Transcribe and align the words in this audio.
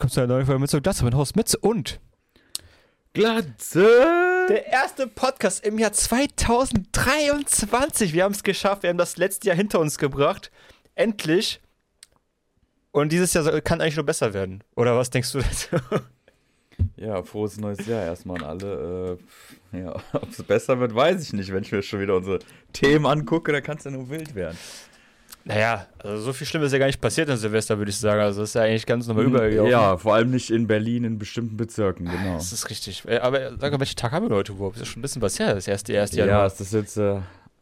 willkommen 0.00 0.12
zu 0.12 0.20
einer 0.20 0.32
neuen 0.32 0.46
Folge 0.46 0.60
mit 0.60 0.70
so 0.70 0.80
Glatze, 0.80 1.04
mein 1.04 1.14
Haus 1.14 1.34
Mütze 1.34 1.58
und 1.58 2.00
Glatze! 3.12 4.46
der 4.48 4.68
erste 4.68 5.06
Podcast 5.06 5.62
im 5.62 5.78
Jahr 5.78 5.92
2023. 5.92 8.14
Wir 8.14 8.24
haben 8.24 8.32
es 8.32 8.42
geschafft, 8.42 8.82
wir 8.82 8.88
haben 8.88 8.96
das 8.96 9.18
letzte 9.18 9.48
Jahr 9.48 9.58
hinter 9.58 9.78
uns 9.78 9.98
gebracht. 9.98 10.50
Endlich. 10.94 11.60
Und 12.92 13.12
dieses 13.12 13.34
Jahr 13.34 13.60
kann 13.60 13.82
eigentlich 13.82 13.96
nur 13.96 14.06
besser 14.06 14.32
werden. 14.32 14.64
Oder 14.74 14.96
was 14.96 15.10
denkst 15.10 15.32
du 15.32 15.40
dazu? 15.40 15.76
Ja, 16.96 17.22
frohes 17.22 17.58
neues 17.58 17.84
Jahr 17.84 18.02
erstmal 18.02 18.42
an 18.42 18.48
alle. 18.48 19.18
Äh, 19.74 19.80
ja, 19.82 19.96
ob 20.14 20.30
es 20.30 20.42
besser 20.42 20.80
wird, 20.80 20.94
weiß 20.94 21.22
ich 21.22 21.34
nicht. 21.34 21.52
Wenn 21.52 21.62
ich 21.62 21.72
mir 21.72 21.82
schon 21.82 22.00
wieder 22.00 22.16
unsere 22.16 22.38
Themen 22.72 23.04
angucke, 23.04 23.52
dann 23.52 23.62
kann 23.62 23.76
es 23.76 23.84
ja 23.84 23.90
nur 23.90 24.08
wild 24.08 24.34
werden. 24.34 24.56
Naja, 25.54 25.86
also 25.98 26.22
so 26.22 26.32
viel 26.32 26.46
Schlimmes 26.46 26.66
ist 26.68 26.72
ja 26.72 26.78
gar 26.78 26.86
nicht 26.86 27.00
passiert 27.00 27.28
in 27.28 27.36
Silvester, 27.36 27.76
würde 27.78 27.90
ich 27.90 27.96
sagen. 27.98 28.20
Also 28.20 28.40
das 28.40 28.50
ist 28.50 28.54
ja 28.54 28.62
eigentlich 28.62 28.86
ganz 28.86 29.06
normal 29.06 29.24
übergelaufen. 29.24 29.70
Ja, 29.70 29.96
vor 29.96 30.14
allem 30.14 30.30
nicht 30.30 30.50
in 30.50 30.66
Berlin, 30.66 31.04
in 31.04 31.18
bestimmten 31.18 31.56
Bezirken, 31.56 32.06
genau. 32.06 32.34
Das 32.34 32.52
ist 32.52 32.70
richtig. 32.70 33.02
Äh, 33.06 33.18
Aber 33.18 33.50
sag 33.58 33.72
mal, 33.72 33.80
welchen 33.80 33.96
Tag 33.96 34.12
haben 34.12 34.28
wir 34.28 34.36
heute 34.36 34.52
überhaupt? 34.52 34.76
Das 34.76 34.82
ist 34.82 34.88
schon 34.88 35.00
ein 35.00 35.02
bisschen 35.02 35.22
was 35.22 35.38
her, 35.38 35.54
das 35.54 35.66
erste, 35.68 35.92
erste 35.92 36.18
Ja, 36.18 36.26
Januar. 36.26 36.46
es 36.46 36.60
ist 36.60 36.72
jetzt 36.72 36.96
äh, 36.96 37.16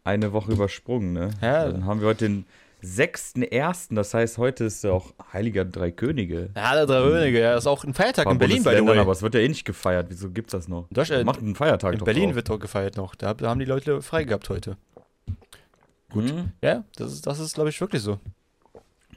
eine 0.05 0.33
Woche 0.33 0.53
übersprungen, 0.53 1.13
ne? 1.13 1.31
Ja. 1.43 1.69
Dann 1.71 1.85
haben 1.87 2.01
wir 2.01 2.09
heute 2.09 2.27
den 2.27 2.45
6.1., 2.85 3.95
das 3.95 4.15
heißt, 4.15 4.39
heute 4.39 4.65
ist 4.65 4.85
ja 4.85 4.91
auch 4.93 5.13
Heiliger 5.33 5.65
Drei 5.65 5.91
Könige. 5.91 6.51
Ja, 6.57 6.63
alle 6.65 6.87
drei 6.87 7.01
Könige, 7.03 7.41
ja. 7.41 7.53
Das 7.55 7.65
ist 7.65 7.67
auch 7.67 7.85
ein 7.85 7.95
Feiertag 7.95 8.31
in 8.31 8.39
Berlin, 8.39 8.63
Bundesländern, 8.63 8.97
way. 8.97 9.01
Aber 9.03 9.13
es 9.13 9.23
wird 9.23 9.35
ja 9.35 9.41
eh 9.41 9.49
nicht 9.49 9.65
gefeiert. 9.65 10.07
Wieso 10.11 10.31
gibt's 10.31 10.53
das 10.53 10.69
noch? 10.69 10.87
Deutschland- 10.91 11.25
Macht 11.25 11.41
einen 11.41 11.55
Feiertag 11.55 11.95
In 11.95 12.05
Berlin 12.05 12.27
drauf. 12.27 12.35
wird 12.37 12.49
doch 12.51 12.59
gefeiert 12.61 12.97
noch. 12.97 13.15
Da, 13.15 13.35
da 13.35 13.49
haben 13.51 13.59
die 13.61 13.67
Leute 13.67 14.01
frei 14.03 14.25
gehabt 14.25 14.49
heute. 14.49 14.77
Gut. 16.11 16.33
Ja, 16.63 16.85
das 16.97 17.13
ist, 17.13 17.27
das 17.27 17.39
ist 17.39 17.55
glaube 17.55 17.71
ich, 17.71 17.81
wirklich 17.81 18.03
so. 18.03 18.19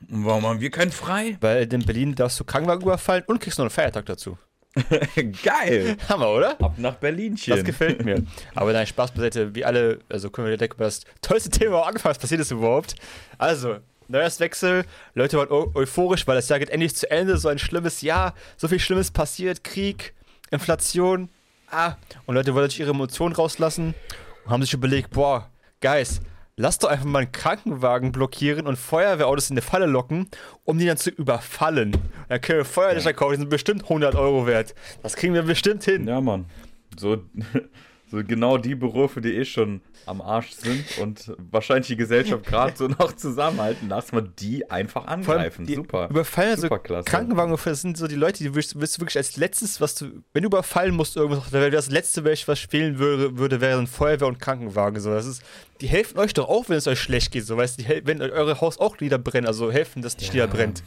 Und 0.09 0.25
warum 0.25 0.45
haben 0.45 0.59
wir 0.59 0.71
keinen 0.71 0.91
frei? 0.91 1.37
Weil 1.41 1.71
in 1.71 1.85
Berlin 1.85 2.15
darfst 2.15 2.39
du 2.39 2.43
Krankenwagen 2.43 2.81
überfallen 2.81 3.23
und 3.27 3.39
kriegst 3.39 3.57
noch 3.57 3.65
einen 3.65 3.69
Feiertag 3.69 4.05
dazu. 4.05 4.37
Geil! 5.43 5.97
Hammer, 6.09 6.29
oder? 6.29 6.61
Ab 6.61 6.75
nach 6.77 6.95
Berlinchen. 6.95 7.55
Das 7.55 7.63
gefällt 7.63 8.03
mir. 8.03 8.23
Aber 8.55 8.73
nein, 8.73 8.87
Spaß 8.87 9.11
beiseite. 9.11 9.53
Wie 9.53 9.65
alle, 9.65 9.99
also 10.09 10.29
können 10.29 10.47
wir 10.47 10.57
direkt 10.57 10.75
über 10.75 10.85
das 10.85 11.01
tollste 11.21 11.49
Thema 11.49 11.85
anfangen. 11.85 12.11
Was 12.11 12.19
passiert 12.19 12.41
ist 12.41 12.51
überhaupt? 12.51 12.95
Also, 13.37 13.77
Neujahrswechsel. 14.07 14.85
Leute 15.13 15.37
waren 15.37 15.49
eu 15.49 15.71
euphorisch, 15.75 16.25
weil 16.25 16.35
das 16.35 16.49
Jahr 16.49 16.59
geht 16.59 16.69
endlich 16.69 16.95
zu 16.95 17.09
Ende. 17.11 17.37
So 17.37 17.49
ein 17.49 17.59
schlimmes 17.59 18.01
Jahr. 18.01 18.33
So 18.57 18.67
viel 18.67 18.79
Schlimmes 18.79 19.11
passiert. 19.11 19.63
Krieg, 19.63 20.13
Inflation. 20.51 21.29
Ah. 21.69 21.95
Und 22.25 22.35
Leute 22.35 22.53
wollten 22.53 22.69
sich 22.69 22.79
ihre 22.79 22.91
Emotionen 22.91 23.35
rauslassen 23.35 23.93
und 24.45 24.51
haben 24.51 24.61
sich 24.61 24.73
überlegt, 24.73 25.11
boah, 25.11 25.49
Guys, 25.81 26.21
lass 26.55 26.79
doch 26.79 26.89
einfach 26.89 27.05
mal 27.05 27.19
einen 27.19 27.31
Krankenwagen 27.31 28.11
blockieren 28.11 28.67
und 28.67 28.77
Feuerwehrautos 28.77 29.49
in 29.49 29.55
eine 29.55 29.61
Falle 29.61 29.85
locken, 29.85 30.27
um 30.63 30.77
die 30.77 30.85
dann 30.85 30.97
zu 30.97 31.09
überfallen. 31.09 31.97
Dann 32.29 32.41
können 32.41 32.59
wir 32.59 32.65
Feuerlöscher 32.65 33.13
kaufen, 33.13 33.33
die 33.33 33.39
sind 33.39 33.49
bestimmt 33.49 33.83
100 33.83 34.15
Euro 34.15 34.47
wert. 34.47 34.75
Das 35.03 35.15
kriegen 35.15 35.33
wir 35.33 35.43
bestimmt 35.43 35.83
hin. 35.83 36.07
Ja, 36.07 36.21
Mann. 36.21 36.45
So, 36.97 37.23
so 38.11 38.21
genau 38.23 38.57
die 38.57 38.75
Berufe, 38.75 39.21
die 39.21 39.33
eh 39.37 39.45
schon 39.45 39.79
am 40.05 40.21
Arsch 40.21 40.51
sind 40.51 40.97
und 40.97 41.33
wahrscheinlich 41.49 41.87
die 41.87 41.95
Gesellschaft 41.95 42.45
gerade 42.45 42.75
so 42.75 42.87
noch 42.87 43.15
zusammenhalten, 43.15 43.87
lass 43.87 44.11
mal 44.11 44.27
die 44.39 44.69
einfach 44.69 45.05
angreifen. 45.05 45.65
die 45.65 45.75
Super. 45.75 46.09
Überfallen, 46.09 46.51
also 46.51 46.63
Superklasse. 46.63 47.09
Krankenwagen, 47.09 47.57
das 47.63 47.81
sind 47.81 47.97
so 47.97 48.07
die 48.07 48.15
Leute, 48.15 48.43
die 48.43 48.53
willst, 48.53 48.79
willst 48.79 48.97
du 48.97 49.01
wirklich 49.01 49.17
als 49.17 49.37
letztes, 49.37 49.79
was 49.79 49.95
du, 49.95 50.23
wenn 50.33 50.43
du 50.43 50.47
überfallen 50.47 50.93
musst, 50.93 51.15
irgendwas, 51.15 51.49
das 51.51 51.89
letzte, 51.89 52.25
welches 52.25 52.47
was 52.49 52.59
spielen 52.59 52.99
würde, 52.99 53.37
würde, 53.37 53.61
wäre 53.61 53.79
ein 53.79 53.87
Feuerwehr 53.87 54.27
und 54.27 54.39
Krankenwagen. 54.39 54.99
So, 54.99 55.11
das 55.11 55.25
ist, 55.25 55.41
die 55.79 55.87
helfen 55.87 56.19
euch 56.19 56.33
doch 56.33 56.49
auch, 56.49 56.67
wenn 56.67 56.77
es 56.77 56.87
euch 56.87 56.99
schlecht 56.99 57.31
geht, 57.31 57.45
so, 57.45 57.55
weißt 57.55 57.79
du, 57.79 57.83
die 57.83 58.01
wenn 58.05 58.21
eure 58.21 58.59
Haus 58.59 58.77
auch 58.77 58.97
Lieder 58.97 59.19
brennen, 59.19 59.47
also 59.47 59.71
helfen, 59.71 60.01
dass 60.01 60.17
nicht 60.17 60.33
Ja. 60.33 60.45
Lieder 60.45 60.47
brennt. 60.47 60.83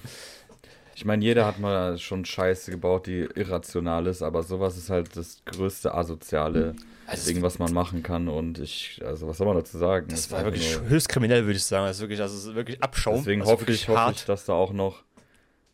Ich 0.96 1.04
meine, 1.04 1.24
jeder 1.24 1.44
hat 1.46 1.58
mal 1.58 1.98
schon 1.98 2.24
Scheiße 2.24 2.70
gebaut, 2.70 3.06
die 3.06 3.28
irrational 3.34 4.06
ist, 4.06 4.22
aber 4.22 4.42
sowas 4.42 4.76
ist 4.76 4.90
halt 4.90 5.16
das 5.16 5.42
größte 5.44 5.92
Asoziale, 5.94 6.74
Also 7.06 7.32
Ding, 7.32 7.42
was 7.42 7.58
man 7.58 7.72
machen 7.72 8.02
kann. 8.02 8.28
Und 8.28 8.58
ich, 8.60 9.00
also 9.04 9.26
was 9.26 9.38
soll 9.38 9.46
man 9.46 9.56
dazu 9.56 9.76
sagen? 9.78 10.06
Das 10.08 10.20
ist 10.20 10.32
war 10.32 10.44
wirklich 10.44 10.78
nur- 10.78 10.88
höchst 10.88 11.08
kriminell, 11.08 11.44
würde 11.44 11.56
ich 11.56 11.64
sagen. 11.64 11.86
Das 11.86 11.96
ist 11.96 12.00
wirklich, 12.02 12.20
also 12.20 12.50
ist 12.50 12.54
wirklich 12.54 12.82
Abschaum. 12.82 13.16
Deswegen 13.16 13.40
also 13.42 13.52
hoffe 13.52 13.70
ich, 13.72 13.88
hoffe 13.88 14.12
ich, 14.14 14.24
dass 14.24 14.44
da 14.44 14.52
auch 14.52 14.72
noch, 14.72 15.02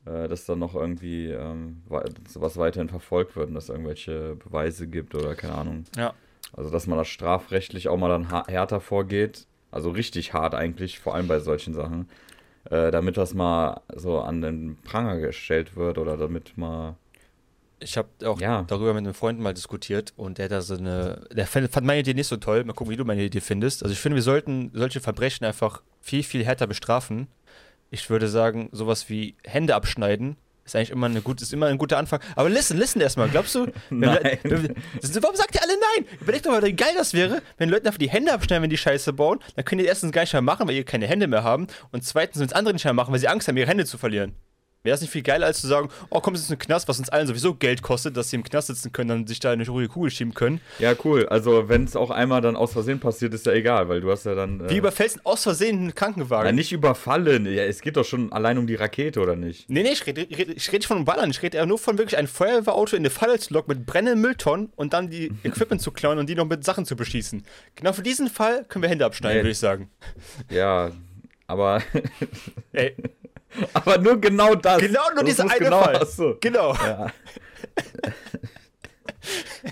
äh, 0.06 0.26
dass 0.26 0.46
da 0.46 0.56
noch 0.56 0.74
irgendwie 0.74 1.26
ähm, 1.28 1.82
sowas 2.26 2.56
weiterhin 2.56 2.88
verfolgt 2.88 3.36
wird 3.36 3.48
und 3.48 3.54
dass 3.54 3.64
es 3.64 3.70
irgendwelche 3.70 4.36
Beweise 4.36 4.86
gibt 4.86 5.14
oder 5.14 5.34
keine 5.34 5.54
Ahnung. 5.54 5.84
Ja. 5.96 6.14
Also 6.56 6.70
dass 6.70 6.86
man 6.86 6.96
da 6.98 7.04
strafrechtlich 7.04 7.88
auch 7.88 7.96
mal 7.98 8.08
dann 8.08 8.30
härter 8.48 8.80
vorgeht, 8.80 9.46
also 9.70 9.90
richtig 9.90 10.32
hart 10.32 10.54
eigentlich, 10.54 10.98
vor 10.98 11.14
allem 11.14 11.28
bei 11.28 11.38
solchen 11.38 11.74
Sachen, 11.74 12.08
äh, 12.64 12.90
damit 12.90 13.16
das 13.16 13.34
mal 13.34 13.80
so 13.94 14.20
an 14.20 14.40
den 14.42 14.76
Pranger 14.84 15.18
gestellt 15.18 15.76
wird 15.76 15.98
oder 15.98 16.16
damit 16.16 16.56
mal 16.58 16.96
Ich 17.80 17.96
habe 17.96 18.08
auch 18.24 18.38
Ja. 18.40 18.64
darüber 18.66 18.92
mit 18.92 19.04
einem 19.04 19.14
Freund 19.14 19.40
mal 19.40 19.54
diskutiert 19.54 20.12
und 20.16 20.36
der 20.38 20.44
hat 20.44 20.52
da 20.52 20.60
so 20.60 20.74
eine, 20.76 21.26
der 21.32 21.46
fand 21.46 21.70
fand 21.72 21.86
meine 21.86 22.00
Idee 22.00 22.12
nicht 22.14 22.26
so 22.28 22.36
toll. 22.36 22.62
Mal 22.64 22.74
gucken, 22.74 22.92
wie 22.92 22.96
du 22.96 23.04
meine 23.06 23.22
Idee 23.22 23.40
findest. 23.40 23.82
Also 23.82 23.92
ich 23.94 23.98
finde, 24.00 24.16
wir 24.16 24.22
sollten 24.22 24.70
solche 24.74 25.00
Verbrechen 25.00 25.46
einfach 25.46 25.80
viel, 26.00 26.22
viel 26.22 26.44
härter 26.44 26.66
bestrafen. 26.66 27.28
Ich 27.90 28.10
würde 28.10 28.28
sagen, 28.28 28.68
sowas 28.72 29.08
wie 29.08 29.34
Hände 29.44 29.74
abschneiden 29.74 30.36
ist 30.64 30.76
eigentlich 30.76 30.90
immer 30.90 31.06
eine 31.06 31.20
gute, 31.20 31.42
ist 31.42 31.52
immer 31.52 31.66
ein 31.66 31.78
guter 31.78 31.98
Anfang. 31.98 32.20
Aber 32.36 32.48
listen, 32.48 32.76
listen 32.78 33.00
erstmal. 33.00 33.28
Glaubst 33.28 33.54
du? 33.54 33.66
Nein. 33.90 34.38
wenn 34.42 34.74
warum 35.22 35.36
sagt 35.36 35.54
ihr 35.54 35.62
alle 35.62 35.72
nein? 35.72 36.06
Überlegt 36.20 36.46
doch 36.46 36.52
mal, 36.52 36.62
wie 36.62 36.72
geil 36.72 36.92
das 36.96 37.14
wäre, 37.14 37.42
wenn 37.58 37.68
Leute 37.68 37.86
einfach 37.86 37.98
die 37.98 38.10
Hände 38.10 38.32
abschneiden, 38.32 38.62
wenn 38.62 38.70
die 38.70 38.78
Scheiße 38.78 39.12
bauen. 39.12 39.40
Dann 39.56 39.64
können 39.64 39.80
die 39.80 39.86
erstens 39.86 40.12
gar 40.12 40.22
nicht 40.22 40.32
mehr 40.32 40.42
machen, 40.42 40.68
weil 40.68 40.74
ihr 40.74 40.84
keine 40.84 41.06
Hände 41.06 41.26
mehr 41.26 41.42
haben. 41.42 41.66
Und 41.92 42.04
zweitens, 42.04 42.38
wenn 42.40 42.46
es 42.46 42.52
andere 42.52 42.74
nicht 42.74 42.84
mehr 42.84 42.94
machen, 42.94 43.12
weil 43.12 43.20
sie 43.20 43.28
Angst 43.28 43.48
haben, 43.48 43.56
ihre 43.56 43.68
Hände 43.68 43.84
zu 43.84 43.98
verlieren. 43.98 44.34
Wäre 44.82 44.94
das 44.94 45.02
nicht 45.02 45.10
viel 45.10 45.22
geiler, 45.22 45.44
als 45.44 45.60
zu 45.60 45.66
sagen, 45.66 45.90
oh 46.08 46.20
komm, 46.20 46.34
es 46.34 46.40
ist 46.40 46.50
ein 46.50 46.58
Knast, 46.58 46.88
was 46.88 46.98
uns 46.98 47.10
allen 47.10 47.26
sowieso 47.26 47.54
Geld 47.54 47.82
kostet, 47.82 48.16
dass 48.16 48.30
sie 48.30 48.36
im 48.36 48.42
Knast 48.42 48.68
sitzen 48.68 48.92
können, 48.92 49.08
dann 49.10 49.26
sich 49.26 49.38
da 49.38 49.50
eine 49.50 49.66
ruhige 49.68 49.90
Kugel 49.90 50.10
schieben 50.10 50.32
können. 50.32 50.62
Ja, 50.78 50.94
cool. 51.04 51.26
Also 51.28 51.68
wenn 51.68 51.84
es 51.84 51.96
auch 51.96 52.08
einmal 52.08 52.40
dann 52.40 52.56
aus 52.56 52.72
Versehen 52.72 52.98
passiert, 52.98 53.34
ist 53.34 53.44
ja 53.44 53.52
egal, 53.52 53.90
weil 53.90 54.00
du 54.00 54.10
hast 54.10 54.24
ja 54.24 54.34
dann. 54.34 54.60
Äh, 54.64 54.70
Wie 54.70 54.76
überfällst 54.78 55.16
du 55.16 55.20
aus 55.24 55.42
Versehen 55.42 55.78
einen 55.80 55.94
Krankenwagen? 55.94 56.46
ja, 56.46 56.52
nicht 56.52 56.72
überfallen. 56.72 57.44
Ja, 57.44 57.64
es 57.64 57.82
geht 57.82 57.98
doch 57.98 58.06
schon 58.06 58.32
allein 58.32 58.56
um 58.56 58.66
die 58.66 58.74
Rakete, 58.74 59.20
oder 59.20 59.36
nicht? 59.36 59.68
Nee, 59.68 59.82
nee, 59.82 59.90
ich 59.92 60.06
rede 60.06 60.22
red, 60.22 60.38
red 60.48 60.72
nicht 60.72 60.86
von 60.86 61.04
Ballern. 61.04 61.28
Ich 61.30 61.42
rede 61.42 61.58
eher 61.58 61.66
nur 61.66 61.78
von 61.78 61.98
wirklich 61.98 62.16
einem 62.16 62.28
Feuerwehrauto 62.28 62.96
in 62.96 63.02
eine 63.02 63.10
Falle 63.10 63.38
zu 63.38 63.52
locken 63.52 63.76
mit 63.76 63.84
brennenden 63.84 64.22
Mülltonnen 64.22 64.72
und 64.76 64.94
dann 64.94 65.10
die 65.10 65.30
Equipment 65.44 65.82
zu 65.82 65.90
klauen 65.92 66.18
und 66.18 66.26
die 66.30 66.34
noch 66.34 66.46
mit 66.46 66.64
Sachen 66.64 66.86
zu 66.86 66.96
beschießen. 66.96 67.44
Genau 67.74 67.92
für 67.92 68.02
diesen 68.02 68.28
Fall 68.28 68.64
können 68.64 68.82
wir 68.82 68.88
Hände 68.88 69.04
abschneiden, 69.04 69.36
Nee. 69.36 69.42
würde 69.42 69.50
ich 69.50 69.58
sagen. 69.58 69.90
Ja, 70.50 70.90
aber, 71.46 71.82
Ey, 72.72 72.94
aber 73.72 73.98
nur 73.98 74.20
genau 74.20 74.54
das. 74.54 74.78
genau 74.78 75.02
nur 75.14 75.24
muss 75.24 75.40
eine 75.40 75.58
genau, 75.58 75.82
Fall. 75.82 75.96
Achso. 75.96 76.36
Genau. 76.40 76.74
Ja. 76.74 77.12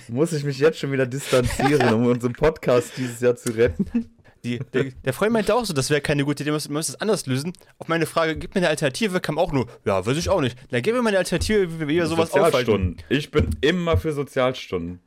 Muss 0.09 0.33
ich 0.33 0.45
mich 0.45 0.59
jetzt 0.59 0.79
schon 0.79 0.93
wieder 0.93 1.07
distanzieren, 1.07 1.95
um 1.95 2.07
unseren 2.07 2.35
Podcast 2.35 2.93
dieses 2.97 3.21
Jahr 3.21 3.37
zu 3.37 3.57
retten? 3.57 4.11
Die, 4.45 4.61
der, 4.73 4.85
der 5.05 5.13
Freund 5.13 5.33
meinte 5.33 5.55
auch 5.55 5.65
so, 5.65 5.73
das 5.73 5.91
wäre 5.91 6.01
keine 6.01 6.25
gute 6.25 6.43
Idee, 6.43 6.51
man 6.51 6.61
muss 6.69 6.87
das 6.87 7.01
anders 7.01 7.27
lösen. 7.27 7.53
Auf 7.79 7.89
meine 7.89 8.07
Frage, 8.07 8.37
gib 8.37 8.55
mir 8.55 8.61
eine 8.61 8.69
Alternative, 8.69 9.21
kam 9.21 9.39
auch 9.39 9.53
nur, 9.53 9.67
ja, 9.85 10.05
weiß 10.05 10.17
ich 10.17 10.29
auch 10.29 10.41
nicht. 10.41 10.57
Dann 10.71 10.83
gib 10.83 10.95
mir 10.95 11.03
mal 11.03 11.09
eine 11.09 11.19
Alternative, 11.19 11.81
wie 11.81 11.89
wir 11.89 12.07
sowas 12.07 12.31
aufhalten. 12.31 12.53
Sozialstunden. 12.53 12.97
Ich 13.09 13.31
bin 13.31 13.51
immer 13.61 13.97
für 13.97 14.13
Sozialstunden. 14.13 15.01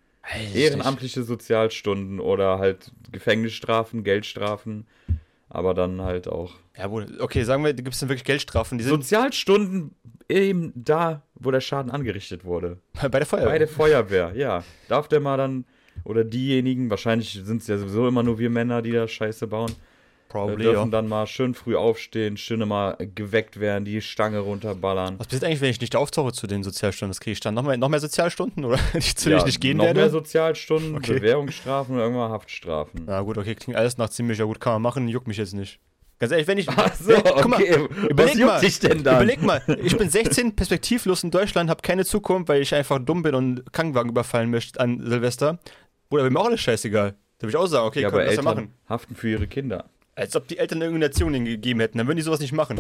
Ehrenamtliche 0.54 1.24
Sozialstunden 1.24 2.20
oder 2.20 2.60
halt 2.60 2.92
Gefängnisstrafen, 3.12 4.04
Geldstrafen. 4.04 4.86
Aber 5.54 5.74
dann 5.74 6.02
halt 6.02 6.30
auch. 6.30 6.54
Ja, 6.78 6.90
wohl. 6.90 7.06
Okay, 7.20 7.44
sagen 7.44 7.64
wir, 7.64 7.74
da 7.74 7.84
gibt 7.84 7.94
es 7.94 8.00
dann 8.00 8.08
wirklich 8.08 8.24
Geldstrafen. 8.24 8.78
Die 8.78 8.86
sind 8.86 8.94
Sozialstunden 8.94 9.94
eben 10.30 10.72
da, 10.76 11.24
wo 11.36 11.52
der 11.52 11.60
Schaden 11.60 11.92
angerichtet 11.92 12.46
wurde. 12.46 12.78
bei 13.02 13.10
der 13.10 13.26
Feuerwehr. 13.26 13.50
Bei 13.50 13.60
der 13.60 13.68
Feuerwehr, 13.68 14.32
ja. 14.34 14.64
Darf 14.88 15.10
der 15.10 15.20
mal 15.20 15.36
dann, 15.36 15.66
oder 16.06 16.24
diejenigen, 16.24 16.90
wahrscheinlich 16.90 17.42
sind 17.44 17.62
es 17.62 17.68
ja 17.68 17.78
sowieso 17.78 18.08
immer 18.08 18.24
nur 18.24 18.40
wir 18.40 18.50
Männer, 18.50 18.82
die 18.82 18.94
da 18.94 19.10
Scheiße 19.10 19.46
bauen, 19.48 19.74
Probably, 20.32 20.64
dürfen 20.64 20.86
ja. 20.86 20.92
dann 20.92 21.08
mal 21.08 21.28
schön 21.28 21.54
früh 21.54 21.76
aufstehen, 21.76 22.38
schön 22.38 22.62
immer 22.62 22.96
geweckt 22.98 23.60
werden, 23.60 23.86
die 23.86 24.02
Stange 24.02 24.40
runterballern. 24.40 25.20
Was 25.20 25.28
passiert 25.28 25.44
eigentlich, 25.44 25.62
wenn 25.62 25.70
ich 25.72 25.82
nicht 25.82 25.96
auftauche 25.96 26.32
zu 26.32 26.48
den 26.48 26.64
Sozialstunden? 26.64 27.12
Das 27.12 27.20
kriege 27.20 27.34
ich 27.34 27.40
dann 27.40 27.54
noch 27.54 27.64
mehr, 27.64 27.78
noch 27.78 27.90
mehr 27.90 28.00
Sozialstunden 28.00 28.64
oder 28.64 28.80
nicht, 28.94 29.20
zu 29.20 29.30
denen 29.30 29.40
ich 29.40 29.46
nicht 29.46 29.62
gehen 29.62 29.78
noch 29.78 29.86
werde? 29.86 30.00
mehr 30.00 30.10
Sozialstunden, 30.10 30.96
Okay. 30.96 31.14
Bewährungsstrafen 31.14 31.96
und 31.96 32.02
irgendwann 32.02 32.32
Haftstrafen. 32.32 33.04
Na 33.06 33.22
gut, 33.22 33.38
okay, 33.38 33.56
klingt 33.56 33.78
alles 33.78 33.98
nach 33.98 34.10
ziemlich 34.10 34.38
ja 34.38 34.46
gut, 34.46 34.60
kann 34.60 34.74
man 34.74 34.82
machen, 34.82 35.08
juckt 35.08 35.28
mich 35.28 35.38
jetzt 35.38 35.54
nicht. 35.54 35.80
Ganz 36.20 36.32
ehrlich, 36.32 36.48
wenn 36.48 36.60
ich. 36.60 36.70
Ach 36.76 36.94
so, 36.94 37.10
wenn, 37.10 37.24
guck 37.24 37.48
mal, 37.48 37.62
okay. 37.62 37.88
überleg 38.10 38.46
mal, 38.46 38.62
dich 38.62 38.80
denn 38.80 39.04
dann? 39.04 39.16
Überleg 39.16 39.42
mal, 39.42 39.62
ich 39.84 39.98
bin 39.98 40.10
16, 40.10 40.56
perspektivlos 40.56 41.24
in 41.24 41.32
Deutschland, 41.32 41.70
habe 41.70 41.82
keine 41.82 42.06
Zukunft, 42.06 42.48
weil 42.48 42.62
ich 42.62 42.74
einfach 42.76 43.00
dumm 43.00 43.24
bin 43.24 43.34
und 43.36 43.74
Krankenwagen 43.74 44.12
überfallen 44.12 44.52
möchte 44.52 44.80
an 44.80 45.02
Silvester. 45.04 45.60
Bruder, 46.10 46.24
wäre 46.24 46.32
mir 46.32 46.40
auch 46.40 46.46
alles 46.46 46.62
scheißegal. 46.62 47.16
Da 47.40 47.48
würde 47.48 47.50
ich 47.50 47.58
auch 47.58 47.66
sagen, 47.66 47.88
okay, 47.88 48.02
ja, 48.02 48.10
können 48.10 48.22
wir 48.22 48.28
das 48.28 48.36
ja 48.36 48.44
machen. 48.44 48.72
haften 48.88 49.16
für 49.16 49.30
ihre 49.30 49.48
Kinder. 49.48 49.86
Als 50.22 50.36
ob 50.36 50.48
die 50.48 50.58
Eltern 50.60 50.82
irgendeine 50.82 51.08
Nation 51.08 51.34
ihnen 51.34 51.46
gegeben 51.46 51.80
hätten, 51.80 51.98
dann 51.98 52.08
würden 52.08 52.18
die 52.18 52.22
sowas 52.24 52.40
nicht 52.40 52.54
machen. 52.54 52.78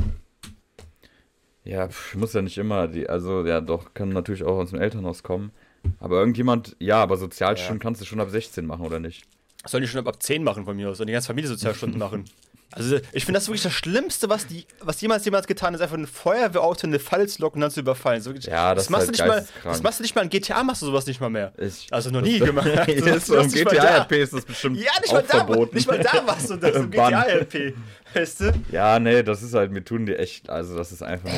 Ja, 1.63 1.87
pf, 1.89 2.15
muss 2.15 2.33
ja 2.33 2.41
nicht 2.41 2.57
immer, 2.57 2.87
die, 2.87 3.07
also 3.09 3.45
ja 3.45 3.61
doch, 3.61 3.93
kann 3.93 4.09
natürlich 4.09 4.43
auch 4.43 4.57
aus 4.57 4.69
dem 4.71 4.79
Elternhaus 4.79 5.23
kommen. 5.23 5.51
Aber 5.99 6.19
irgendjemand, 6.19 6.75
ja, 6.79 7.01
aber 7.01 7.17
Sozialstunden 7.17 7.79
Ja. 7.79 7.83
kannst 7.83 8.01
du 8.01 8.05
schon 8.05 8.19
ab 8.19 8.29
16 8.29 8.65
machen, 8.65 8.85
oder 8.85 8.99
nicht? 8.99 9.25
Sollen 9.65 9.81
die 9.83 9.87
schon 9.87 10.05
ab 10.05 10.21
10 10.21 10.43
machen 10.43 10.65
von 10.65 10.75
mir 10.75 10.89
aus? 10.89 10.97
Sollen 10.97 11.07
die 11.07 11.13
ganze 11.13 11.27
Familie 11.27 11.49
Sozialstunden 11.49 11.99
machen? 11.99 12.25
Also 12.73 12.97
ich 13.11 13.25
finde 13.25 13.37
das 13.39 13.47
wirklich 13.47 13.63
das 13.63 13.73
Schlimmste, 13.73 14.29
was 14.29 14.47
die, 14.47 14.65
was 14.79 15.01
jemals 15.01 15.25
jemals 15.25 15.45
getan 15.47 15.73
ist, 15.73 15.81
einfach 15.81 15.97
ein 15.97 16.07
Feuerwehrauto 16.07 16.87
in 16.87 16.91
eine 16.91 16.99
Falle 16.99 17.27
zu 17.27 17.41
locken 17.41 17.57
und 17.57 17.61
dann 17.61 17.71
zu 17.71 17.81
überfallen. 17.81 18.21
So, 18.21 18.31
Ja, 18.31 18.73
das 18.73 18.85
ist 18.85 18.89
machst 18.89 19.07
halt 19.07 19.19
du 19.19 19.23
nicht 19.23 19.27
mal. 19.29 19.47
Das 19.63 19.83
machst 19.83 19.99
du 19.99 20.03
nicht 20.03 20.15
mal 20.15 20.21
in 20.23 20.29
GTA, 20.29 20.63
machst 20.63 20.81
du 20.81 20.85
sowas 20.85 21.05
nicht 21.05 21.19
mal 21.19 21.29
mehr. 21.29 21.51
Ich- 21.57 21.87
also 21.91 22.09
noch 22.09 22.21
nie 22.21 22.39
gemacht. 22.39 22.67
So, 22.99 23.19
so, 23.19 23.35
Im 23.39 23.47
nicht 23.47 23.65
mal 23.65 23.75
da. 23.75 23.81
GTA-RP 24.05 24.11
ist 24.21 24.33
das 24.33 24.45
bestimmt 24.45 24.77
Ja, 24.77 24.91
nicht 25.01 25.11
mal, 25.13 25.21
da, 25.23 25.37
verboten. 25.45 25.75
nicht 25.75 25.87
mal 25.87 25.99
da 25.99 26.21
machst 26.21 26.49
du 26.49 26.55
das 26.55 26.75
im 26.75 26.89
Bann. 26.91 27.11
GTA-LP. 27.13 27.73
Weißt 28.13 28.39
du? 28.41 28.53
Ja, 28.71 28.99
nee, 28.99 29.23
das 29.23 29.43
ist 29.43 29.53
halt, 29.53 29.71
mir 29.71 29.83
tun 29.83 30.05
die 30.05 30.15
echt, 30.15 30.49
also 30.49 30.75
das 30.77 30.91
ist 30.91 31.01
einfach 31.03 31.29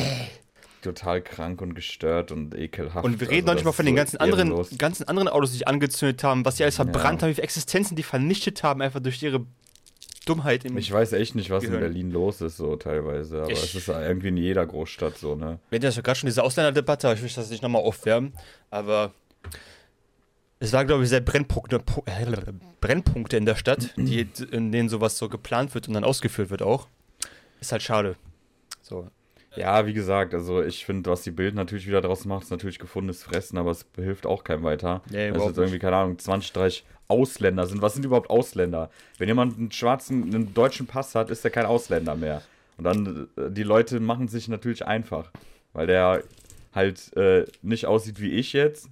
total 0.82 1.22
krank 1.22 1.62
und 1.62 1.76
gestört 1.76 2.32
und 2.32 2.54
ekelhaft. 2.56 3.06
Und 3.06 3.20
wir 3.22 3.30
reden 3.30 3.48
also, 3.48 3.52
noch 3.52 3.54
nicht 3.54 3.60
das 3.62 3.66
mal 3.66 3.72
von 3.72 3.86
den 3.86 3.96
so 3.96 3.98
ganzen 3.98 4.18
anderen, 4.18 4.48
ehrenlos. 4.50 4.70
ganzen 4.78 5.08
anderen 5.08 5.30
Autos, 5.30 5.52
die 5.52 5.58
sich 5.60 5.68
angezündet 5.68 6.24
haben, 6.24 6.44
was 6.46 6.58
sie 6.58 6.64
alles 6.64 6.76
verbrannt 6.76 7.22
Ja. 7.22 7.26
haben, 7.26 7.30
wie 7.32 7.36
viele 7.36 7.44
Existenzen 7.46 7.96
die 7.96 8.04
vernichtet 8.04 8.64
haben, 8.64 8.82
einfach 8.82 9.00
durch 9.00 9.22
ihre 9.24 9.46
Dummheit 10.26 10.66
im 10.66 10.78
Ich 10.78 10.92
weiß 10.92 11.14
echt 11.14 11.36
nicht, 11.36 11.50
was 11.50 11.64
Gehirn. 11.64 11.76
in 11.82 11.82
Berlin 11.82 12.12
los 12.12 12.42
ist, 12.42 12.58
so 12.58 12.76
teilweise. 12.76 13.44
Aber 13.44 13.52
Ich- 13.52 13.64
es 13.64 13.76
ist 13.76 13.88
irgendwie 13.88 14.30
in 14.30 14.38
jeder 14.38 14.66
Großstadt 14.66 15.18
so, 15.18 15.36
ne? 15.36 15.60
Wir 15.70 15.78
hatten 15.80 15.92
ja 15.96 16.02
gerade 16.02 16.18
schon 16.20 16.28
diese 16.28 16.44
Ausländerdebatte, 16.44 17.08
aber 17.08 17.16
ich 17.16 17.22
will 17.24 17.30
das 17.36 17.50
nicht 17.50 17.62
nochmal 17.64 17.82
aufwärmen. 17.82 18.34
Aber 18.70 19.14
es 20.60 20.72
war, 20.72 20.86
glaube 20.86 21.04
ich, 21.04 21.10
sehr 21.10 21.20
Brennpunkte, 21.22 21.78
Pu- 21.80 22.04
äh, 22.08 22.54
Brennpunkte 22.80 23.36
in 23.38 23.46
der 23.46 23.56
Stadt, 23.56 23.94
die, 23.98 24.28
in 24.52 24.72
denen 24.72 24.88
sowas 24.90 25.18
so 25.18 25.28
geplant 25.30 25.74
wird 25.74 25.88
und 25.88 25.94
dann 25.94 26.04
ausgeführt 26.04 26.50
wird 26.50 26.62
auch. 26.62 26.88
Ist 27.60 27.72
halt 27.72 27.82
schade. 27.84 28.16
So. 28.82 29.10
Ja, 29.56 29.86
wie 29.86 29.94
gesagt, 29.94 30.34
also 30.34 30.64
ich 30.64 30.86
finde, 30.86 31.10
was 31.12 31.22
die 31.22 31.32
Bild 31.32 31.56
natürlich 31.56 31.88
wieder 31.88 32.02
draus 32.02 32.26
macht, 32.26 32.44
ist 32.44 32.52
natürlich 32.52 32.80
gefundenes 32.80 33.24
Fressen, 33.24 33.58
aber 33.58 33.72
es 33.72 33.86
hilft 33.96 34.26
auch 34.26 34.44
keinem 34.44 34.64
weiter. 34.64 35.02
Nee, 35.10 35.28
Dass 35.28 35.36
überhaupt 35.36 35.50
jetzt 35.52 35.58
irgendwie, 35.58 35.80
keine 35.80 35.96
Ahnung, 35.98 36.18
20, 36.18 36.54
30 36.54 36.86
Ausländer 37.08 37.68
sind. 37.68 37.82
Was 37.82 37.94
sind 37.94 38.06
überhaupt 38.06 38.30
Ausländer? 38.30 38.90
Wenn 39.18 39.28
jemand 39.28 39.58
einen 39.58 39.72
schwarzen, 39.72 40.24
einen 40.24 40.54
deutschen 40.54 40.88
Pass 40.88 41.16
hat, 41.16 41.30
ist 41.30 41.46
er 41.46 41.52
kein 41.52 41.66
Ausländer 41.66 42.16
mehr. 42.16 42.42
Und 42.78 42.86
dann, 42.86 43.28
äh, 43.38 43.52
die 43.52 43.64
Leute 43.64 44.00
machen 44.00 44.28
sich 44.28 44.48
natürlich 44.48 44.86
einfach, 44.86 45.32
weil 45.74 45.88
der 45.88 46.24
halt 46.74 47.16
äh, 47.16 47.46
nicht 47.62 47.86
aussieht 47.86 48.20
wie 48.20 48.32
ich 48.32 48.54
jetzt, 48.54 48.90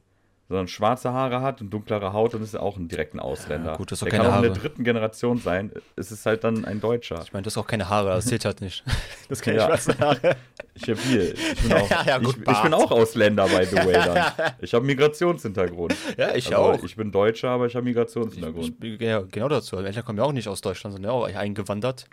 sondern 0.51 0.68
schwarze 0.68 1.12
Haare 1.13 1.42
hat 1.42 1.62
und 1.62 1.69
dunklere 1.71 2.13
Haut 2.13 2.36
und 2.36 2.44
ist 2.44 2.56
auch 2.56 2.77
ein 2.77 2.88
direkten 2.88 3.19
Ausländer. 3.19 3.71
Ja, 3.71 3.77
gut, 3.77 3.92
das 3.92 3.98
ist 3.98 4.01
doch 4.01 4.09
der 4.09 4.19
keine 4.19 4.30
kann 4.30 4.33
auch 4.33 4.38
in 4.38 4.44
der 4.44 4.51
Haare. 4.51 4.62
dritten 4.62 4.83
Generation 4.83 5.38
sein. 5.39 5.71
Es 5.95 6.12
ist 6.12 6.25
halt 6.25 6.44
dann 6.44 6.65
ein 6.65 6.81
Deutscher. 6.81 7.21
Ich 7.24 7.31
meine, 7.33 7.44
das 7.44 7.53
ist 7.53 7.57
auch 7.57 7.65
keine 7.68 7.88
Haare, 7.89 8.09
das 8.09 8.25
zählt 8.25 8.45
halt 8.45 8.62
nicht. 8.62 8.83
Das 9.30 9.42
keine 9.42 9.57
Ja. 9.59 9.65
schwarzen 9.68 9.98
Haare. 10.00 10.36
Ich 10.75 10.89
hab 10.89 11.00
hier. 11.00 11.33
Ich 11.33 11.62
bin 11.63 11.74
auch, 11.77 11.89
Ja, 12.06 12.18
gut, 12.18 12.36
ich, 12.45 12.51
ich 12.51 12.62
bin 12.62 12.74
auch 12.74 12.92
Ausländer, 12.92 13.48
by 13.48 13.65
the 13.65 13.77
way. 13.77 13.94
Dann. 13.94 14.51
Ich 14.62 14.74
habe 14.74 14.86
Migrationshintergrund. 14.86 15.95
Ja, 16.18 16.36
ich 16.36 16.48
Also, 16.48 16.57
auch. 16.57 16.83
Ich 16.83 16.95
bin 16.97 17.12
Deutscher, 17.12 17.50
aber 17.50 17.65
ich 17.68 17.75
habe 17.75 17.86
Migrationshintergrund. 17.86 18.74
Ich, 18.83 19.00
ja, 19.01 19.21
genau 19.21 19.47
dazu. 19.47 19.75
Meine 19.77 19.88
Eltern 19.88 20.04
kommen 20.04 20.18
ja 20.18 20.25
auch 20.25 20.33
nicht 20.33 20.47
aus 20.50 20.59
Deutschland, 20.62 20.94
sondern 20.94 21.12
auch 21.12 21.24
eingewandert. 21.25 22.06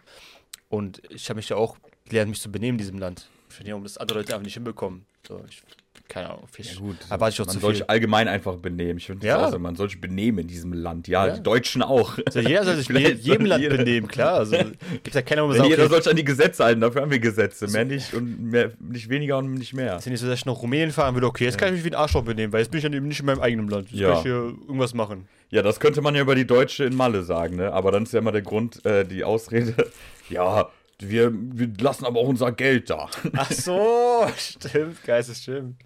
Und 0.68 1.02
ich 1.10 1.28
habe 1.28 1.38
mich 1.38 1.48
ja 1.48 1.56
auch 1.56 1.76
gelernt, 2.08 2.30
mich 2.30 2.40
zu 2.40 2.52
benehmen 2.52 2.74
in 2.74 2.78
diesem 2.78 2.98
Land. 2.98 3.28
Ich 3.48 3.56
finde, 3.56 3.74
um 3.74 3.82
das 3.82 3.98
andere 3.98 4.18
Leute 4.20 4.32
einfach 4.34 4.44
nicht 4.44 4.54
hinbekommen. 4.54 5.06
So, 5.26 5.42
ich, 5.48 5.62
keine 6.08 6.30
Ahnung. 6.30 6.44
Ich, 6.56 6.80
erwarte 7.10 7.34
ich 7.34 7.40
auch 7.40 7.46
man 7.46 7.54
zu 7.54 7.60
soll 7.60 7.74
sich 7.74 7.88
allgemein 7.90 8.28
einfach 8.28 8.56
benehmen. 8.56 8.98
Ich 8.98 9.06
finde, 9.06 9.26
Ja. 9.26 9.38
ja. 9.38 9.44
also, 9.44 9.58
man 9.58 9.76
soll 9.76 9.88
sich 9.90 10.00
benehmen 10.00 10.38
in 10.38 10.46
diesem 10.48 10.72
Land. 10.72 11.06
Ja, 11.06 11.26
Ja. 11.26 11.34
die 11.36 11.42
Deutschen 11.42 11.82
auch. 11.82 12.18
Also 12.26 12.40
jeder 12.40 12.64
soll 12.64 12.76
sich 12.76 12.88
in 12.90 13.18
jedem 13.20 13.46
Land 13.46 13.62
jeder- 13.62 13.76
benehmen, 13.76 14.08
klar. 14.08 14.34
Also 14.34 14.56
gibt 15.02 15.14
ja 15.14 15.22
keiner, 15.22 15.42
wo 15.44 15.48
man 15.48 15.56
sagt, 15.58 15.68
jeder 15.68 15.82
okay, 15.84 15.90
soll 15.92 16.02
sich 16.02 16.10
an 16.10 16.16
die 16.16 16.24
Gesetze 16.24 16.64
halten, 16.64 16.80
dafür 16.80 17.02
haben 17.02 17.10
wir 17.10 17.18
Gesetze. 17.18 17.68
Mehr 17.68 17.84
nicht 17.84 18.14
und 18.14 18.50
mehr, 18.50 18.72
nicht 18.80 19.08
weniger 19.08 19.38
und 19.38 19.52
nicht 19.54 19.74
mehr. 19.74 19.96
ist 19.98 20.06
ja 20.06 20.10
nicht 20.12 20.20
so, 20.20 20.26
dass 20.26 20.38
ich 20.38 20.46
nach 20.46 20.54
Rumänien 20.62 20.90
fahren 20.92 21.14
würde, 21.14 21.26
okay, 21.26 21.44
jetzt 21.44 21.58
kann 21.58 21.68
ich 21.68 21.74
mich 21.74 21.84
wie 21.84 21.90
ein 21.90 21.94
Arschloch 22.00 22.24
benehmen, 22.24 22.52
weil 22.52 22.60
jetzt 22.60 22.70
bin 22.70 22.78
ich 22.78 22.84
ja 22.84 22.90
eben 22.92 23.06
nicht 23.08 23.20
in 23.20 23.26
meinem 23.26 23.40
eigenen 23.40 23.68
Land. 23.68 23.90
Jetzt 23.90 24.00
Ja. 24.00 24.08
kann 24.08 24.16
ich 24.18 24.22
hier 24.22 24.32
irgendwas 24.66 24.94
machen. 24.94 25.28
Ja, 25.50 25.62
das 25.62 25.78
könnte 25.80 26.00
man 26.02 26.14
ja 26.14 26.20
über 26.22 26.34
die 26.34 26.46
Deutsche 26.46 26.84
in 26.84 26.94
Malle 26.94 27.22
sagen, 27.22 27.56
ne? 27.56 27.72
Aber 27.72 27.90
dann 27.92 28.02
ist 28.02 28.12
ja 28.12 28.18
immer 28.18 28.32
der 28.32 28.42
Grund, 28.42 28.84
äh, 28.84 29.04
die 29.04 29.24
Ausrede, 29.24 29.74
ja, 30.28 30.68
wir, 31.00 31.32
wir 31.32 31.70
lassen 31.80 32.04
aber 32.04 32.20
auch 32.20 32.28
unser 32.28 32.52
Geld 32.52 32.90
da. 32.90 33.08
Ach 33.36 33.50
so, 33.52 34.26
stimmt, 34.36 35.02
Geist, 35.04 35.34
stimmt. 35.42 35.76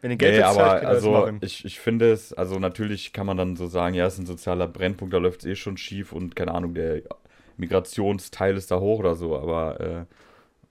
Wenn 0.00 0.12
ihr 0.12 0.16
Geld 0.16 0.34
Nee, 0.34 0.38
bezahlt, 0.40 0.84
aber 0.84 0.88
also 0.88 1.30
ich, 1.40 1.64
ich 1.64 1.80
finde 1.80 2.12
es, 2.12 2.32
also 2.32 2.58
natürlich 2.58 3.12
kann 3.12 3.26
man 3.26 3.36
dann 3.36 3.56
so 3.56 3.66
sagen, 3.66 3.94
ja, 3.94 4.06
es 4.06 4.14
ist 4.14 4.20
ein 4.20 4.26
sozialer 4.26 4.68
Brennpunkt, 4.68 5.12
da 5.12 5.18
läuft 5.18 5.40
es 5.40 5.46
eh 5.46 5.56
schon 5.56 5.76
schief 5.76 6.12
und 6.12 6.36
keine 6.36 6.54
Ahnung, 6.54 6.74
der 6.74 7.02
Migrationsteil 7.56 8.56
ist 8.56 8.70
da 8.70 8.78
hoch 8.78 9.00
oder 9.00 9.16
so, 9.16 9.36
aber 9.36 9.80
äh, 9.80 10.04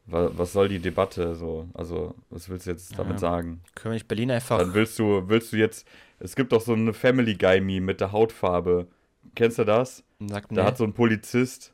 wa, 0.05 0.31
was 0.33 0.53
soll 0.53 0.69
die 0.69 0.79
Debatte 0.79 1.35
so? 1.35 1.67
Also, 1.73 2.15
was 2.29 2.47
willst 2.49 2.67
du 2.67 2.71
jetzt 2.71 2.97
damit 2.97 3.13
Ja. 3.15 3.19
sagen? 3.19 3.61
Können 3.75 3.91
wir 3.91 3.95
nicht 3.95 4.07
Berlin 4.07 4.31
einfach. 4.31 4.59
Dann 4.59 4.73
willst 4.73 4.97
du, 4.99 5.27
willst 5.27 5.51
du 5.51 5.57
jetzt, 5.57 5.85
es 6.19 6.35
gibt 6.35 6.51
doch 6.53 6.61
so 6.61 6.73
eine 6.73 6.94
Family 6.94 7.35
Guy 7.35 7.59
Meme 7.59 7.85
mit 7.85 7.99
der 7.99 8.11
Hautfarbe. 8.13 8.88
Kennst 9.35 9.59
du 9.59 9.65
das? 9.65 10.03
Sagt, 10.25 10.51
Da 10.51 10.61
nee. 10.61 10.67
hat 10.67 10.77
so 10.77 10.85
ein 10.85 10.94
Polizist, 10.94 11.73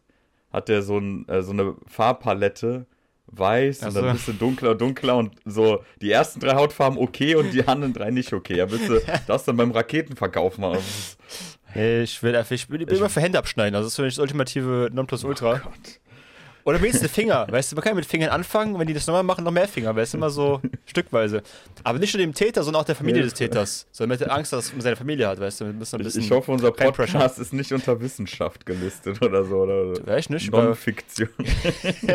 hat 0.54 0.70
der 0.70 0.84
so, 0.84 0.98
ein, 0.98 1.28
äh, 1.28 1.42
so 1.42 1.52
eine 1.52 1.76
Farbpalette, 1.88 2.86
weiß 3.28 3.80
Ach 3.82 3.88
und 3.88 3.96
dann 3.96 4.06
ein 4.06 4.16
bisschen 4.16 4.40
dunkler, 4.40 4.76
dunkler 4.76 5.18
und 5.18 5.36
so 5.44 5.84
die 6.02 6.12
ersten 6.12 6.40
drei 6.40 6.56
Hautfarben 6.56 7.00
okay 7.00 7.36
und 7.36 7.52
die 7.52 7.68
anderen 7.68 7.94
drei 7.94 8.12
nicht 8.12 8.32
okay. 8.32 8.58
Ja, 8.58 8.70
willst 8.70 8.88
du 8.88 9.02
das 9.28 9.44
dann 9.46 9.58
beim 9.58 9.72
Raketenverkauf 9.72 10.58
machen? 10.58 10.80
Ich 11.76 12.22
will 12.22 12.36
einfach, 12.36 12.52
ich 12.52 12.68
bin, 12.68 12.86
bin 12.86 12.96
immer 12.96 13.10
für 13.10 13.22
Hände 13.22 13.40
abschneiden. 13.40 13.76
Also 13.76 13.88
das 13.88 13.94
ist 13.94 13.96
für 13.96 14.04
mich 14.04 14.16
das 14.16 14.22
ultimative 14.22 14.90
Nonplusultra. 14.94 15.62
Oh 15.66 15.70
Oder 16.66 16.82
wenigstens 16.82 17.12
Finger. 17.12 17.46
Weißt 17.50 17.72
du, 17.72 17.76
man 17.76 17.84
kann 17.84 17.96
mit 17.96 18.06
Fingern 18.06 18.30
anfangen, 18.30 18.80
wenn 18.80 18.88
die 18.88 18.94
das 18.94 19.06
nochmal 19.06 19.24
machen, 19.24 19.44
noch 19.44 19.52
mehr 19.52 19.68
Finger. 19.68 19.94
Weißt 19.96 20.14
du, 20.14 20.18
immer 20.18 20.30
so 20.30 20.62
stückweise. 20.86 21.44
Aber 21.84 22.00
nicht 22.00 22.14
nur 22.14 22.20
dem 22.22 22.34
Täter, 22.34 22.64
sondern 22.64 22.82
auch 22.82 22.86
der 22.86 22.96
Familie 22.96 23.20
Ja. 23.22 23.26
des 23.26 23.34
Täters. 23.34 23.86
So 23.92 24.04
damit 24.06 24.22
er 24.22 24.32
Angst 24.32 24.54
dass 24.54 24.72
um 24.72 24.80
seine 24.80 24.96
Familie 24.96 25.28
hat, 25.28 25.40
weißt 25.40 25.62
du. 25.62 25.66
Wir 25.66 25.74
müssen 25.74 25.96
ein 25.98 26.00
Ich, 26.02 26.06
bisschen. 26.08 26.22
ich 26.24 26.32
hoffe, 26.32 26.52
unser. 26.52 26.72
Podcast 26.72 27.38
ist 27.40 27.52
nicht 27.54 27.72
unter 27.74 28.00
Wissenschaft 28.00 28.66
gelistet 28.66 29.22
oder 29.22 29.44
so. 29.44 29.58
Oder 29.58 30.06
Weiß 30.08 30.26
ich 30.26 30.30
nicht, 30.30 30.52
Non-Fiktion. 30.52 31.30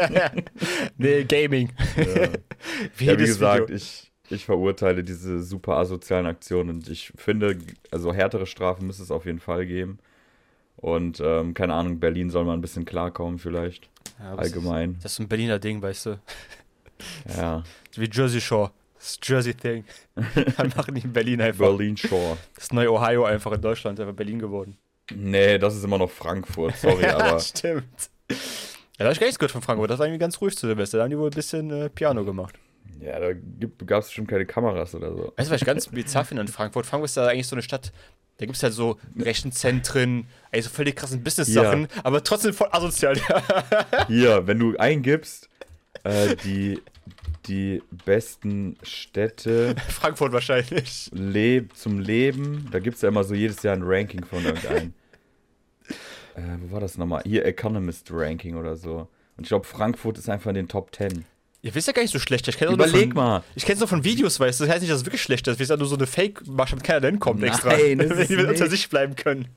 nee, 0.96 1.24
Gaming. 1.24 1.70
Ja. 1.96 2.04
Wie 2.96 3.04
Ja, 3.06 3.18
wie 3.18 3.24
gesagt, 3.26 3.64
Video. 3.68 3.76
ich, 3.76 4.10
ich 4.30 4.44
verurteile 4.44 5.04
diese 5.04 5.42
super 5.42 5.76
asozialen 5.76 6.26
Aktionen 6.26 6.70
und 6.70 6.88
ich 6.88 7.12
finde, 7.16 7.58
also 7.90 8.12
härtere 8.12 8.46
Strafen 8.46 8.86
müsste 8.86 9.02
es 9.02 9.10
auf 9.10 9.26
jeden 9.26 9.40
Fall 9.40 9.66
geben. 9.66 9.98
Und 10.76 11.20
ähm, 11.24 11.54
keine 11.54 11.74
Ahnung, 11.74 11.98
Berlin 11.98 12.30
soll 12.30 12.44
mal 12.44 12.52
ein 12.54 12.60
bisschen 12.60 12.84
klarkommen 12.84 13.38
vielleicht. 13.38 13.88
Ja, 14.18 14.26
aber 14.32 14.36
das 14.38 14.46
ist- 14.48 14.54
Allgemein. 14.56 14.94
Das 15.02 15.12
ist 15.12 15.16
so 15.16 15.22
ein 15.22 15.28
Berliner 15.28 15.58
Ding, 15.58 15.80
weißt 15.82 16.06
du. 16.06 16.18
Ja. 17.36 17.62
Wie 17.94 18.08
Jersey 18.10 18.40
Shore. 18.40 18.72
Das 18.98 19.18
Jersey 19.22 19.54
Thing. 19.54 19.84
Dann 20.56 20.72
machen 20.76 20.94
die 20.96 21.02
in 21.02 21.12
Berlin 21.12 21.40
einfach. 21.40 21.66
Berlin 21.66 21.96
Shore. 21.96 22.36
Das 22.56 22.72
neue 22.72 22.92
Ohio 22.92 23.24
einfach 23.24 23.52
in 23.52 23.60
Deutschland, 23.62 24.00
einfach 24.00 24.14
Berlin 24.14 24.40
geworden. 24.40 24.76
Nee, 25.14 25.58
das 25.58 25.76
ist 25.76 25.84
immer 25.84 25.98
noch 25.98 26.10
Frankfurt, 26.10 26.76
sorry, 26.76 27.06
aber 27.06 27.38
Stimmt. 27.38 27.84
Ja, 28.28 28.36
da 28.98 29.04
habe 29.04 29.12
ich 29.12 29.20
gar 29.20 29.26
nichts 29.28 29.38
gehört 29.38 29.52
von 29.52 29.62
Frankfurt. 29.62 29.90
Das 29.90 29.98
war 30.00 30.06
irgendwie 30.06 30.18
ganz 30.18 30.40
ruhig 30.40 30.56
zu 30.56 30.66
Silvester. 30.66 30.98
Da 30.98 31.04
haben 31.04 31.10
die 31.10 31.18
wohl 31.18 31.28
ein 31.30 31.34
bisschen 31.34 31.70
äh, 31.70 31.88
Piano 31.88 32.24
gemacht. 32.24 32.56
ja, 33.00 33.20
da 33.20 33.28
gab 33.86 34.02
es 34.02 34.10
schon 34.10 34.26
keine 34.26 34.44
Kameras 34.44 34.92
oder 34.96 35.12
so. 35.14 35.32
Weißt 35.36 35.48
du, 35.48 35.54
was 35.54 35.60
ich 35.60 35.66
ganz 35.66 35.86
bizarr 35.86 36.24
finde 36.24 36.40
an 36.40 36.48
Frankfurt? 36.48 36.84
Frankfurt 36.84 37.10
ist 37.10 37.16
ja 37.16 37.26
eigentlich 37.28 37.46
so 37.46 37.54
eine 37.54 37.62
Stadt, 37.62 37.92
da 38.38 38.46
gibt 38.46 38.56
es 38.56 38.62
halt 38.62 38.72
so 38.72 38.98
Rechenzentren, 39.18 40.26
ey, 40.52 40.62
so 40.62 40.70
völlig 40.70 40.96
krassen 40.96 41.22
Business-Sachen, 41.22 41.88
aber 42.04 42.22
trotzdem 42.22 42.54
voll 42.54 42.68
asozial. 42.70 43.16
Hier, 44.08 44.46
wenn 44.46 44.60
du 44.60 44.76
eingibst, 44.76 45.48
äh, 46.04 46.36
die, 46.44 46.80
die 47.46 47.82
besten 48.04 48.76
Städte 48.82 49.74
Frankfurt 49.88 50.32
wahrscheinlich. 50.32 51.10
leb 51.12 51.76
zum 51.76 51.98
Leben, 51.98 52.68
da 52.70 52.78
gibt 52.78 52.96
es 52.96 53.02
ja 53.02 53.08
immer 53.08 53.24
so 53.24 53.34
jedes 53.34 53.62
Jahr 53.64 53.74
ein 53.74 53.82
Ranking 53.82 54.24
von 54.24 54.44
irgendeinem. 54.44 54.94
äh, 56.36 56.42
wo 56.60 56.74
war 56.74 56.80
das 56.80 56.96
nochmal? 56.96 57.22
Hier, 57.26 57.44
Economist 57.44 58.08
Ranking 58.12 58.54
oder 58.54 58.76
so. 58.76 59.08
Und 59.36 59.44
ich 59.44 59.48
glaube, 59.48 59.66
Frankfurt 59.66 60.16
ist 60.16 60.28
einfach 60.28 60.50
in 60.50 60.54
den 60.54 60.68
Top 60.68 60.94
10. 60.94 61.24
Ihr 61.68 61.74
wisst 61.74 61.86
ja 61.86 61.92
gar 61.92 62.00
nicht 62.00 62.12
so 62.12 62.18
schlecht. 62.18 62.48
Ich 62.48 62.56
kenne 62.56 62.72
Überleg 62.72 63.08
von, 63.08 63.16
mal. 63.16 63.44
Ich 63.54 63.66
kenne 63.66 63.74
es 63.74 63.80
nur 63.80 63.88
von 63.88 64.02
Videos, 64.02 64.40
weißt 64.40 64.58
du. 64.58 64.64
Das 64.64 64.72
heißt 64.72 64.80
nicht, 64.80 64.90
dass 64.90 65.00
es 65.00 65.04
wirklich 65.04 65.20
schlecht 65.20 65.46
ist. 65.48 65.58
Wir 65.58 65.66
sind 65.66 65.78
nur 65.78 65.86
so 65.86 65.96
eine 65.96 66.06
Fake-Masche, 66.06 66.74
mit 66.76 66.84
keiner 66.84 67.02
denn 67.02 67.18
kommt 67.18 67.40
Nein, 67.40 67.50
extra. 67.50 67.76
Wenn 67.76 67.98
die 67.98 68.36
unter 68.36 68.70
sich 68.70 68.88
bleiben 68.88 69.16
können. 69.16 69.48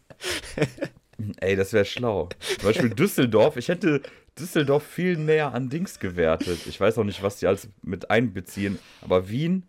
Ey, 1.39 1.55
das 1.55 1.71
wäre 1.71 1.85
schlau. 1.85 2.27
Zum 2.59 2.67
Beispiel 2.67 2.89
Düsseldorf. 2.95 3.55
Ich 3.55 3.69
hätte 3.69 4.01
Düsseldorf 4.37 4.83
viel 4.83 5.15
näher 5.15 5.53
an 5.53 5.69
Dings 5.69 5.99
gewertet. 5.99 6.59
Ich 6.67 6.77
weiß 6.77 6.97
auch 6.97 7.05
nicht, 7.05 7.23
was 7.23 7.37
die 7.37 7.47
alles 7.47 7.69
mit 7.81 8.11
einbeziehen. 8.11 8.77
Aber 8.99 9.29
Wien, 9.29 9.63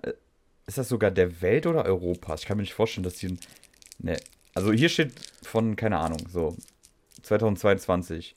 äh, 0.00 0.14
ist 0.66 0.78
das 0.78 0.88
sogar 0.88 1.10
der 1.10 1.42
Welt 1.42 1.66
oder 1.66 1.84
Europas? 1.84 2.40
Ich 2.40 2.46
kann 2.46 2.56
mir 2.56 2.62
nicht 2.62 2.72
vorstellen, 2.72 3.04
dass 3.04 3.16
die. 3.16 3.36
Ne. 3.98 4.16
Also 4.54 4.72
hier 4.72 4.88
steht 4.88 5.12
von, 5.42 5.76
keine 5.76 5.98
Ahnung, 5.98 6.20
so 6.32 6.56
2022. 7.24 8.36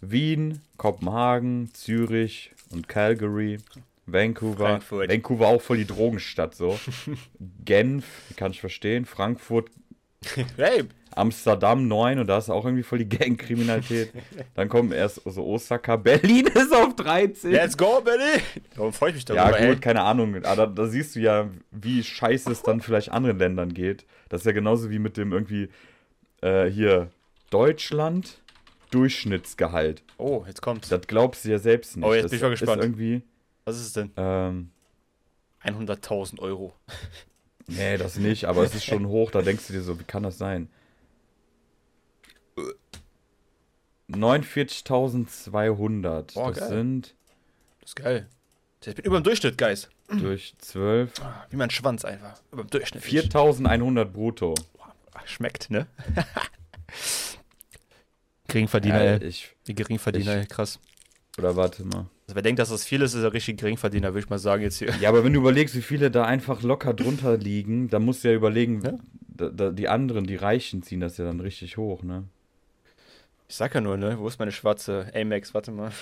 Wien, 0.00 0.60
Kopenhagen, 0.76 1.70
Zürich 1.74 2.52
und 2.70 2.88
Calgary. 2.88 3.58
Vancouver. 4.06 4.66
Frankfurt. 4.66 5.10
Vancouver 5.10 5.48
auch 5.48 5.60
voll 5.60 5.78
die 5.78 5.86
Drogenstadt 5.86 6.54
so. 6.54 6.78
Genf, 7.64 8.06
kann 8.36 8.52
ich 8.52 8.60
verstehen. 8.60 9.04
Frankfurt 9.04 9.70
Hey, 10.56 10.84
Amsterdam 11.14 11.88
9 11.88 12.18
und 12.18 12.26
da 12.26 12.38
ist 12.38 12.50
auch 12.50 12.64
irgendwie 12.64 12.82
voll 12.82 12.98
die 12.98 13.08
Gangkriminalität. 13.08 14.12
Dann 14.54 14.68
kommen 14.68 14.92
erst 14.92 15.22
so 15.24 15.46
Osaka. 15.46 15.96
Berlin 15.96 16.46
ist 16.46 16.74
auf 16.74 16.96
13. 16.96 17.52
let's 17.52 17.76
go, 17.76 18.00
Benny! 18.00 18.42
Darum 18.74 18.92
freue 18.92 19.10
ich 19.10 19.16
mich 19.16 19.28
ja, 19.28 19.50
darüber, 19.50 19.74
gut, 19.74 19.82
keine 19.82 20.02
Ahnung. 20.02 20.34
Aber 20.44 20.56
da, 20.56 20.66
da 20.66 20.86
siehst 20.86 21.16
du 21.16 21.20
ja, 21.20 21.48
wie 21.70 22.02
scheiße 22.02 22.50
es 22.50 22.62
dann 22.62 22.80
vielleicht 22.80 23.10
anderen 23.10 23.38
Ländern 23.38 23.72
geht. 23.72 24.04
Das 24.28 24.42
ist 24.42 24.46
ja 24.46 24.52
genauso 24.52 24.90
wie 24.90 24.98
mit 24.98 25.16
dem 25.16 25.32
irgendwie 25.32 25.68
äh, 26.42 26.66
hier 26.66 27.10
Deutschland, 27.50 28.38
Durchschnittsgehalt. 28.90 30.02
Oh, 30.18 30.44
jetzt 30.46 30.62
kommt's. 30.62 30.88
Das 30.88 31.06
glaubst 31.06 31.44
du 31.44 31.50
ja 31.50 31.58
selbst 31.58 31.96
nicht. 31.96 32.06
Oh, 32.06 32.14
jetzt 32.14 32.24
das 32.24 32.30
bin 32.30 32.36
ich 32.38 32.42
mal 32.42 32.50
gespannt. 32.50 32.80
Ist 32.80 32.84
irgendwie, 32.86 33.22
Was 33.64 33.76
ist 33.76 33.86
es 33.86 33.92
denn? 33.94 34.10
ähm, 34.16 34.70
100.000 35.64 36.38
Euro. 36.40 36.74
nee, 37.66 37.96
das 37.96 38.16
nicht, 38.16 38.44
aber 38.46 38.62
es 38.62 38.74
ist 38.74 38.84
schon 38.84 39.06
hoch, 39.08 39.30
da 39.30 39.42
denkst 39.42 39.66
du 39.66 39.72
dir 39.72 39.82
so, 39.82 39.98
wie 39.98 40.04
kann 40.04 40.22
das 40.22 40.38
sein? 40.38 40.68
49.200. 44.10 46.34
Boah, 46.34 46.50
das 46.50 46.58
geil. 46.60 46.68
sind 46.68 47.14
Das 47.80 47.90
ist 47.90 47.96
geil. 47.96 48.28
Ich 48.84 48.94
bin 48.94 49.04
über 49.04 49.20
dem 49.20 49.24
Durchschnitt, 49.24 49.58
Guys. 49.58 49.88
durch 50.08 50.54
12 50.58 51.12
Wie 51.50 51.56
mein 51.56 51.70
Schwanz 51.70 52.04
einfach. 52.04 52.40
Über 52.52 52.62
dem 52.62 52.70
Durchschnitt. 52.70 53.02
4.100 53.02 54.04
brutto. 54.04 54.54
Ach, 55.12 55.26
Schmeckt, 55.26 55.70
ne? 55.70 55.88
Geringverdiener, 58.48 59.04
Ja, 59.04 59.12
ey. 59.16 59.24
ich, 59.24 59.54
Die 59.66 59.74
Geringverdiener, 59.74 60.36
ey. 60.36 60.46
krass. 60.46 60.78
oder 61.38 61.56
warte 61.56 61.84
mal. 61.84 62.06
Also 62.26 62.34
wer 62.34 62.42
denkt, 62.42 62.58
dass 62.58 62.70
das 62.70 62.84
viel 62.84 63.02
ist, 63.02 63.14
ist 63.14 63.22
er 63.22 63.32
richtig 63.32 63.58
Geringverdiener, 63.58 64.08
würde 64.08 64.20
ich 64.24 64.30
mal 64.30 64.38
sagen 64.38 64.62
jetzt 64.62 64.78
hier. 64.78 64.92
Ja, 65.00 65.08
aber 65.10 65.22
wenn 65.24 65.32
du 65.32 65.40
überlegst, 65.40 65.74
wie 65.76 65.82
viele 65.82 66.10
da 66.10 66.24
einfach 66.24 66.62
locker 66.62 66.92
drunter 66.94 67.36
liegen, 67.36 67.88
dann 67.88 68.04
musst 68.04 68.24
du 68.24 68.28
ja 68.28 68.34
überlegen, 68.34 68.82
Ja. 68.84 68.94
Da, 69.38 69.50
da, 69.50 69.70
die 69.70 69.86
anderen, 69.88 70.24
die 70.26 70.36
Reichen, 70.36 70.82
ziehen 70.82 71.00
das 71.00 71.18
ja 71.18 71.26
dann 71.26 71.40
richtig 71.40 71.76
hoch, 71.76 72.02
ne? 72.02 72.24
Ich 73.48 73.54
sag 73.54 73.74
ja 73.74 73.82
nur, 73.82 73.96
ne? 73.98 74.18
Wo 74.18 74.26
ist 74.26 74.38
meine 74.38 74.50
schwarze 74.50 75.10
Amex? 75.14 75.52
Warte 75.52 75.70
mal. 75.72 75.92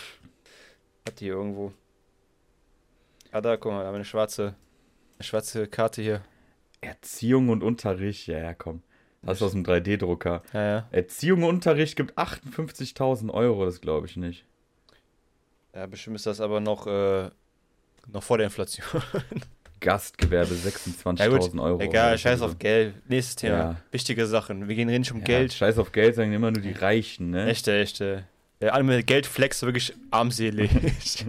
Hat 1.07 1.19
die 1.19 1.25
hier 1.25 1.35
irgendwo? 1.35 1.73
Ah, 3.33 3.41
da, 3.41 3.57
guck 3.57 3.73
mal, 3.73 3.81
da 3.81 3.87
haben 3.87 3.95
wir 3.95 3.97
eine 3.97 4.05
schwarze, 4.05 4.55
eine 5.19 5.25
schwarze 5.25 5.67
Karte 5.67 6.01
hier. 6.01 6.23
Erziehung 6.81 7.49
und 7.49 7.63
Unterricht, 7.65 8.29
ja, 8.29 8.39
ja, 8.39 8.55
komm. 8.55 8.83
Das 9.27 9.39
ist 9.39 9.43
aus 9.43 9.53
dem 9.53 9.65
3D-Drucker. 9.65 10.43
Ja, 10.53 10.63
ja. 10.63 10.89
Erziehung 10.91 11.43
und 11.45 11.49
Unterricht 11.57 11.97
gibt 11.97 12.17
58.000 12.19 13.31
Euro, 13.33 13.65
das 13.65 13.81
glaube 13.81 14.07
ich 14.07 14.17
nicht. 14.17 14.45
Ja, 15.75 15.87
bestimmt 15.87 16.17
ist 16.17 16.27
das 16.27 16.41
aber 16.41 16.61
noch, 16.61 16.87
äh, 16.87 17.31
noch 18.13 18.23
vor 18.23 18.39
der 18.39 18.47
Inflation. 18.47 18.87
Gastgewerbe 19.81 20.55
Ja, 20.55 20.71
26.000 20.71 21.63
Euro. 21.63 21.81
Egal, 21.81 22.17
scheiß 22.17 22.41
auf 22.43 22.59
Geld. 22.59 22.95
Nächstes 23.09 23.37
Thema. 23.37 23.57
Ja. 23.57 23.77
Wichtige 23.91 24.27
Sachen. 24.27 24.69
Wir 24.69 24.77
gehen 24.77 24.89
reden 24.89 25.01
nicht 25.01 25.13
um 25.13 25.19
Ja, 25.19 25.25
Geld. 25.25 25.53
Scheiß 25.53 25.79
auf 25.79 25.93
Geld, 25.93 26.15
sagen 26.15 26.33
immer 26.33 26.51
nur 26.51 26.63
die 26.63 26.73
Reichen, 26.73 27.31
ne? 27.31 27.47
Echte, 27.47 27.77
echte. 27.79 28.25
Ja, 28.61 28.71
alle 28.71 28.85
mit 28.85 29.07
Geld 29.07 29.27
flex 29.27 29.61
wirklich 29.63 29.93
armselig. 30.11 30.71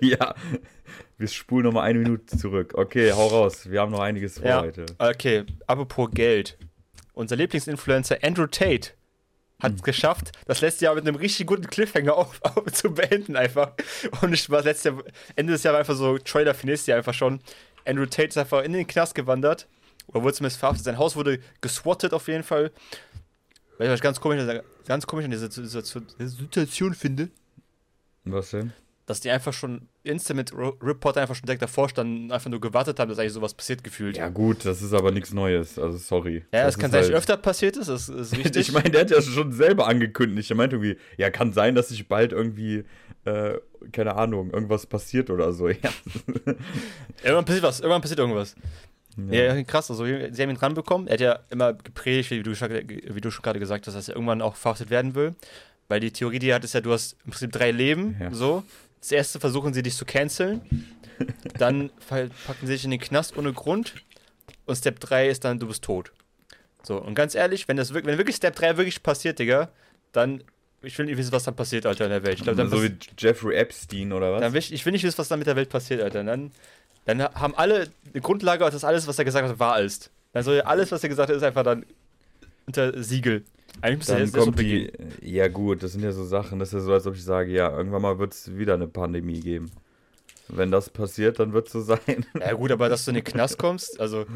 ja. 0.00 0.34
Wir 1.18 1.28
spulen 1.28 1.66
nochmal 1.66 1.84
eine 1.88 1.98
Minute 1.98 2.38
zurück. 2.38 2.72
Okay, 2.76 3.12
hau 3.12 3.26
raus. 3.26 3.70
Wir 3.70 3.80
haben 3.82 3.92
noch 3.92 4.00
einiges 4.00 4.38
vor 4.38 4.48
Ja. 4.48 4.62
heute. 4.62 4.86
okay, 4.98 5.44
apropos 5.66 6.10
Geld. 6.12 6.56
Unser 7.20 7.36
Lieblingsinfluencer 7.36 8.16
Andrew 8.22 8.46
Tate 8.46 8.92
hat 9.60 9.72
Hm. 9.72 9.76
es 9.76 9.82
geschafft, 9.82 10.32
das 10.46 10.62
letzte 10.62 10.86
Jahr 10.86 10.94
mit 10.94 11.06
einem 11.06 11.16
richtig 11.16 11.46
guten 11.46 11.66
Cliffhanger 11.66 12.16
auf, 12.16 12.40
auf, 12.42 12.64
zu 12.72 12.94
beenden 12.94 13.36
einfach. 13.36 13.72
Und 14.22 14.32
ich 14.32 14.48
war 14.48 14.62
letztes 14.62 14.84
Jahr, 14.84 15.04
Ende 15.36 15.52
des 15.52 15.62
Jahres 15.62 15.74
war 15.74 15.80
einfach 15.80 15.96
so 15.96 16.16
Trailer 16.16 16.54
nächstes 16.62 16.86
Jahr 16.86 16.96
einfach 16.96 17.12
schon. 17.12 17.40
Andrew 17.84 18.06
Tate 18.06 18.28
ist 18.28 18.38
einfach 18.38 18.62
in 18.62 18.72
den 18.72 18.86
Knast 18.86 19.14
gewandert. 19.14 19.68
Oder 20.06 20.22
wurde 20.22 20.32
zumindest 20.32 20.60
verhaftet. 20.60 20.86
Sein 20.86 20.96
Haus 20.96 21.14
wurde 21.14 21.40
geswattet 21.60 22.14
auf 22.14 22.26
jeden 22.26 22.42
Fall. 22.42 22.72
Weil 23.76 23.88
ich 23.88 23.92
was 23.92 24.00
ganz 24.00 24.18
komisch, 24.18 24.42
ganz 24.86 25.06
komisch 25.06 25.26
an 25.26 25.30
dieser 25.30 25.50
Situation 25.50 26.94
finde, 26.94 27.28
Was 28.24 28.50
denn? 28.50 28.72
Dass 29.10 29.20
die 29.20 29.30
einfach 29.30 29.52
schon 29.52 29.88
instant 30.02 30.36
mit 30.38 30.52
Reporter 30.56 31.20
einfach 31.20 31.34
schon 31.34 31.44
direkt 31.46 31.62
davor 31.62 31.88
standen 31.88 32.24
und 32.24 32.32
einfach 32.32 32.48
nur 32.50 32.60
gewartet 32.60 32.98
haben, 32.98 33.08
dass 33.08 33.18
eigentlich 33.18 33.32
sowas 33.32 33.52
passiert 33.54 33.84
gefühlt. 33.84 34.16
Ja, 34.16 34.28
gut, 34.28 34.64
das 34.64 34.80
ist 34.82 34.92
aber 34.94 35.10
nichts 35.10 35.32
Neues. 35.34 35.78
Also, 35.78 35.98
sorry. 35.98 36.44
Ja, 36.52 36.64
das, 36.64 36.78
kann 36.78 36.86
ist 36.86 36.92
sein, 36.92 37.00
dass 37.02 37.06
halt- 37.08 37.16
öfter 37.18 37.36
passiert 37.36 37.76
ist, 37.76 37.88
das 37.88 38.08
ist 38.08 38.32
richtig. 38.38 38.68
Ich 38.68 38.72
meine, 38.72 38.90
der 38.90 39.02
hat 39.02 39.10
ja 39.10 39.20
schon 39.20 39.52
selber 39.52 39.86
angekündigt. 39.86 40.50
Er 40.50 40.56
meinte 40.56 40.76
irgendwie, 40.76 40.96
ja, 41.16 41.28
kann 41.30 41.52
sein, 41.52 41.74
dass 41.74 41.88
sich 41.90 42.08
bald 42.08 42.32
irgendwie, 42.32 42.84
äh, 43.24 43.58
keine 43.92 44.16
Ahnung, 44.16 44.50
irgendwas 44.50 44.86
passiert 44.86 45.28
oder 45.30 45.52
so. 45.52 45.68
Ja. 45.82 45.90
irgendwann 47.22 47.44
passiert 47.44 47.62
was, 47.64 47.80
irgendwann 47.80 48.00
passiert 48.02 48.20
irgendwas. 48.20 48.54
Ja, 49.28 49.54
ja 49.54 49.62
krass, 49.64 49.90
also 49.90 50.04
sie 50.04 50.12
haben 50.42 50.50
ihn 50.50 50.56
dran 50.56 50.74
bekommen. 50.74 51.06
Er 51.08 51.14
hat 51.14 51.20
ja 51.20 51.38
immer 51.50 51.74
gepredigt, 51.74 52.30
wie 52.30 52.42
du, 52.42 52.54
schon- 52.54 52.70
wie 52.70 53.20
du 53.20 53.30
schon 53.30 53.42
gerade 53.42 53.58
gesagt 53.58 53.86
hast, 53.86 53.94
dass 53.94 54.08
er 54.08 54.14
irgendwann 54.14 54.40
auch 54.40 54.56
verhaftet 54.56 54.90
werden 54.90 55.14
will. 55.14 55.34
Weil 55.88 55.98
die 55.98 56.12
Theorie, 56.12 56.38
die 56.38 56.48
er 56.50 56.54
hat, 56.54 56.64
ist 56.64 56.72
ja, 56.74 56.80
du 56.80 56.92
hast 56.92 57.16
im 57.24 57.32
Prinzip 57.32 57.50
drei 57.50 57.72
Leben, 57.72 58.16
Ja. 58.20 58.32
so. 58.32 58.62
Das 59.00 59.12
erste 59.12 59.40
versuchen 59.40 59.72
sie 59.74 59.82
dich 59.82 59.96
zu 59.96 60.04
canceln. 60.04 60.86
dann 61.58 61.90
packen 62.08 62.66
sie 62.66 62.72
dich 62.74 62.84
in 62.84 62.90
den 62.90 63.00
Knast 63.00 63.36
ohne 63.36 63.52
Grund. 63.52 63.94
Und 64.66 64.76
Step 64.76 65.00
3 65.00 65.28
ist 65.28 65.44
dann, 65.44 65.58
du 65.58 65.66
bist 65.66 65.82
tot. 65.82 66.12
So, 66.82 66.96
und 66.96 67.14
ganz 67.14 67.34
ehrlich, 67.34 67.68
wenn 67.68 67.76
das 67.76 67.92
wirklich, 67.92 68.12
wenn 68.12 68.18
wirklich 68.18 68.36
Step 68.36 68.56
3 68.56 68.76
wirklich 68.76 69.02
passiert, 69.02 69.38
Digga, 69.38 69.70
dann, 70.12 70.42
ich 70.82 70.96
will 70.98 71.06
nicht 71.06 71.18
wissen, 71.18 71.32
was 71.32 71.44
dann 71.44 71.56
passiert, 71.56 71.86
Alter, 71.86 72.04
in 72.04 72.10
der 72.10 72.22
Welt. 72.24 72.46
Dann, 72.46 72.70
so 72.70 72.82
wie 72.82 72.96
Jeffrey 73.18 73.56
Epstein 73.56 74.12
oder 74.12 74.32
was? 74.32 74.40
dann 74.40 74.52
will 74.52 74.60
ich, 74.60 74.72
ich 74.72 74.84
will 74.84 74.92
nicht 74.92 75.04
wissen, 75.04 75.18
was 75.18 75.28
dann 75.28 75.38
mit 75.38 75.46
der 75.46 75.56
Welt 75.56 75.68
passiert, 75.68 76.00
Alter. 76.00 76.24
Dann, 76.24 76.52
dann 77.04 77.22
haben 77.22 77.54
alle 77.54 77.88
eine 78.12 78.20
Grundlage, 78.20 78.64
dass 78.64 78.84
alles, 78.84 79.06
was 79.06 79.18
er 79.18 79.24
gesagt 79.24 79.48
hat, 79.48 79.58
wahr 79.58 79.80
ist. 79.80 80.10
Dann 80.32 80.42
soll 80.44 80.56
ja 80.56 80.62
alles, 80.64 80.92
was 80.92 81.02
er 81.02 81.08
gesagt 81.08 81.28
hat, 81.28 81.36
ist 81.36 81.42
einfach 81.42 81.64
dann 81.64 81.84
unter 82.66 83.02
Siegel. 83.02 83.44
Eigentlich 83.82 83.98
müsste 83.98 84.12
er 84.12 84.18
Dann 84.18 84.26
jetzt 84.26 84.34
erst 84.34 84.44
so 84.44 84.50
kommt 84.52 84.60
die. 84.60 84.84
begehen. 84.92 85.08
Ja, 85.22 85.48
gut, 85.48 85.82
das 85.82 85.92
sind 85.92 86.02
ja 86.02 86.12
so 86.12 86.24
Sachen, 86.24 86.58
das 86.58 86.68
ist 86.68 86.74
ja 86.74 86.80
so, 86.80 86.92
als 86.92 87.06
ob 87.06 87.14
ich 87.14 87.24
sage, 87.24 87.50
ja, 87.52 87.70
irgendwann 87.76 88.02
mal 88.02 88.18
wird 88.18 88.32
es 88.34 88.56
wieder 88.56 88.74
eine 88.74 88.86
Pandemie 88.86 89.40
geben. 89.40 89.70
Wenn 90.48 90.70
das 90.70 90.90
passiert, 90.90 91.38
dann 91.38 91.52
wird 91.52 91.66
es 91.66 91.72
so 91.72 91.80
sein. 91.82 92.26
Ja, 92.38 92.52
gut, 92.52 92.70
aber 92.72 92.88
dass 92.88 93.04
du 93.04 93.12
in 93.12 93.16
den 93.16 93.24
Knast 93.24 93.56
kommst, 93.58 93.98
also, 94.00 94.26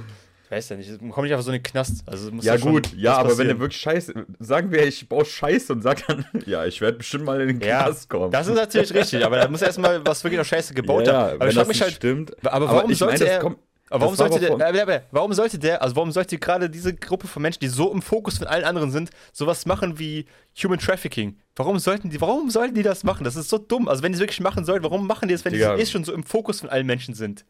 ich 0.44 0.50
weiß 0.50 0.68
ja 0.68 0.76
nicht, 0.76 0.90
komm 1.10 1.24
nicht 1.24 1.32
einfach 1.32 1.44
so 1.44 1.50
in 1.50 1.56
den 1.58 1.62
Knast. 1.62 2.02
Also, 2.06 2.30
muss 2.30 2.44
Ja, 2.44 2.56
schon 2.58 2.70
gut, 2.72 2.94
ja, 2.94 3.16
aber 3.16 3.36
wenn 3.36 3.48
der 3.48 3.58
wirklich 3.58 3.80
scheiße. 3.80 4.14
Sagen 4.38 4.70
wir, 4.70 4.86
ich 4.86 5.08
baue 5.08 5.24
Scheiße 5.24 5.72
und 5.72 5.82
sag 5.82 6.06
dann, 6.06 6.24
ja, 6.46 6.64
ich 6.66 6.80
werde 6.80 6.98
bestimmt 6.98 7.24
mal 7.24 7.40
in 7.40 7.48
den 7.48 7.60
Ja, 7.60 7.84
Knast 7.84 8.08
kommen. 8.08 8.30
das 8.30 8.46
ist 8.46 8.54
natürlich 8.54 8.94
richtig, 8.94 9.24
aber 9.24 9.38
da 9.38 9.48
muss 9.48 9.62
erstmal 9.62 10.06
was 10.06 10.22
wirklich 10.22 10.38
noch 10.38 10.46
scheiße 10.46 10.72
gebaut 10.74 11.06
ja, 11.06 11.12
haben. 11.14 11.30
Aber 11.32 11.40
wenn 11.40 11.48
ich 11.48 11.54
das 11.56 11.66
mich 11.68 11.76
nicht 11.76 11.82
halt, 11.82 11.94
stimmt. 11.94 12.46
aber 12.46 12.68
warum 12.68 12.90
ich 12.90 13.00
meine, 13.00 13.18
sollte 13.18 13.24
das 13.24 13.44
er. 13.44 13.56
Aber 13.94 14.02
warum 14.02 14.16
sollte, 14.16 14.40
der, 14.40 14.88
äh, 14.88 15.00
warum 15.12 15.32
sollte 15.34 15.58
der, 15.58 15.80
also 15.80 15.94
warum 15.94 16.10
sollte 16.10 16.36
gerade 16.38 16.68
diese 16.68 16.94
Gruppe 16.94 17.28
von 17.28 17.42
Menschen, 17.42 17.60
die 17.60 17.68
so 17.68 17.92
im 17.92 18.02
Fokus 18.02 18.38
von 18.38 18.46
allen 18.48 18.64
anderen 18.64 18.90
sind, 18.90 19.10
sowas 19.32 19.66
machen 19.66 19.98
wie 20.00 20.24
Human 20.62 20.78
Trafficking? 20.80 21.38
Warum 21.54 21.78
sollten 21.78 22.10
die, 22.10 22.20
warum 22.20 22.50
sollten 22.50 22.74
die 22.74 22.82
das 22.82 23.04
machen? 23.04 23.22
Das 23.22 23.36
ist 23.36 23.48
so 23.48 23.58
dumm. 23.58 23.86
Also 23.88 24.02
wenn 24.02 24.10
die 24.10 24.16
es 24.16 24.20
wirklich 24.20 24.40
machen 24.40 24.64
sollten, 24.64 24.82
warum 24.82 25.06
machen 25.06 25.28
die 25.28 25.34
es, 25.34 25.44
wenn 25.44 25.52
Digga. 25.52 25.76
die 25.76 25.82
eh 25.82 25.86
schon 25.86 26.02
so 26.02 26.12
im 26.12 26.24
Fokus 26.24 26.60
von 26.60 26.68
allen 26.70 26.86
Menschen 26.86 27.14
sind? 27.14 27.44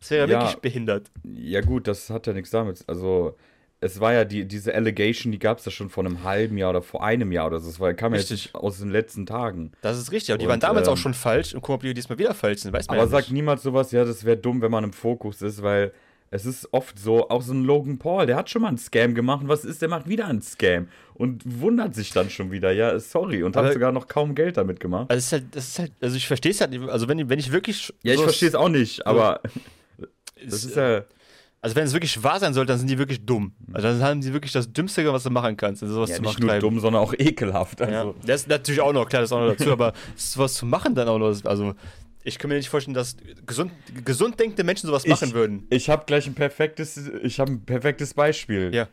Das 0.00 0.10
wäre 0.10 0.28
ja 0.28 0.32
Ja. 0.34 0.40
wirklich 0.42 0.60
behindert. 0.60 1.10
Ja, 1.24 1.62
gut, 1.62 1.86
das 1.88 2.10
hat 2.10 2.26
ja 2.26 2.34
nichts 2.34 2.50
damit. 2.50 2.84
Also, 2.86 3.34
es 3.80 4.00
war 4.00 4.12
ja 4.12 4.24
die, 4.24 4.44
diese 4.44 4.74
Allegation, 4.74 5.30
die 5.30 5.38
gab 5.38 5.58
es 5.58 5.64
ja 5.64 5.70
schon 5.70 5.88
vor 5.88 6.04
einem 6.04 6.24
halben 6.24 6.58
Jahr 6.58 6.70
oder 6.70 6.82
vor 6.82 7.04
einem 7.04 7.30
Jahr 7.30 7.46
oder 7.46 7.60
so. 7.60 7.68
Das 7.68 7.78
war, 7.78 7.94
kam 7.94 8.12
ja 8.14 8.20
jetzt 8.20 8.54
aus 8.54 8.78
den 8.78 8.90
letzten 8.90 9.24
Tagen. 9.24 9.70
Das 9.82 9.98
ist 9.98 10.10
richtig, 10.10 10.32
aber 10.32 10.38
die 10.38 10.46
Und, 10.46 10.50
waren 10.50 10.60
damals 10.60 10.88
ähm, 10.88 10.94
auch 10.94 10.98
schon 10.98 11.14
falsch 11.14 11.54
und 11.54 11.60
guck 11.60 11.68
mal, 11.68 11.74
ob 11.76 11.82
die 11.82 11.94
diesmal 11.94 12.18
wieder 12.18 12.34
falsch 12.34 12.62
sind, 12.62 12.72
weiß 12.72 12.88
man 12.88 12.96
Aber 12.96 13.04
ja 13.06 13.10
sagt 13.10 13.30
niemals 13.30 13.62
sowas, 13.62 13.92
ja, 13.92 14.04
das 14.04 14.24
wäre 14.24 14.36
dumm, 14.36 14.60
wenn 14.62 14.70
man 14.72 14.82
im 14.84 14.92
Fokus 14.92 15.42
ist, 15.42 15.62
weil 15.62 15.92
es 16.30 16.44
ist 16.44 16.68
oft 16.72 16.98
so, 16.98 17.30
auch 17.30 17.40
so 17.40 17.54
ein 17.54 17.64
Logan 17.64 17.98
Paul, 17.98 18.26
der 18.26 18.36
hat 18.36 18.50
schon 18.50 18.60
mal 18.62 18.68
einen 18.68 18.76
Scam 18.78 19.14
gemacht. 19.14 19.42
und 19.42 19.48
Was 19.48 19.64
ist, 19.64 19.80
der 19.80 19.88
macht 19.88 20.08
wieder 20.08 20.26
einen 20.26 20.42
Scam 20.42 20.88
und 21.14 21.42
wundert 21.60 21.94
sich 21.94 22.10
dann 22.12 22.28
schon 22.30 22.50
wieder, 22.50 22.70
ja, 22.72 22.98
sorry, 22.98 23.42
und 23.44 23.56
Aber- 23.56 23.68
hat 23.68 23.72
sogar 23.74 23.92
noch 23.92 24.08
kaum 24.08 24.34
Geld 24.34 24.56
damit 24.56 24.80
gemacht. 24.80 25.06
Also, 25.10 25.20
ist 25.20 25.32
halt, 25.32 25.44
das 25.56 25.68
ist 25.68 25.78
halt, 25.78 25.92
also 26.02 26.16
ich 26.16 26.26
verstehe 26.26 26.50
es 26.52 26.60
halt 26.60 26.72
nicht, 26.72 26.82
also 26.88 27.08
wenn, 27.08 27.28
wenn 27.30 27.38
ich 27.38 27.50
wirklich. 27.52 27.94
Ja, 28.02 28.12
ich 28.12 28.18
so- 28.18 28.24
verstehe 28.24 28.48
es 28.48 28.54
auch 28.56 28.68
nicht, 28.68 29.06
aber 29.06 29.40
das 30.44 30.52
ist, 30.52 30.64
ist 30.66 30.76
ja. 30.76 31.04
Also 31.60 31.74
wenn 31.74 31.84
es 31.84 31.92
wirklich 31.92 32.22
wahr 32.22 32.38
sein 32.38 32.54
soll, 32.54 32.66
dann 32.66 32.78
sind 32.78 32.88
die 32.88 32.98
wirklich 32.98 33.26
dumm. 33.26 33.52
Also 33.72 33.88
dann 33.88 34.00
haben 34.02 34.22
sie 34.22 34.32
wirklich 34.32 34.52
das 34.52 34.72
Dümmste, 34.72 35.12
was 35.12 35.24
du 35.24 35.30
machen 35.30 35.56
kannst, 35.56 35.82
also 35.82 35.94
sowas 35.94 36.10
Ja, 36.10 36.16
zu 36.16 36.22
nicht 36.22 36.34
machen. 36.40 36.46
nur 36.46 36.58
dumm, 36.60 36.78
sondern 36.80 37.02
auch 37.02 37.14
ekelhaft. 37.18 37.80
Ja, 37.80 37.86
Also. 37.86 38.14
das 38.24 38.42
ist 38.42 38.48
natürlich 38.48 38.80
auch 38.80 38.92
noch, 38.92 39.08
klar, 39.08 39.22
das 39.22 39.30
ist 39.30 39.32
auch 39.36 39.40
noch 39.40 39.56
dazu, 39.56 39.72
aber 39.72 39.92
sowas 40.16 40.54
zu 40.54 40.66
machen 40.66 40.94
dann 40.94 41.08
auch 41.08 41.18
noch, 41.18 41.34
also 41.44 41.74
ich 42.22 42.38
kann 42.38 42.48
mir 42.48 42.56
nicht 42.56 42.68
vorstellen, 42.68 42.94
dass 42.94 43.16
gesund, 43.46 43.72
gesund 44.04 44.38
denkende 44.38 44.62
Menschen 44.62 44.86
sowas 44.86 45.06
machen 45.06 45.32
würden. 45.32 45.66
Ich 45.70 45.90
habe 45.90 46.04
gleich 46.06 46.26
ein 46.26 46.34
perfektes, 46.34 46.96
ich 47.22 47.40
habe 47.40 47.52
ein 47.52 47.64
perfektes 47.64 48.14
Beispiel. 48.14 48.72
Ja. 48.72 48.86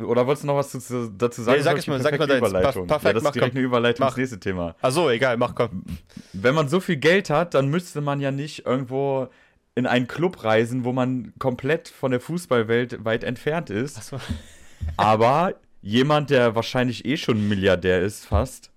Oder 0.00 0.26
wolltest 0.26 0.42
du 0.42 0.48
noch 0.48 0.56
was 0.56 0.70
zu, 0.70 0.80
zu, 0.80 1.08
dazu 1.10 1.42
sagen? 1.42 1.58
Nee, 1.58 1.62
sag 1.62 1.78
ich 1.78 1.86
mal, 1.86 2.00
sag 2.00 2.18
mal 2.18 2.26
deins. 2.26 2.38
Überleitung. 2.48 2.86
Perfekt, 2.86 3.04
ja, 3.06 3.12
das 3.12 3.22
mach, 3.22 3.30
ist 3.30 3.34
direkt 3.36 3.52
komm. 3.52 3.58
eine 3.58 3.66
Überleitung 3.66 4.04
Mach. 4.04 4.10
ins 4.10 4.16
nächste 4.18 4.40
Thema. 4.40 4.74
Ach 4.82 4.90
so, 4.90 5.08
egal, 5.10 5.36
mach 5.36 5.54
komm. 5.54 5.84
Wenn 6.32 6.54
man 6.56 6.68
so 6.68 6.80
viel 6.80 6.96
Geld 6.96 7.30
hat, 7.30 7.54
dann 7.54 7.68
müsste 7.68 8.00
man 8.00 8.20
ja 8.20 8.30
nicht 8.32 8.66
irgendwo 8.66 9.28
in 9.76 9.86
einen 9.86 10.08
Club 10.08 10.42
reisen, 10.42 10.84
wo 10.84 10.92
man 10.92 11.34
komplett 11.38 11.88
von 11.88 12.10
der 12.10 12.18
Fußballwelt 12.18 13.04
weit 13.04 13.22
entfernt 13.22 13.70
ist. 13.70 13.98
Achso. 13.98 14.18
Aber 14.96 15.54
jemand, 15.82 16.30
der 16.30 16.54
wahrscheinlich 16.54 17.04
eh 17.04 17.16
schon 17.16 17.46
Milliardär 17.46 18.00
ist, 18.00 18.24
fast, 18.24 18.70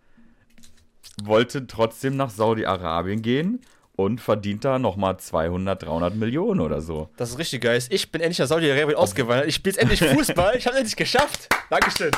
wollte 1.24 1.66
trotzdem 1.68 2.18
nach 2.18 2.30
Saudi-Arabien 2.30 3.22
gehen 3.22 3.62
und 3.96 4.20
verdient 4.22 4.66
da 4.66 4.78
nochmal 4.78 5.18
200, 5.18 5.84
300 5.84 6.16
Millionen 6.16 6.60
oder 6.60 6.82
so. 6.82 7.10
Das 7.16 7.30
ist 7.30 7.40
richtig 7.40 7.62
geil. 7.62 7.82
Ich 7.90 8.12
bin 8.12 8.22
endlich 8.22 8.40
nach 8.40 8.48
Saudi-Arabien 8.48 8.98
ausgewandert. 8.98 9.48
Ich 9.48 9.56
spiele 9.56 9.76
jetzt 9.76 9.82
endlich 9.82 10.04
Fußball. 10.04 10.58
Ich 10.58 10.68
habe 10.68 10.78
endlich 10.78 10.98
geschafft. 10.98 11.48
Dankeschön. 11.70 12.12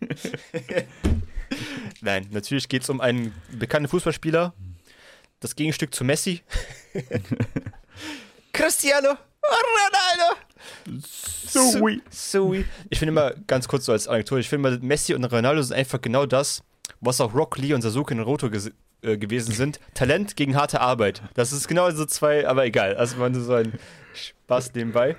Nein, 2.00 2.26
natürlich 2.30 2.68
geht 2.68 2.82
es 2.82 2.90
um 2.90 3.02
einen 3.02 3.34
bekannten 3.52 3.88
Fußballspieler. 3.88 4.54
Das 5.40 5.56
Gegenstück 5.56 5.94
zu 5.94 6.04
Messi. 6.04 6.42
Cristiano 8.52 9.16
Ronaldo. 9.42 10.36
Sui. 11.02 12.02
Sui. 12.10 12.66
Ich 12.90 12.98
finde 12.98 13.12
immer, 13.12 13.32
ganz 13.46 13.66
kurz 13.66 13.86
so 13.86 13.92
als 13.92 14.06
Anekdote, 14.06 14.40
ich 14.42 14.50
finde 14.50 14.68
immer, 14.68 14.78
Messi 14.80 15.14
und 15.14 15.24
Ronaldo 15.24 15.62
sind 15.62 15.76
einfach 15.76 16.00
genau 16.02 16.26
das, 16.26 16.62
was 17.00 17.22
auch 17.22 17.34
Rock 17.34 17.56
Lee 17.56 17.72
und 17.72 17.80
Sasuke 17.80 18.12
in 18.12 18.18
Naruto 18.18 18.48
äh, 18.48 19.16
gewesen 19.16 19.54
sind. 19.54 19.80
Talent 19.94 20.36
gegen 20.36 20.56
harte 20.56 20.82
Arbeit. 20.82 21.22
Das 21.32 21.52
ist 21.52 21.68
genau 21.68 21.90
so 21.90 22.04
zwei, 22.04 22.46
aber 22.46 22.66
egal. 22.66 22.96
Also 22.96 23.16
man 23.16 23.34
so 23.34 23.54
ein 23.54 23.78
Spaß 24.12 24.74
nebenbei. 24.74 25.16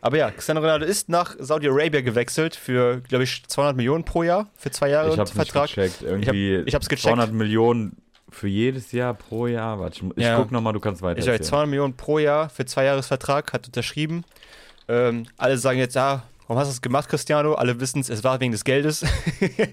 Aber 0.00 0.16
ja, 0.16 0.30
Cristiano 0.30 0.60
Ronaldo 0.60 0.86
ist 0.86 1.10
nach 1.10 1.36
Saudi-Arabia 1.38 2.00
gewechselt 2.00 2.56
für, 2.56 3.00
glaube 3.02 3.24
ich, 3.24 3.44
200 3.46 3.76
Millionen 3.76 4.04
pro 4.04 4.22
Jahr 4.22 4.48
für 4.56 4.70
zwei 4.70 4.88
Jahre 4.88 5.10
ich 5.10 5.16
Vertrag. 5.16 5.64
Nicht 5.64 5.74
gecheckt. 5.74 6.02
Irgendwie 6.02 6.54
ich, 6.54 6.58
hab, 6.58 6.68
ich 6.68 6.74
hab's 6.74 6.88
gecheckt. 6.88 7.14
200 7.14 7.32
Millionen 7.32 7.96
für 8.30 8.48
jedes 8.48 8.92
Jahr 8.92 9.14
pro 9.14 9.46
Jahr. 9.46 9.80
Warte, 9.80 10.00
ich, 10.16 10.24
ja. 10.24 10.36
guck 10.36 10.52
nochmal, 10.52 10.72
du 10.72 10.80
kannst 10.80 11.02
weiter. 11.02 11.20
Ich 11.20 11.28
habe 11.28 11.40
200 11.40 11.68
Millionen 11.68 11.96
pro 11.96 12.18
Jahr 12.18 12.48
für 12.48 12.64
zwei 12.64 12.84
Jahresvertrag, 12.84 13.52
hat 13.52 13.66
unterschrieben. 13.66 14.24
Ähm, 14.88 15.26
alle 15.36 15.58
sagen 15.58 15.78
jetzt, 15.78 15.94
ja, 15.94 16.24
warum 16.46 16.58
hast 16.58 16.68
du 16.68 16.72
das 16.72 16.82
gemacht, 16.82 17.08
Cristiano? 17.08 17.54
Alle 17.54 17.80
wissen 17.80 18.00
es, 18.00 18.08
es 18.08 18.24
war 18.24 18.40
wegen 18.40 18.52
des 18.52 18.64
Geldes. 18.64 19.04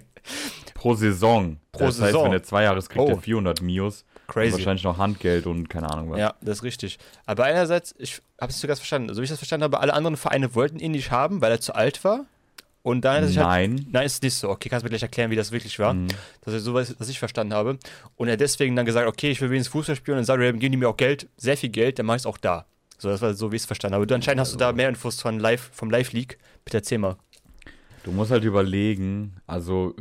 pro 0.73 0.93
Saison. 0.93 1.57
Pro 1.71 1.85
das 1.85 1.97
Saison. 1.97 2.13
heißt, 2.13 2.25
wenn 2.25 2.33
er 2.33 2.43
zwei 2.43 2.63
Jahre 2.63 2.81
kriegt 2.81 2.99
oh. 2.99 3.09
er 3.09 3.17
400 3.17 3.61
Mios. 3.61 4.05
Crazy. 4.27 4.53
Wahrscheinlich 4.53 4.83
noch 4.83 4.97
Handgeld 4.97 5.45
und 5.45 5.69
keine 5.69 5.89
Ahnung 5.89 6.11
was. 6.11 6.19
Ja, 6.19 6.33
das 6.41 6.57
ist 6.57 6.63
richtig. 6.63 6.97
Aber 7.25 7.43
einerseits, 7.43 7.93
ich 7.97 8.21
habe 8.41 8.51
es 8.51 8.59
sogar 8.59 8.75
verstanden, 8.75 9.13
so 9.13 9.21
wie 9.21 9.23
ich 9.23 9.29
das 9.29 9.37
verstanden 9.37 9.63
habe, 9.65 9.79
alle 9.79 9.93
anderen 9.93 10.17
Vereine 10.17 10.55
wollten 10.55 10.79
ihn 10.79 10.91
nicht 10.91 11.11
haben, 11.11 11.41
weil 11.41 11.51
er 11.51 11.59
zu 11.59 11.75
alt 11.75 12.03
war. 12.03 12.25
Und 12.85 13.01
dann 13.01 13.23
hat 13.23 13.33
Nein. 13.33 13.71
Halt, 13.71 13.93
nein, 13.93 14.05
ist 14.05 14.21
nicht 14.21 14.35
so. 14.35 14.47
Okay, 14.47 14.69
kannst 14.69 14.83
du 14.83 14.85
mir 14.85 14.91
gleich 14.91 15.01
erklären, 15.01 15.31
wie 15.31 15.35
das 15.35 15.51
wirklich 15.51 15.79
war. 15.79 15.95
Mhm. 15.95 16.07
Das 16.41 16.53
ist 16.53 16.65
so, 16.65 16.75
was, 16.75 16.93
was 16.99 17.09
ich 17.09 17.17
verstanden 17.17 17.55
habe. 17.55 17.79
Und 18.15 18.27
er 18.27 18.37
deswegen 18.37 18.75
dann 18.75 18.85
gesagt, 18.85 19.07
okay, 19.07 19.31
ich 19.31 19.41
will 19.41 19.49
wenigstens 19.49 19.71
Fußball 19.71 19.95
spielen 19.95 20.17
und 20.17 20.19
in 20.19 20.25
Saudi-Arabien 20.25 20.59
geben 20.59 20.73
die 20.73 20.77
mir 20.77 20.89
auch 20.89 20.95
Geld, 20.95 21.27
sehr 21.35 21.57
viel 21.57 21.69
Geld, 21.69 21.97
dann 21.97 22.05
mach 22.05 22.13
ich 22.13 22.21
es 22.21 22.25
auch 22.27 22.37
da. 22.37 22.67
So, 22.99 23.09
das 23.09 23.23
war 23.23 23.33
so, 23.33 23.51
wie 23.51 23.55
ich 23.55 23.63
es 23.63 23.65
verstanden 23.65 23.95
habe. 23.95 24.05
Du 24.05 24.13
anscheinend 24.13 24.39
hast 24.39 24.53
du 24.53 24.57
da 24.59 24.71
mehr 24.71 24.87
Infos 24.87 25.19
von 25.19 25.39
Live, 25.39 25.71
vom 25.73 25.89
Live-League. 25.89 26.37
Bitte 26.63 26.77
erzähl 26.77 26.99
mal. 26.99 27.15
Du 28.03 28.11
musst 28.11 28.29
halt 28.29 28.43
überlegen, 28.43 29.37
also 29.47 29.95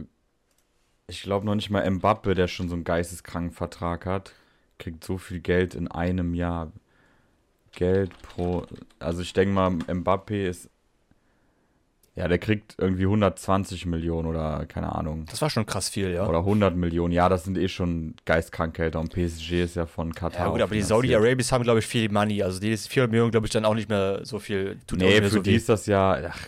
ich 1.06 1.22
glaube 1.22 1.46
noch 1.46 1.54
nicht 1.54 1.70
mal 1.70 1.90
Mbappe, 1.90 2.34
der 2.34 2.48
schon 2.48 2.68
so 2.68 2.74
einen 2.74 2.84
geisteskranken 2.84 3.52
Vertrag 3.52 4.04
hat, 4.04 4.34
kriegt 4.76 5.04
so 5.04 5.16
viel 5.16 5.40
Geld 5.40 5.74
in 5.74 5.88
einem 5.88 6.34
Jahr. 6.34 6.70
Geld 7.72 8.10
pro. 8.20 8.66
Also 8.98 9.22
ich 9.22 9.32
denke 9.32 9.54
mal, 9.54 9.70
Mbappe 9.70 10.48
ist. 10.48 10.68
Ja, 12.16 12.28
der 12.28 12.38
kriegt 12.38 12.76
irgendwie 12.78 13.04
120 13.04 13.86
Millionen 13.86 14.28
oder 14.28 14.66
keine 14.66 14.94
Ahnung. 14.94 15.26
Das 15.28 15.42
war 15.42 15.50
schon 15.50 15.66
krass 15.66 15.88
viel, 15.88 16.12
ja. 16.12 16.28
Oder 16.28 16.38
100 16.38 16.76
Millionen. 16.76 17.12
Ja, 17.12 17.28
das 17.28 17.42
sind 17.42 17.58
eh 17.58 17.68
schon 17.68 18.14
Geistkrankheiter 18.24 19.00
und 19.00 19.12
PSG 19.12 19.64
ist 19.64 19.74
ja 19.74 19.86
von 19.86 20.14
Katar. 20.14 20.46
Ja, 20.46 20.52
gut, 20.52 20.60
aber 20.60 20.74
die 20.74 20.82
Saudi-Arabis 20.82 21.50
haben, 21.50 21.64
glaube 21.64 21.80
ich, 21.80 21.86
viel 21.86 22.08
Money. 22.10 22.42
Also 22.44 22.60
die 22.60 22.76
400 22.76 23.10
Millionen, 23.10 23.30
glaube 23.32 23.46
ich, 23.46 23.52
dann 23.52 23.64
auch 23.64 23.74
nicht 23.74 23.88
mehr 23.88 24.20
so 24.22 24.38
viel. 24.38 24.78
Tut 24.86 25.00
nee, 25.00 25.20
für 25.20 25.28
so 25.28 25.42
die 25.42 25.54
ist 25.54 25.68
das 25.68 25.86
ja. 25.86 26.30
Ach, 26.30 26.46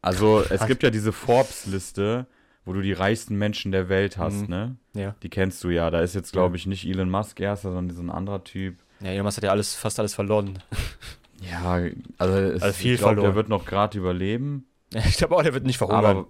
also 0.00 0.42
es 0.48 0.66
gibt 0.66 0.82
ja 0.82 0.90
diese 0.90 1.12
Forbes-Liste 1.12 2.26
wo 2.64 2.72
du 2.72 2.80
die 2.80 2.92
reichsten 2.92 3.36
Menschen 3.36 3.72
der 3.72 3.88
Welt 3.88 4.18
hast, 4.18 4.42
mhm. 4.42 4.48
ne? 4.48 4.76
Ja. 4.94 5.14
Die 5.22 5.28
kennst 5.28 5.62
du 5.64 5.70
ja. 5.70 5.90
Da 5.90 6.00
ist 6.00 6.14
jetzt, 6.14 6.32
glaube 6.32 6.56
ich, 6.56 6.66
nicht 6.66 6.86
Elon 6.86 7.10
Musk 7.10 7.40
erster, 7.40 7.72
sondern 7.72 7.94
so 7.94 8.02
ein 8.02 8.10
anderer 8.10 8.44
Typ. 8.44 8.76
Ja, 9.00 9.08
Elon 9.08 9.24
Musk 9.24 9.38
hat 9.38 9.44
ja 9.44 9.50
alles, 9.50 9.74
fast 9.74 9.98
alles 9.98 10.14
verloren. 10.14 10.58
Ja, 11.50 11.80
also, 12.18 12.34
es, 12.36 12.62
also 12.62 12.72
viel 12.72 12.94
ich 12.94 13.00
glaube, 13.00 13.20
der 13.20 13.34
wird 13.34 13.48
noch 13.48 13.64
gerade 13.64 13.98
überleben. 13.98 14.66
ich 15.08 15.16
glaube 15.16 15.36
auch, 15.36 15.42
der 15.42 15.54
wird 15.54 15.64
nicht 15.64 15.78
verhungern. 15.78 16.04
Aber 16.04 16.26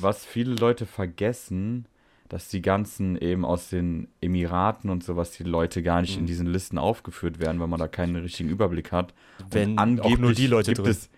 was 0.00 0.24
viele 0.24 0.54
Leute 0.54 0.86
vergessen, 0.86 1.86
dass 2.28 2.48
die 2.48 2.62
ganzen 2.62 3.16
eben 3.16 3.44
aus 3.44 3.68
den 3.68 4.08
Emiraten 4.20 4.90
und 4.90 5.04
sowas, 5.04 5.32
die 5.32 5.44
Leute 5.44 5.82
gar 5.82 6.00
nicht 6.00 6.14
mhm. 6.14 6.20
in 6.20 6.26
diesen 6.26 6.46
Listen 6.46 6.78
aufgeführt 6.78 7.38
werden, 7.38 7.60
weil 7.60 7.68
man 7.68 7.78
da 7.78 7.88
keinen 7.88 8.16
richtigen 8.16 8.48
Überblick 8.48 8.92
hat. 8.92 9.14
Wenn 9.50 9.72
und 9.72 9.78
angeblich 9.78 10.14
auch 10.14 10.18
nur 10.18 10.32
die 10.32 10.46
Leute 10.46 10.72
gibt 10.72 10.86
drin. 10.86 10.90
es 10.92 11.10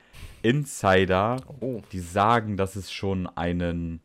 Insider, 0.42 1.36
oh. 1.60 1.82
die 1.92 2.00
sagen, 2.00 2.56
dass 2.56 2.76
es 2.76 2.92
schon 2.92 3.26
einen 3.26 4.00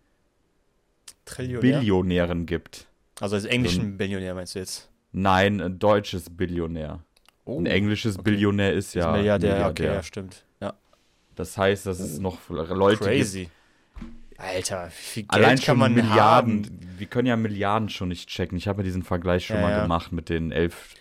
Trillionär? 1.25 1.79
Billionären 1.79 2.45
gibt. 2.45 2.87
Also 3.19 3.35
als 3.35 3.45
englischen 3.45 3.91
so 3.91 3.97
Billionär 3.97 4.33
meinst 4.33 4.55
du 4.55 4.59
jetzt? 4.59 4.89
Nein, 5.11 5.61
ein 5.61 5.79
deutsches 5.79 6.29
Billionär. 6.29 7.03
Oh, 7.45 7.59
ein 7.59 7.65
englisches 7.65 8.17
okay. 8.17 8.31
Billionär 8.31 8.73
ist 8.73 8.95
ja. 8.95 9.11
Ist 9.11 9.17
Milliardär, 9.17 9.53
Milliardär. 9.53 9.69
Okay, 9.69 9.95
ja, 9.95 10.03
stimmt. 10.03 10.45
Das 11.35 11.57
heißt, 11.57 11.85
dass 11.85 11.99
es 11.99 12.19
noch 12.19 12.49
Leute 12.49 13.03
Crazy. 13.03 13.49
Gibt, 13.99 14.39
Alter, 14.39 14.87
wie 14.87 14.91
viel 14.91 15.23
Geld 15.23 15.33
Allein 15.33 15.59
kann 15.59 15.77
man 15.77 15.93
Milliarden. 15.93 16.65
Haben? 16.65 16.79
Wir 16.97 17.07
können 17.07 17.27
ja 17.27 17.35
Milliarden 17.35 17.89
schon 17.89 18.09
nicht 18.09 18.29
checken. 18.29 18.57
Ich 18.57 18.67
habe 18.67 18.81
ja 18.81 18.83
diesen 18.83 19.03
Vergleich 19.03 19.45
schon 19.45 19.57
ja, 19.57 19.61
mal 19.61 19.71
ja. 19.71 19.81
gemacht 19.83 20.11
mit 20.11 20.29
den 20.29 20.51
elf 20.51 20.95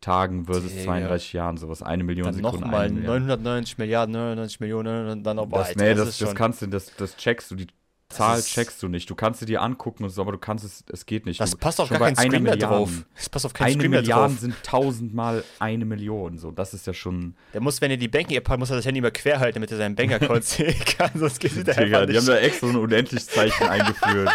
Tagen 0.00 0.46
versus 0.46 0.72
Digga. 0.72 0.84
32 0.84 1.32
Jahren, 1.34 1.56
sowas. 1.58 1.82
Eine 1.82 2.04
Million 2.04 2.26
dann 2.26 2.34
Sekunden. 2.34 2.60
Nochmal 2.60 2.90
990 2.90 3.78
Milliarden, 3.78 4.12
99 4.12 4.60
Millionen 4.60 5.22
dann 5.22 5.36
noch 5.36 5.48
das, 5.48 5.68
Alter, 5.68 5.84
nee, 5.84 5.94
das, 5.94 6.06
das, 6.06 6.18
das 6.18 6.34
kannst 6.34 6.62
du, 6.62 6.66
das, 6.68 6.94
das 6.96 7.16
checkst 7.16 7.50
du. 7.50 7.56
Die 7.56 7.66
Zahl 8.10 8.42
checkst 8.42 8.82
du 8.82 8.88
nicht. 8.88 9.08
Du 9.08 9.14
kannst 9.14 9.40
sie 9.40 9.46
dir 9.46 9.62
angucken 9.62 10.04
und 10.04 10.10
so, 10.10 10.20
aber 10.20 10.32
du 10.32 10.38
kannst 10.38 10.64
es, 10.64 10.84
es 10.92 11.06
geht 11.06 11.26
nicht. 11.26 11.40
Das 11.40 11.52
du, 11.52 11.56
passt 11.56 11.80
auf 11.80 11.88
gar 11.88 11.98
keinen 11.98 12.16
Screen 12.16 12.42
mehr 12.42 12.56
drauf. 12.56 12.90
Das 13.14 13.28
passt 13.28 13.46
auf 13.46 13.52
keinen 13.52 13.74
Screen 13.74 13.92
mehr 13.92 14.02
drauf. 14.02 14.30
Eine 14.30 14.38
sind 14.38 14.62
tausendmal 14.64 15.44
eine 15.60 15.84
Million. 15.84 16.36
So, 16.36 16.50
das 16.50 16.74
ist 16.74 16.86
ja 16.86 16.92
schon. 16.92 17.34
Der 17.54 17.60
muss, 17.60 17.80
wenn 17.80 17.90
er 17.90 17.96
die 17.96 18.08
Banking-App 18.08 18.48
hat, 18.48 18.58
muss 18.58 18.70
er 18.70 18.76
das 18.76 18.84
Handy 18.84 18.98
immer 18.98 19.12
quer 19.12 19.38
halten, 19.38 19.54
damit 19.54 19.70
er 19.70 19.78
seinen 19.78 19.94
Bank-Account 19.94 20.44
sehen 20.44 20.74
kann. 20.98 21.10
Sonst 21.14 21.38
geht 21.38 21.52
es 21.56 21.76
Digga, 21.76 22.04
die 22.06 22.16
haben 22.16 22.26
da 22.26 22.36
extra 22.36 22.66
so 22.66 22.72
ein 22.72 22.78
Unendlichzeichen 22.82 23.68
eingeführt. 23.68 24.30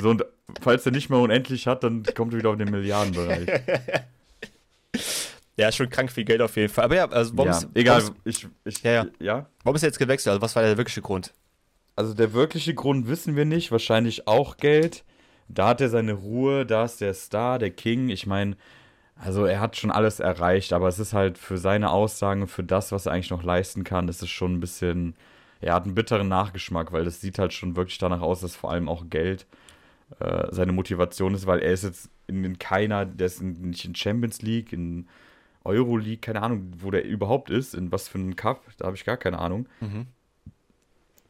So, 0.00 0.10
und 0.10 0.24
falls 0.60 0.84
er 0.84 0.92
nicht 0.92 1.08
mehr 1.08 1.20
unendlich 1.20 1.68
hat, 1.68 1.84
dann 1.84 2.02
kommt 2.16 2.34
er 2.34 2.38
wieder 2.38 2.50
auf 2.50 2.56
den 2.56 2.70
Milliardenbereich. 2.70 3.46
Ja, 5.56 5.70
schon 5.70 5.90
krank 5.90 6.10
viel 6.10 6.24
Geld 6.24 6.40
auf 6.40 6.56
jeden 6.56 6.72
Fall. 6.72 6.84
Aber 6.84 6.96
ja, 6.96 7.08
also 7.08 7.36
warum 7.36 7.50
ja, 7.50 7.58
ist, 7.58 7.68
egal, 7.74 8.02
ich, 8.24 8.46
ich, 8.64 8.82
ja, 8.82 8.92
ja. 8.92 9.06
ja. 9.20 9.46
Warum 9.62 9.76
ist 9.76 9.82
er 9.82 9.88
jetzt 9.88 9.98
gewechselt? 9.98 10.32
Also 10.32 10.40
was 10.40 10.56
war 10.56 10.62
der 10.62 10.78
wirkliche 10.78 11.02
Grund? 11.02 11.32
Also 11.96 12.14
der 12.14 12.32
wirkliche 12.32 12.74
Grund 12.74 13.08
wissen 13.08 13.36
wir 13.36 13.44
nicht, 13.44 13.70
wahrscheinlich 13.70 14.26
auch 14.26 14.56
Geld. 14.56 15.04
Da 15.48 15.68
hat 15.68 15.80
er 15.80 15.88
seine 15.88 16.14
Ruhe, 16.14 16.64
da 16.64 16.84
ist 16.84 17.00
der 17.00 17.14
Star, 17.14 17.58
der 17.58 17.70
King. 17.70 18.08
Ich 18.08 18.26
meine, 18.26 18.56
also 19.16 19.44
er 19.44 19.60
hat 19.60 19.76
schon 19.76 19.90
alles 19.90 20.20
erreicht, 20.20 20.72
aber 20.72 20.88
es 20.88 20.98
ist 20.98 21.12
halt 21.12 21.38
für 21.38 21.58
seine 21.58 21.90
Aussagen, 21.90 22.46
für 22.46 22.64
das, 22.64 22.92
was 22.92 23.06
er 23.06 23.12
eigentlich 23.12 23.30
noch 23.30 23.42
leisten 23.42 23.84
kann, 23.84 24.08
ist 24.08 24.22
es 24.22 24.30
schon 24.30 24.54
ein 24.54 24.60
bisschen, 24.60 25.14
er 25.60 25.74
hat 25.74 25.84
einen 25.84 25.94
bitteren 25.94 26.28
Nachgeschmack, 26.28 26.92
weil 26.92 27.04
das 27.04 27.20
sieht 27.20 27.38
halt 27.38 27.52
schon 27.52 27.76
wirklich 27.76 27.98
danach 27.98 28.22
aus, 28.22 28.40
dass 28.40 28.56
vor 28.56 28.72
allem 28.72 28.88
auch 28.88 29.04
Geld 29.10 29.46
äh, 30.20 30.46
seine 30.50 30.72
Motivation 30.72 31.34
ist, 31.34 31.46
weil 31.46 31.60
er 31.60 31.72
ist 31.72 31.84
jetzt 31.84 32.10
in, 32.26 32.42
in 32.44 32.58
keiner, 32.58 33.04
der 33.04 33.26
ist 33.26 33.40
in, 33.40 33.70
nicht 33.70 33.84
in 33.84 33.94
Champions 33.94 34.40
League, 34.42 34.72
in 34.72 35.06
Euro 35.64 35.96
League, 35.96 36.22
keine 36.22 36.42
Ahnung, 36.42 36.72
wo 36.78 36.90
der 36.90 37.04
überhaupt 37.04 37.50
ist, 37.50 37.74
in 37.74 37.92
was 37.92 38.08
für 38.08 38.18
einem 38.18 38.34
Cup, 38.34 38.64
da 38.78 38.86
habe 38.86 38.96
ich 38.96 39.04
gar 39.04 39.18
keine 39.18 39.38
Ahnung. 39.38 39.68
Mhm 39.80 40.06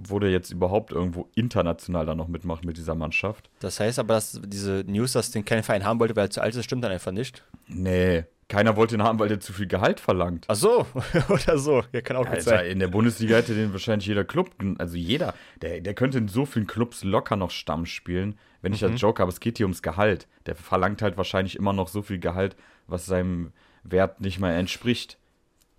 wo 0.08 0.18
der 0.18 0.30
jetzt 0.30 0.50
überhaupt 0.50 0.92
irgendwo 0.92 1.28
international 1.34 2.06
dann 2.06 2.18
noch 2.18 2.28
mitmacht 2.28 2.64
mit 2.64 2.76
dieser 2.76 2.94
Mannschaft. 2.94 3.50
Das 3.60 3.80
heißt 3.80 3.98
aber, 3.98 4.14
dass 4.14 4.40
diese 4.44 4.84
News, 4.86 5.12
dass 5.12 5.30
den 5.30 5.44
kein 5.44 5.62
Verein 5.62 5.84
haben 5.84 6.00
wollte, 6.00 6.16
weil 6.16 6.26
er 6.26 6.30
zu 6.30 6.40
alt 6.40 6.54
ist, 6.54 6.64
stimmt 6.64 6.84
dann 6.84 6.92
einfach 6.92 7.12
nicht? 7.12 7.42
Nee, 7.68 8.24
keiner 8.48 8.76
wollte 8.76 8.94
ihn 8.94 9.02
haben, 9.02 9.18
weil 9.18 9.28
der 9.28 9.40
zu 9.40 9.52
viel 9.52 9.66
Gehalt 9.66 9.98
verlangt. 9.98 10.44
Ach 10.48 10.54
so, 10.54 10.86
oder 11.28 11.56
so. 11.56 11.82
Ja, 11.92 12.02
kann 12.02 12.16
auch 12.16 12.28
gut 12.28 12.42
sein. 12.42 12.66
In 12.66 12.78
der 12.80 12.88
Bundesliga 12.88 13.36
hätte 13.36 13.54
den 13.54 13.72
wahrscheinlich 13.72 14.06
jeder 14.06 14.24
Club, 14.24 14.50
also 14.78 14.96
jeder, 14.96 15.34
der, 15.62 15.80
der 15.80 15.94
könnte 15.94 16.18
in 16.18 16.28
so 16.28 16.44
vielen 16.44 16.66
Clubs 16.66 17.02
locker 17.02 17.36
noch 17.36 17.50
Stamm 17.50 17.86
spielen, 17.86 18.38
wenn 18.60 18.74
ich 18.74 18.82
mhm. 18.82 18.90
als 18.90 19.00
Joker, 19.00 19.22
aber 19.22 19.32
es 19.32 19.40
geht 19.40 19.56
hier 19.56 19.64
ums 19.64 19.80
Gehalt. 19.80 20.28
Der 20.44 20.54
verlangt 20.54 21.00
halt 21.00 21.16
wahrscheinlich 21.16 21.56
immer 21.56 21.72
noch 21.72 21.88
so 21.88 22.02
viel 22.02 22.18
Gehalt, 22.18 22.56
was 22.86 23.06
seinem 23.06 23.52
Wert 23.84 24.20
nicht 24.20 24.38
mal 24.38 24.52
entspricht 24.52 25.18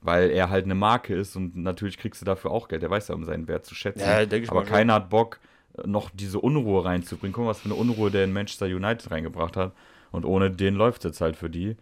weil 0.04 0.30
er 0.30 0.50
halt 0.50 0.66
eine 0.66 0.76
Marke 0.76 1.16
ist 1.16 1.36
und 1.36 1.56
natürlich 1.56 1.98
kriegst 1.98 2.22
du 2.22 2.26
dafür 2.26 2.52
auch 2.52 2.68
Geld. 2.68 2.82
Der 2.82 2.89
weiß 2.89 3.08
ja, 3.08 3.16
um 3.16 3.24
seinen 3.24 3.48
Wert 3.48 3.66
zu 3.66 3.76
schätzen. 3.76 4.02
Ja, 4.02 4.26
denke 4.26 4.46
ich 4.46 4.52
Aber 4.52 4.63
keiner 4.63 4.96
hat 4.96 5.10
Bock, 5.10 5.39
noch 5.86 6.10
diese 6.13 6.39
Unruhe 6.39 6.86
reinzubringen. 6.86 7.34
Guck 7.34 7.46
mal, 7.46 7.50
was 7.50 7.62
für 7.62 7.66
eine 7.66 7.76
Unruhe 7.76 8.12
der 8.12 8.26
in 8.26 8.34
Manchester 8.34 8.66
United 8.66 9.10
reingebracht 9.10 9.58
hat. 9.58 9.74
Und 10.12 10.26
ohne 10.26 10.52
den 10.52 10.76
läuft 10.76 11.00
es 11.00 11.12
jetzt 11.12 11.22
halt 11.22 11.36
für 11.36 11.50
die. 11.50 11.76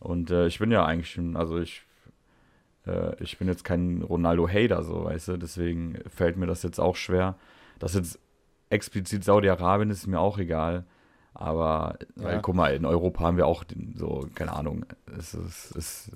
Und 0.00 0.30
äh, 0.30 0.46
ich 0.46 0.58
bin 0.58 0.70
ja 0.70 0.84
eigentlich, 0.84 1.18
also 1.34 1.58
ich, 1.58 1.82
äh, 2.86 3.22
ich 3.22 3.38
bin 3.38 3.48
jetzt 3.48 3.64
kein 3.64 4.02
Ronaldo-Hater, 4.02 4.82
so, 4.82 5.04
weißt 5.04 5.28
du. 5.28 5.36
Deswegen 5.36 5.98
fällt 6.08 6.36
mir 6.36 6.46
das 6.46 6.62
jetzt 6.62 6.78
auch 6.78 6.96
schwer. 6.96 7.36
Das 7.78 7.94
jetzt 7.94 8.18
explizit 8.70 9.24
Saudi-Arabien 9.24 9.90
ist 9.90 10.06
mir 10.06 10.20
auch 10.20 10.38
egal. 10.38 10.84
Aber, 11.34 11.98
ja. 12.16 12.24
weil, 12.24 12.40
guck 12.40 12.54
mal, 12.54 12.74
in 12.74 12.84
Europa 12.84 13.24
haben 13.24 13.36
wir 13.36 13.46
auch 13.46 13.64
den, 13.64 13.94
so, 13.96 14.28
keine 14.34 14.52
Ahnung, 14.52 14.86
es 15.18 15.34
ist, 15.34 16.12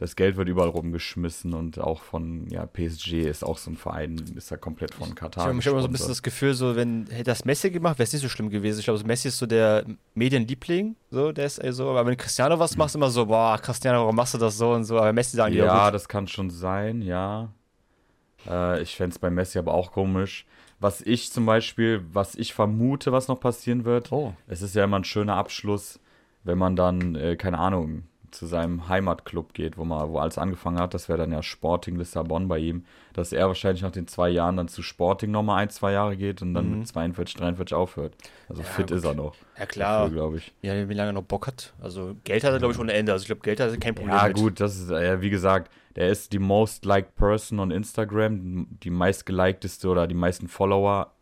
das 0.00 0.16
Geld 0.16 0.38
wird 0.38 0.48
überall 0.48 0.70
rumgeschmissen 0.70 1.52
und 1.52 1.78
auch 1.78 2.00
von, 2.00 2.48
ja, 2.48 2.64
PSG 2.64 3.20
ist 3.20 3.44
auch 3.44 3.58
so 3.58 3.70
ein 3.70 3.76
Verein, 3.76 4.16
ist 4.34 4.50
ja 4.50 4.56
komplett 4.56 4.94
von 4.94 5.14
Katar. 5.14 5.44
Ich 5.52 5.66
habe 5.66 5.72
immer 5.72 5.82
so 5.82 5.88
ein 5.88 5.92
bisschen 5.92 6.08
das 6.08 6.22
Gefühl, 6.22 6.54
so, 6.54 6.74
wenn 6.74 7.06
hätte 7.10 7.24
das 7.24 7.44
Messi 7.44 7.70
gemacht, 7.70 7.98
wäre 7.98 8.04
es 8.04 8.12
nicht 8.14 8.22
so 8.22 8.30
schlimm 8.30 8.48
gewesen. 8.48 8.78
Ich 8.78 8.86
glaube, 8.86 9.04
Messi 9.04 9.28
ist 9.28 9.36
so 9.36 9.44
der 9.44 9.84
Medienliebling, 10.14 10.96
so, 11.10 11.32
der 11.32 11.44
ist 11.44 11.60
so, 11.72 11.90
aber 11.90 12.06
wenn 12.06 12.16
Cristiano 12.16 12.58
was 12.58 12.78
macht, 12.78 12.94
immer 12.94 13.10
so, 13.10 13.26
boah, 13.26 13.58
Cristiano, 13.58 13.98
warum 14.00 14.16
machst 14.16 14.32
du 14.32 14.38
das 14.38 14.56
so 14.56 14.72
und 14.72 14.84
so, 14.84 14.96
aber 14.96 15.12
Messi 15.12 15.36
sagen 15.36 15.52
die 15.52 15.58
Ja, 15.58 15.66
ja 15.66 15.90
das 15.90 16.08
kann 16.08 16.26
schon 16.26 16.48
sein, 16.48 17.02
ja. 17.02 17.52
Äh, 18.48 18.80
ich 18.80 18.96
fände 18.96 19.12
es 19.12 19.18
bei 19.18 19.28
Messi 19.28 19.58
aber 19.58 19.74
auch 19.74 19.92
komisch. 19.92 20.46
Was 20.78 21.02
ich 21.02 21.30
zum 21.30 21.44
Beispiel, 21.44 22.02
was 22.10 22.36
ich 22.36 22.54
vermute, 22.54 23.12
was 23.12 23.28
noch 23.28 23.38
passieren 23.38 23.84
wird, 23.84 24.10
oh. 24.12 24.32
es 24.48 24.62
ist 24.62 24.74
ja 24.74 24.84
immer 24.84 24.98
ein 24.98 25.04
schöner 25.04 25.34
Abschluss, 25.34 26.00
wenn 26.42 26.56
man 26.56 26.74
dann, 26.74 27.16
äh, 27.16 27.36
keine 27.36 27.58
Ahnung, 27.58 28.04
zu 28.30 28.46
seinem 28.46 28.88
Heimatclub 28.88 29.54
geht, 29.54 29.76
wo 29.78 29.84
man, 29.84 30.08
wo 30.10 30.18
alles 30.18 30.38
angefangen 30.38 30.78
hat. 30.78 30.94
Das 30.94 31.08
wäre 31.08 31.18
dann 31.18 31.32
ja 31.32 31.42
Sporting 31.42 31.96
Lissabon 31.96 32.48
bei 32.48 32.58
ihm. 32.58 32.84
Dass 33.12 33.32
er 33.32 33.48
wahrscheinlich 33.48 33.82
nach 33.82 33.90
den 33.90 34.06
zwei 34.06 34.28
Jahren 34.30 34.56
dann 34.56 34.68
zu 34.68 34.82
Sporting 34.82 35.30
nochmal 35.30 35.62
ein, 35.62 35.70
zwei 35.70 35.92
Jahre 35.92 36.16
geht 36.16 36.42
und 36.42 36.54
dann 36.54 36.70
Mhm. 36.70 36.78
mit 36.80 36.88
42, 36.88 37.36
43 37.36 37.74
aufhört. 37.76 38.14
Also 38.48 38.62
Ja, 38.62 38.68
fit 38.68 38.88
gut. 38.88 38.96
ist 38.98 39.04
er 39.04 39.14
noch. 39.14 39.34
Ja, 39.58 39.66
klar. 39.66 40.08
glaube 40.10 40.38
ich. 40.38 40.52
Ja, 40.62 40.88
wie 40.88 40.94
lange 40.94 41.10
er 41.10 41.12
noch 41.14 41.22
Bock 41.24 41.46
hat. 41.46 41.72
Also, 41.80 42.16
Geld 42.24 42.44
hat 42.44 42.52
er, 42.52 42.58
glaube 42.58 42.72
ich, 42.74 42.80
ohne 42.80 42.92
Ende. 42.92 43.12
Also, 43.12 43.22
ich 43.22 43.26
glaube, 43.26 43.42
Geld 43.42 43.60
hat 43.60 43.70
er 43.70 43.76
kein 43.78 43.94
Problem 43.94 44.14
Ja, 44.16 44.28
mit. 44.28 44.36
gut, 44.36 44.60
das 44.60 44.78
ist, 44.78 44.90
äh, 44.90 45.20
wie 45.20 45.30
gesagt, 45.30 45.70
der 45.96 46.08
ist 46.08 46.32
die 46.32 46.38
most 46.38 46.84
liked 46.84 47.16
person 47.16 47.58
on 47.58 47.70
Instagram, 47.70 48.68
die 48.82 48.90
meistgelikedeste 48.90 49.88
oder 49.88 50.06
die 50.06 50.14
meisten 50.14 50.48
Follower 50.48 51.12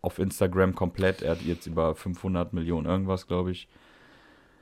auf 0.00 0.18
Instagram 0.18 0.74
komplett. 0.74 1.22
Er 1.22 1.32
hat 1.32 1.42
jetzt 1.42 1.66
über 1.66 1.94
500 1.94 2.52
Millionen 2.52 2.86
irgendwas, 2.86 3.26
glaube 3.26 3.52
ich. 3.52 3.68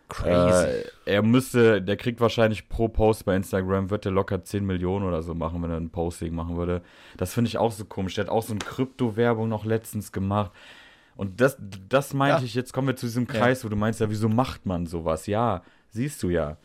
Crazy. 0.09 0.67
Äh, 0.67 0.85
er 1.07 1.23
müsste, 1.23 1.81
der 1.81 1.97
kriegt 1.97 2.21
wahrscheinlich 2.21 2.69
pro 2.69 2.89
Post 2.89 3.25
bei 3.25 3.35
Instagram, 3.35 3.91
wird 3.91 4.05
er 4.05 4.13
locker 4.13 4.45
10 4.45 4.65
Millionen 4.65 5.07
oder 5.07 5.23
so 5.23 5.35
machen, 5.35 5.63
wenn 5.63 5.71
er 5.71 5.79
ein 5.79 5.91
Posting 5.91 6.35
machen 6.35 6.57
würde. 6.57 6.83
Das 7.17 7.33
finde 7.33 7.49
ich 7.49 7.59
auch 7.59 7.73
so 7.73 7.85
komisch. 7.85 8.15
Der 8.17 8.25
hat 8.25 8.31
auch 8.31 8.43
so 8.43 8.53
eine 8.53 8.61
Krypto-Werbung 8.61 9.49
noch 9.49 9.65
letztens 9.65 10.13
gemacht. 10.13 10.51
Und 11.17 11.41
das, 11.41 11.57
das 11.89 12.15
meinte 12.15 12.41
Ja. 12.41 12.45
ich, 12.45 12.55
jetzt 12.55 12.73
kommen 12.73 12.89
wir 12.89 12.97
zu 12.97 13.07
diesem 13.07 13.27
Kreis, 13.27 13.65
wo 13.65 13.69
du 13.69 13.77
meinst, 13.77 14.01
ja, 14.01 14.11
wieso 14.11 14.29
macht 14.29 14.67
man 14.67 14.87
sowas? 14.87 15.27
Ja, 15.27 15.63
siehst 15.91 16.23
du 16.23 16.29
ja. 16.31 16.57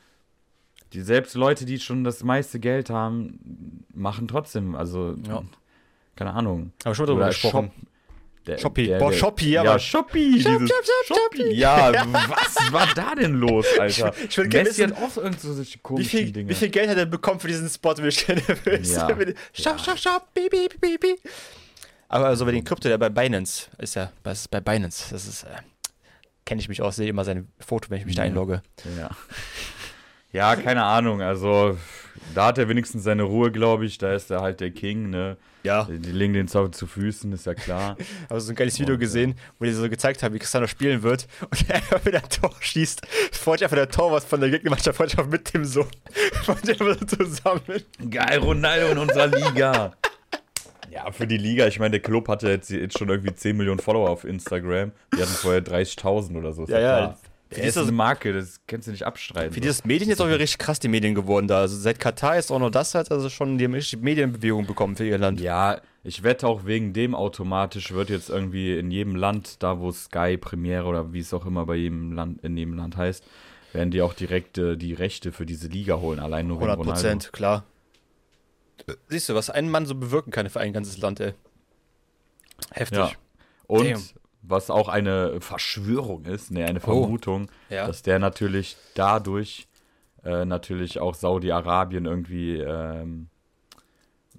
Die 0.94 1.02
selbst 1.02 1.36
Leute, 1.36 1.66
die 1.66 1.80
schon 1.80 2.04
das 2.06 2.24
meiste 2.24 2.60
Geld 2.60 2.90
haben, 2.90 3.86
machen 3.94 4.28
trotzdem, 4.28 4.74
also, 4.76 5.16
Ja. 5.28 5.44
keine 6.16 6.34
Ahnung. 6.34 6.72
Aber 6.86 6.96
schon 6.96 7.06
drüber 7.08 7.20
Oder 7.22 7.28
gesprochen. 7.30 7.72
Shop- 7.74 7.88
der- 8.48 8.58
Shopee. 8.58 8.88
der- 8.88 9.00
Boah, 9.00 9.14
Shopee, 9.14 9.50
ja, 9.52 9.62
aber- 9.62 9.78
Shopee. 9.80 10.40
Shop, 10.42 10.60
Shop, 10.60 10.70
Shop, 10.70 11.18
Shopee. 11.18 11.54
Ja, 11.54 11.92
was 12.14 12.72
war 12.74 12.88
da 12.96 13.14
denn 13.16 13.34
los, 13.34 13.66
Alter? 13.80 14.14
Ich 14.28 14.38
will 14.38 14.48
gerne 14.48 14.70
wissen, 14.70 14.96
hat 14.96 15.02
auch 15.04 15.18
irgend 15.18 15.40
so 15.42 15.54
solche 15.54 15.76
Wie 15.76 15.80
komischen 15.82 16.10
viel, 16.10 16.32
Dinge. 16.32 16.50
wie 16.50 16.54
viel 16.56 16.70
Geld 16.70 16.90
hat 16.90 16.98
er 16.98 17.06
bekommen 17.06 17.40
für 17.40 17.48
diesen 17.48 17.70
Spot, 17.70 17.94
wenn 17.98 18.08
ich 18.10 18.28
nervös 18.28 18.96
Ja. 18.96 19.08
Shop, 19.54 19.80
shop, 19.80 19.98
shop, 20.00 20.34
bi, 20.34 20.48
bi, 20.50 20.68
bi, 20.80 20.98
bi. 20.98 21.16
Aber 22.10 22.28
also 22.28 22.46
bei 22.46 22.52
den 22.52 22.64
Krypto, 22.64 22.88
der 22.88 22.98
bei 22.98 23.10
Binance 23.10 23.68
ist 23.80 23.96
ja, 23.96 24.12
was 24.24 24.40
ist 24.42 24.48
bei 24.50 24.62
Binance? 24.62 25.06
Das 25.12 25.28
ist, 25.28 25.44
äh, 25.44 25.48
kenne 26.46 26.62
ich 26.62 26.70
mich 26.70 26.82
aus, 26.82 26.96
sehe 26.96 27.10
immer 27.10 27.26
sein 27.26 27.50
Foto, 27.60 27.90
wenn 27.90 28.00
ich 28.00 28.06
mich 28.06 28.16
da 28.16 28.22
Ja. 28.24 28.28
einlogge. 28.30 28.62
Ja. 28.98 29.10
Ja, 30.38 30.56
keine 30.56 30.84
Ahnung. 30.84 31.22
Also, 31.22 31.78
da 32.36 32.48
hat 32.48 32.60
er 32.60 32.70
wenigstens 32.70 33.04
seine 33.04 33.24
Ruhe, 33.24 33.52
glaube 33.52 33.86
ich. 33.86 33.98
Da 33.98 34.14
ist 34.14 34.30
er 34.30 34.42
halt 34.42 34.60
der 34.60 34.70
King, 34.70 35.10
ne? 35.10 35.36
Ja. 35.64 35.86
Die 35.86 36.12
legen 36.12 36.34
den 36.34 36.48
Zauber 36.48 36.72
zu 36.72 36.86
Füßen, 36.86 37.34
ist 37.34 37.48
ja 37.48 37.56
klar. 37.56 37.98
Aber 38.30 38.40
so 38.40 38.52
ein 38.52 38.56
geiles 38.56 38.80
Video 38.80 38.94
Und, 38.94 39.02
äh, 39.02 39.04
gesehen, 39.04 39.36
wo 39.58 39.66
die 39.66 39.72
so 39.72 39.90
gezeigt 39.90 40.22
haben, 40.22 40.36
wie 40.36 40.40
Cristiano 40.40 40.68
spielen 40.68 41.02
wird 41.02 41.28
und 41.50 41.68
er 41.68 41.78
einfach 41.78 42.06
wieder 42.06 42.20
ein 42.20 42.30
Tor 42.30 42.54
schießt. 42.60 43.02
Freut 43.32 43.64
einfach 43.64 43.76
der 43.76 43.90
Torwart 43.90 44.24
von 44.24 44.40
der 44.40 44.52
Gegnermannschaft, 44.52 45.02
einfach 45.02 45.26
mit 45.26 45.52
dem 45.56 45.66
so. 45.66 45.88
Freut 46.44 46.70
einfach 46.70 46.98
so 47.00 47.18
zusammen. 47.18 47.84
Geil, 48.12 48.38
Ronaldo 48.38 48.92
in 48.92 48.98
unserer 49.00 49.28
Liga. 49.28 49.94
Ja, 50.92 51.12
für 51.12 51.26
die 51.26 51.38
Liga, 51.38 51.66
ich 51.66 51.80
meine, 51.80 51.92
der 51.92 52.00
Club 52.00 52.28
hatte 52.28 52.50
jetzt, 52.50 52.98
schon 52.98 53.10
irgendwie 53.10 53.34
10 53.34 53.58
Millionen 53.58 53.80
Follower 53.80 54.10
auf 54.10 54.24
Instagram. 54.24 54.92
Die 55.16 55.22
hatten 55.22 55.34
vorher 55.34 55.64
30.000 55.64 56.38
oder 56.38 56.54
so. 56.54 56.66
Ja, 56.66 56.80
ja. 56.80 56.98
klar. 56.98 57.18
Für 57.50 57.56
Der 57.56 57.64
ist 57.64 57.78
ist 57.78 57.84
eine 57.84 57.94
Marke, 57.94 58.34
das 58.34 58.60
kannst 58.68 58.88
du 58.88 58.92
nicht 58.92 59.04
abstreiten. 59.04 59.54
Für 59.54 59.62
dieses 59.62 59.86
Medien 59.86 60.10
jetzt 60.10 60.22
auch 60.22 60.28
wieder 60.28 60.40
richtig 60.40 60.58
krass 60.58 60.80
die 60.80 60.90
Medien 60.90 61.16
geworden 61.16 61.48
da. 61.48 61.62
Also 61.62 61.78
seit 61.78 61.98
Katar 61.98 62.38
ist 62.38 62.52
auch 62.52 62.60
noch 62.60 62.70
das 62.70 62.94
halt, 62.94 63.10
also 63.10 63.30
schon 63.30 63.58
die 63.58 63.68
Medienbewegung 63.70 64.66
bekommen 64.66 64.98
für 64.98 65.06
ihr 65.06 65.18
Land. 65.18 65.40
Ja, 65.40 65.80
ich 66.04 66.24
wette 66.24 66.46
auch 66.46 66.66
wegen 66.66 66.92
dem 66.92 67.16
automatisch 67.16 67.92
wird 67.94 68.10
jetzt 68.10 68.30
irgendwie 68.30 68.78
in 68.78 68.92
jedem 68.92 69.16
Land, 69.16 69.64
da 69.64 69.80
wo 69.80 69.92
Sky 69.94 70.38
Premiere 70.38 70.86
oder 70.86 71.14
wie 71.14 71.20
es 71.20 71.34
auch 71.34 71.46
immer 71.46 71.66
bei 71.66 71.76
jedem 71.76 72.12
Land, 72.12 72.44
in 72.44 72.58
jedem 72.58 72.74
Land 72.74 72.98
heißt, 72.98 73.24
werden 73.72 73.92
die 73.92 74.02
auch 74.02 74.14
direkt 74.14 74.58
äh, 74.58 74.76
die 74.76 74.94
Rechte 74.94 75.32
für 75.32 75.46
diese 75.46 75.70
Liga 75.70 75.98
holen, 75.98 76.20
allein 76.20 76.48
nur 76.48 76.58
wegen 76.58 76.72
100 76.72 76.86
Ronaldo. 76.86 77.02
Prozent, 77.02 77.34
klar. 77.34 77.64
Siehst 79.08 79.30
du, 79.30 79.36
was 79.36 79.50
ein 79.50 79.70
Mann 79.70 79.86
so 79.86 79.96
bewirken 79.96 80.32
kann 80.32 80.50
für 80.50 80.60
ein 80.60 80.74
ganzes 80.74 80.98
Land, 80.98 81.20
ey. 81.22 81.34
Heftig. 82.72 82.98
Ja. 82.98 83.12
Und 83.68 83.90
Damn. 83.90 84.04
Was 84.42 84.70
auch 84.70 84.88
eine 84.88 85.42
Verschwörung 85.42 86.26
ist, 86.26 86.52
ne, 86.52 86.66
eine 86.66 86.80
Oh. 86.80 86.84
Vermutung, 87.02 87.50
Ja. 87.70 87.88
dass 87.88 88.02
der 88.02 88.20
natürlich 88.20 88.78
dadurch 88.96 89.68
äh, 90.24 90.46
natürlich 90.46 91.00
auch 91.00 91.16
Saudi-Arabien 91.16 92.06
irgendwie 92.06 92.58
ähm, 92.58 93.30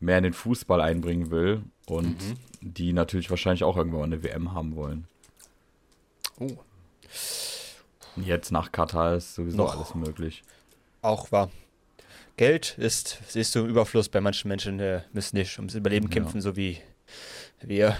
mehr 0.00 0.18
in 0.18 0.24
den 0.24 0.32
Fußball 0.34 0.80
einbringen 0.80 1.30
will 1.30 1.62
und 1.86 2.20
Mhm. 2.20 2.36
die 2.60 2.92
natürlich 2.92 3.30
wahrscheinlich 3.30 3.64
auch 3.64 3.76
irgendwann 3.76 4.04
eine 4.12 4.22
WM 4.22 4.52
haben 4.52 4.76
wollen. 4.76 5.06
Oh. 6.38 6.56
Jetzt 8.16 8.50
nach 8.52 8.72
Katar 8.72 9.14
ist 9.16 9.34
sowieso 9.34 9.56
Noch. 9.58 9.76
alles 9.76 9.94
möglich. 9.94 10.42
Auch 11.02 11.30
wahr. 11.32 11.50
Geld 12.36 12.76
ist, 12.78 13.18
siehst 13.28 13.54
du, 13.54 13.60
im 13.60 13.66
Überfluss 13.68 14.08
bei 14.08 14.20
manchen 14.20 14.48
Menschen, 14.48 14.78
äh, 14.80 15.02
müssen 15.12 15.36
nicht 15.36 15.56
ums 15.58 15.74
Überleben 15.74 16.06
Ja. 16.06 16.12
kämpfen, 16.12 16.40
so 16.40 16.56
wie 16.56 16.78
wir. 17.62 17.96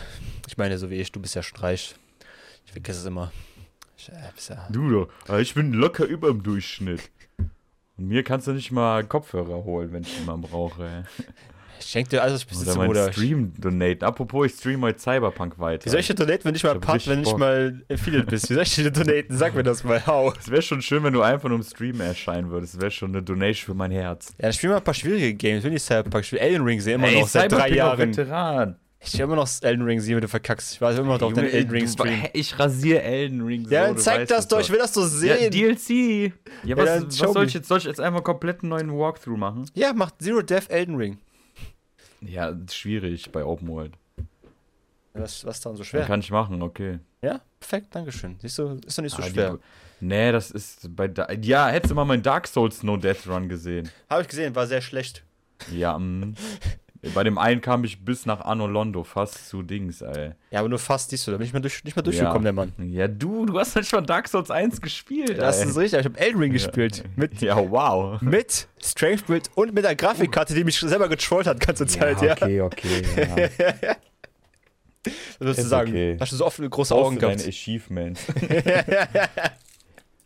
Ich 0.47 0.57
meine, 0.57 0.79
so 0.79 0.91
wie 0.91 0.97
ich, 0.97 1.13
du 1.13 1.21
bist 1.21 1.35
ja 1.35 1.43
schon 1.43 1.59
reich. 1.61 1.95
Ich 2.65 2.73
vergesse 2.73 3.01
es 3.01 3.07
immer. 3.07 3.33
Ich, 3.97 4.09
äh, 4.11 4.13
ja, 4.51 4.69
Du 4.71 4.91
doch, 5.27 5.39
ich 5.39 5.55
bin 5.55 5.73
locker 5.73 6.05
über 6.05 6.29
dem 6.29 6.43
Durchschnitt. 6.43 7.11
Und 7.97 8.07
mir 8.09 8.23
kannst 8.23 8.47
du 8.47 8.53
nicht 8.53 8.71
mal 8.71 9.05
Kopfhörer 9.05 9.65
holen, 9.65 9.93
wenn 9.93 10.03
ich 10.03 10.17
die 10.19 10.25
mal 10.25 10.37
brauche. 10.39 11.05
ich 11.81 11.87
schenke 11.87 12.11
dir 12.11 12.23
alles, 12.23 12.47
ich 12.49 12.57
Oder 12.61 12.77
mein 12.77 12.87
Bruder. 12.87 13.13
Stream 13.13 13.53
donaten. 13.59 14.05
Apropos, 14.05 14.47
ich 14.47 14.53
stream 14.53 14.83
heute 14.83 15.01
Cyberpunk 15.01 15.59
weiter. 15.59 15.85
Wie 15.87 15.91
soll 15.91 16.01
ich 16.01 16.07
dir 16.07 16.15
donaten, 16.15 16.45
wenn 16.45 16.55
ich 16.55 16.63
mal 16.63 16.77
Ich 16.77 16.81
Part, 16.81 17.07
wenn 17.09 17.23
ich 17.23 17.37
mal 17.37 17.83
Affiliate 17.91 18.27
bist? 18.27 18.51
Wie 18.51 18.55
soll 18.55 18.63
ich 18.63 18.75
dir 18.77 18.91
donaten? 18.93 19.37
Sag 19.37 19.55
mir 19.57 19.65
das 19.65 19.83
mal. 19.83 20.07
Hau. 20.07 20.33
Es 20.39 20.49
wäre 20.49 20.63
schon 20.63 20.81
schön, 20.81 21.03
wenn 21.03 21.13
du 21.13 21.23
einfach 21.23 21.49
nur 21.49 21.59
im 21.59 21.65
Stream 21.65 22.01
erscheinen 22.01 22.51
würdest. 22.51 22.75
Es 22.75 22.81
wäre 22.81 22.93
schon 22.93 23.11
eine 23.11 23.23
Donation 23.25 23.75
für 23.75 23.79
mein 23.79 23.91
Herz. 23.91 24.33
Ja, 24.41 24.51
ich 24.51 24.57
spiele 24.57 24.75
mal 24.75 24.79
ein 24.79 24.85
paar 24.85 24.95
schwierige 24.95 25.35
Games. 25.35 25.65
Will 25.65 25.75
ich 25.75 25.83
Cyberpunk 25.83 26.25
spielen? 26.25 26.43
Elden 26.43 26.63
Ring 26.65 26.81
sehe 26.81 26.95
immer 26.95 27.09
Ey, 27.09 27.21
noch 27.21 27.27
seit 27.27 27.51
drei 27.51 27.69
Cyberpunk 27.69 27.73
auch 27.73 27.99
Jahren. 27.99 28.17
Veteran. 28.17 28.77
Ich 29.01 29.15
will 29.15 29.21
immer 29.21 29.37
noch 29.37 29.49
Elden 29.63 29.85
Ring 29.85 30.01
sehen, 30.01 30.17
wenn 30.17 30.23
du 30.23 30.29
verkackst. 30.29 30.73
Ich 30.75 30.81
weiß 30.81 30.99
immer 30.99 31.17
noch 31.19 31.23
auf 31.23 31.33
deinen 31.33 31.49
Elden 31.51 31.71
Ring 31.71 31.87
Stream. 31.87 32.25
Ich 32.33 32.59
rasiere 32.59 33.01
Elden 33.03 33.43
Ring 33.43 33.65
so, 33.65 33.73
Ja, 33.73 33.87
dann 33.87 33.97
zeig 33.99 34.27
das 34.29 34.49
doch. 34.49 34.59
Ich 34.61 34.71
will 34.71 34.79
das 34.79 34.93
so 34.93 35.03
Ja, 35.03 35.37
sehen. 35.37 35.51
DLC. 35.53 36.33
Ja, 36.65 36.77
was, 36.77 36.85
dann 36.87 37.07
was 37.07 37.33
soll 37.33 37.47
ich 37.47 37.55
jetzt? 37.55 37.69
Soll 37.69 37.79
ich 37.79 37.85
jetzt 37.85 38.01
einmal 38.01 38.23
komplett 38.23 38.63
einen 38.63 38.71
neuen 38.71 38.91
Walkthrough 38.93 39.37
machen? 39.39 39.71
Ja, 39.75 39.93
macht 39.93 40.21
Zero 40.21 40.43
Death 40.43 40.69
Elden 40.69 40.97
Ring. 40.97 41.19
Ja, 42.21 42.53
schwierig 42.71 43.31
bei 43.31 43.45
Open 43.45 43.69
World. 43.69 43.93
Was, 45.15 45.45
was 45.45 45.61
dann 45.61 45.75
so 45.75 45.79
Dann 45.79 45.87
schwer? 45.87 46.05
kann 46.05 46.21
ich 46.21 46.31
machen, 46.31 46.61
okay. 46.63 46.99
Ja, 47.23 47.41
perfekt, 47.61 47.95
Dankeschön. 47.95 48.37
Siehst 48.41 48.59
du, 48.59 48.79
ist 48.87 48.99
doch 48.99 49.03
nicht 49.03 49.15
so 49.17 49.23
Ah, 49.23 49.27
die- 49.27 49.33
schwer. 49.33 49.59
Nee, 50.01 50.31
das 50.33 50.51
ist 50.53 50.95
bei 50.95 51.09
da 51.09 51.29
Ja, 51.41 51.69
hättest 51.69 51.91
du 51.91 51.95
mal 51.97 52.05
meinen 52.05 52.23
Dark 52.23 52.47
Souls 52.47 52.83
No 52.85 52.97
Death 52.97 53.27
Run 53.29 53.49
gesehen. 53.49 53.91
Habe 54.11 54.23
ich 54.23 54.29
gesehen, 54.29 54.55
war 54.55 54.67
sehr 54.67 54.81
schlecht. 54.81 55.25
Ja, 55.73 55.99
mm. 55.99 56.35
Bei 57.15 57.23
dem 57.23 57.39
einen 57.39 57.61
kam 57.61 57.85
ich 57.85 58.05
bis 58.05 58.27
nach 58.27 58.41
Anno 58.41 58.67
Londo, 58.67 59.05
fast 59.05 59.49
zu 59.49 59.63
Dings, 59.63 60.03
ey. 60.03 60.33
Ja, 60.51 60.61
aber 60.61 60.69
nur 60.69 60.79
fast, 60.81 61.11
siehst 61.11 61.27
du, 61.27 61.31
da 61.31 61.37
bin 61.37 61.47
ich 61.47 61.53
mal 61.53 61.61
durch, 61.61 61.85
nicht 61.85 61.97
mal 61.97 62.03
durchgekommen, 62.03 62.43
der 62.43 62.53
Mann. 62.53 62.73
Ja, 62.91 63.07
du, 63.07 63.47
du 63.47 63.59
hast 63.59 63.77
nicht 63.77 63.89
schon 63.89 64.05
Dark 64.05 64.29
Souls 64.29 64.51
1 64.51 64.81
gespielt, 64.81 65.39
Das 65.39 65.61
ey. 65.61 65.69
ist 65.69 65.77
richtig, 65.77 66.01
ich 66.01 66.05
habe 66.07 66.19
Elden 66.19 66.41
Ring 66.41 66.53
gespielt. 66.53 67.05
Mit, 67.17 67.41
Ja, 67.41 67.57
wow. 67.71 68.21
mit 68.21 68.69
Strength 68.83 69.27
Build 69.27 69.51
und 69.55 69.75
mit 69.75 69.85
der 69.85 69.95
Grafikkarte, 69.95 70.55
die 70.55 70.65
mich 70.65 70.79
selber 70.79 71.09
getrollt 71.09 71.47
hat, 71.47 71.61
ganze 71.61 71.87
Zeit, 71.87 72.21
ja. 72.21 72.33
okay, 72.33 72.61
okay, 72.63 73.03
ja. 73.17 73.97
Das 75.05 75.15
würdest 75.39 75.61
du 75.61 75.69
sagen. 75.69 75.91
okay. 75.91 76.17
Hast 76.21 76.33
du 76.33 76.37
so 76.37 76.45
oft 76.45 76.59
große 76.71 76.95
Augen 76.95 77.07
Augen 77.07 77.19
deine 77.19 77.37
gehabt. 77.37 77.49
Achievements. 77.49 78.21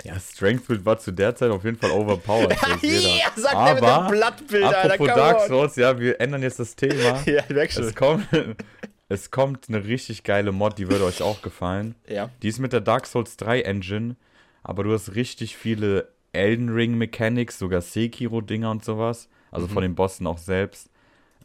ja, 0.04 0.18
Strength 0.18 0.66
Build 0.66 0.84
war 0.84 0.98
zu 0.98 1.12
der 1.12 1.34
Zeit 1.34 1.50
auf 1.50 1.64
jeden 1.64 1.76
Fall 1.78 1.90
overpowered. 1.90 2.56
Ja, 2.82 3.30
sag 3.36 3.52
der 3.52 3.74
mit 3.74 3.82
Aber, 3.84 4.08
dem 4.08 4.10
Blattbild, 4.18 4.64
Alter, 4.64 4.78
apropos 4.94 4.96
come 5.08 5.14
Dark. 5.14 5.40
Souls, 5.48 5.76
ja, 5.76 5.98
wir 5.98 6.20
ändern 6.20 6.42
jetzt 6.42 6.58
das 6.58 6.74
Thema. 6.76 7.22
Ja, 7.26 7.42
wechsel. 7.48 7.84
Es 7.84 7.94
kommt, 7.94 8.26
es 9.08 9.30
kommt 9.30 9.68
eine 9.68 9.84
richtig 9.84 10.24
geile 10.24 10.52
Mod, 10.52 10.78
die 10.78 10.88
würde 10.88 11.04
euch 11.04 11.22
auch 11.22 11.42
gefallen. 11.42 11.94
Ja. 12.08 12.30
Die 12.42 12.48
ist 12.48 12.58
mit 12.58 12.72
der 12.72 12.80
Dark 12.80 13.06
Souls 13.06 13.36
3 13.36 13.62
Engine, 13.62 14.16
aber 14.62 14.84
du 14.84 14.92
hast 14.92 15.14
richtig 15.14 15.56
viele 15.56 16.08
Elden 16.32 16.68
Ring 16.70 16.96
Mechanics, 16.96 17.58
sogar 17.58 17.80
Sekiro-Dinger 17.82 18.70
und 18.70 18.84
sowas. 18.84 19.28
Also 19.50 19.66
Mhm. 19.66 19.70
von 19.72 19.82
den 19.82 19.94
Bossen 19.94 20.26
auch 20.26 20.38
selbst. 20.38 20.88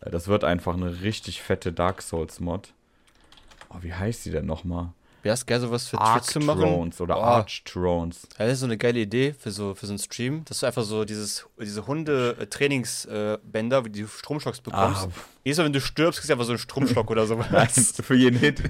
Äh, 0.02 0.12
Das 0.12 0.28
wird 0.30 0.44
einfach 0.46 0.76
eine 0.76 1.02
richtig 1.02 1.42
fette 1.42 1.74
Dark 1.74 2.02
Souls 2.02 2.40
Mod. 2.40 2.70
Oh, 3.70 3.76
wie 3.82 3.94
heißt 3.94 4.26
die 4.26 4.32
denn 4.32 4.46
nochmal? 4.46 4.94
Wär's 5.24 5.46
geil, 5.46 5.60
sowas 5.60 5.88
für 5.88 5.98
Twitch 5.98 6.28
zu 6.28 6.40
machen? 6.40 6.62
Thrones 6.62 7.02
oder 7.02 7.18
Oh. 7.18 7.22
Arch 7.22 7.64
Thrones. 7.66 8.28
Ja, 8.38 8.46
das 8.46 8.54
ist 8.56 8.60
so 8.62 8.66
eine 8.66 8.78
geile 8.78 9.00
Idee 9.00 9.34
für 9.38 9.52
so, 9.52 9.74
für 9.76 9.86
so 9.86 9.92
einen 9.92 10.00
Stream, 10.00 10.46
dass 10.46 10.60
du 10.60 10.66
einfach 10.68 10.84
so 10.84 11.04
dieses, 11.06 11.46
diese 11.60 11.86
Hunde-Trainingsbänder, 11.88 13.86
wie 13.86 13.90
die 13.90 14.08
Stromschocks 14.08 14.62
bekommst. 14.62 15.08
Ah. 15.08 15.12
Jedes 15.44 15.58
Mal, 15.58 15.66
wenn 15.66 15.74
du 15.74 15.82
stirbst, 15.82 16.20
kriegst 16.20 16.30
du 16.30 16.34
einfach 16.34 16.46
so 16.46 16.52
einen 16.52 16.60
Stromschlock 16.60 17.10
oder 17.10 17.26
sowas. 17.26 17.94
Für 18.04 18.16
jeden 18.16 18.38
Hit. 18.40 18.62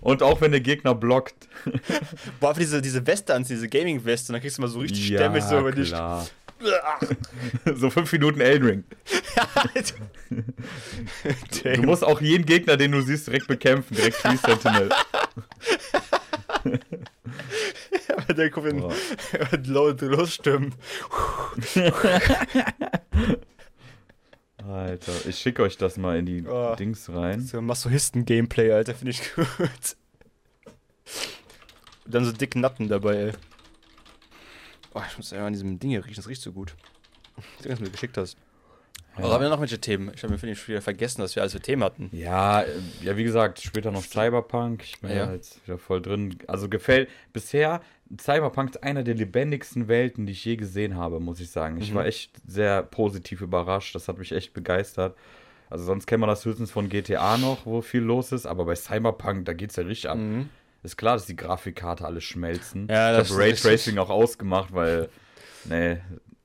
und 0.00 0.22
auch 0.22 0.40
wenn 0.40 0.52
der 0.52 0.60
Gegner 0.60 0.94
blockt. 0.94 1.34
Boah, 2.40 2.50
einfach 2.50 2.60
diese, 2.60 2.82
diese 2.82 3.06
Weste 3.06 3.34
anziehen, 3.34 3.56
diese 3.56 3.68
Gaming-Weste, 3.68 4.32
dann 4.32 4.40
kriegst 4.40 4.58
du 4.58 4.62
mal 4.62 4.68
so 4.68 4.78
richtig 4.78 5.06
stämmig 5.06 5.44
so 5.44 5.58
über 5.58 5.72
dich. 5.72 5.92
so 7.74 7.90
fünf 7.90 8.12
Minuten 8.12 8.40
Elden 8.40 8.66
Ring. 8.66 8.84
Du 11.62 11.82
musst 11.82 12.04
auch 12.04 12.20
jeden 12.20 12.44
Gegner, 12.46 12.76
den 12.76 12.92
du 12.92 13.00
siehst, 13.02 13.26
direkt 13.26 13.46
bekämpfen. 13.48 13.94
Direkt 13.96 14.16
Tree 14.22 14.36
Sentinel. 14.36 14.90
der 18.36 18.50
kommt 18.50 18.66
in 18.68 18.84
laut 19.64 20.00
losstimmen. 20.00 20.74
Alter, 24.68 25.12
ich 25.26 25.38
schicke 25.38 25.62
euch 25.62 25.76
das 25.76 25.96
mal 25.96 26.16
in 26.18 26.26
die 26.26 26.44
Oh. 26.46 26.74
Dings 26.76 27.08
rein. 27.10 27.40
So 27.40 27.60
Masochisten-Gameplay, 27.60 28.70
Alter, 28.72 28.94
finde 28.94 29.10
ich 29.10 29.34
gut. 29.34 29.96
Dann 32.06 32.24
so 32.24 32.32
dicke 32.32 32.58
Natten 32.60 32.88
dabei, 32.88 33.14
ey. 33.16 33.32
Oh, 34.94 35.00
ich 35.08 35.16
muss 35.16 35.30
ja 35.30 35.46
an 35.46 35.52
diesem 35.52 35.78
Ding 35.78 35.90
hier 35.90 36.04
riechen, 36.04 36.16
das 36.16 36.28
riecht 36.28 36.42
so 36.42 36.52
gut. 36.52 36.74
Das 37.36 37.62
Ding, 37.62 37.72
was 37.72 37.78
du 37.78 37.84
mir 37.84 37.90
geschickt 37.90 38.16
hast. 38.18 38.36
Ja. 39.16 39.24
Aber 39.24 39.34
haben 39.34 39.42
wir 39.42 39.48
noch 39.50 39.60
welche 39.60 39.78
Themen? 39.80 40.10
Ich 40.14 40.22
habe 40.22 40.32
mir 40.32 40.38
finde 40.38 40.54
ich 40.54 40.68
wieder 40.68 40.80
vergessen, 40.80 41.22
was 41.22 41.34
wir 41.36 41.42
alles 41.42 41.52
für 41.52 41.60
Themen 41.60 41.84
hatten. 41.84 42.08
Ja, 42.12 42.62
äh, 42.62 42.66
ja, 43.02 43.16
wie 43.16 43.24
gesagt, 43.24 43.60
später 43.60 43.90
noch 43.90 44.02
Cyberpunk. 44.04 44.82
Ich 44.84 45.00
bin 45.00 45.10
Ja. 45.10 45.16
ja 45.26 45.32
jetzt 45.32 45.62
wieder 45.66 45.76
voll 45.78 46.00
drin. 46.00 46.36
Also 46.46 46.68
gefällt 46.68 47.08
bisher 47.32 47.82
Cyberpunk 48.18 48.70
ist 48.70 48.82
einer 48.82 49.02
der 49.02 49.14
lebendigsten 49.14 49.88
Welten, 49.88 50.26
die 50.26 50.32
ich 50.32 50.44
je 50.44 50.56
gesehen 50.56 50.96
habe, 50.96 51.20
muss 51.20 51.40
ich 51.40 51.50
sagen. 51.50 51.78
Ich 51.80 51.90
Mhm. 51.90 51.94
war 51.96 52.06
echt 52.06 52.30
sehr 52.46 52.82
positiv 52.82 53.40
überrascht. 53.42 53.94
Das 53.94 54.08
hat 54.08 54.18
mich 54.18 54.32
echt 54.32 54.52
begeistert. 54.54 55.16
Also 55.70 55.84
sonst 55.86 56.06
kennt 56.06 56.20
man 56.20 56.28
das 56.28 56.44
höchstens 56.44 56.70
von 56.70 56.90
GTA 56.90 57.38
noch, 57.38 57.64
wo 57.64 57.80
viel 57.80 58.02
los 58.02 58.32
ist, 58.32 58.44
aber 58.44 58.66
bei 58.66 58.74
Cyberpunk, 58.76 59.46
da 59.46 59.54
geht's 59.54 59.76
ja 59.76 59.84
richtig 59.84 60.10
ab. 60.10 60.18
Mhm. 60.18 60.50
Ist 60.82 60.96
klar, 60.96 61.14
dass 61.14 61.26
die 61.26 61.36
Grafikkarte 61.36 62.04
alles 62.04 62.24
schmelzen. 62.24 62.88
Ja, 62.90 63.12
das 63.12 63.28
ich 63.28 63.34
habe 63.34 63.44
Raytracing 63.44 63.98
auch 63.98 64.10
ausgemacht, 64.10 64.74
weil, 64.74 65.08
nee, 65.64 65.98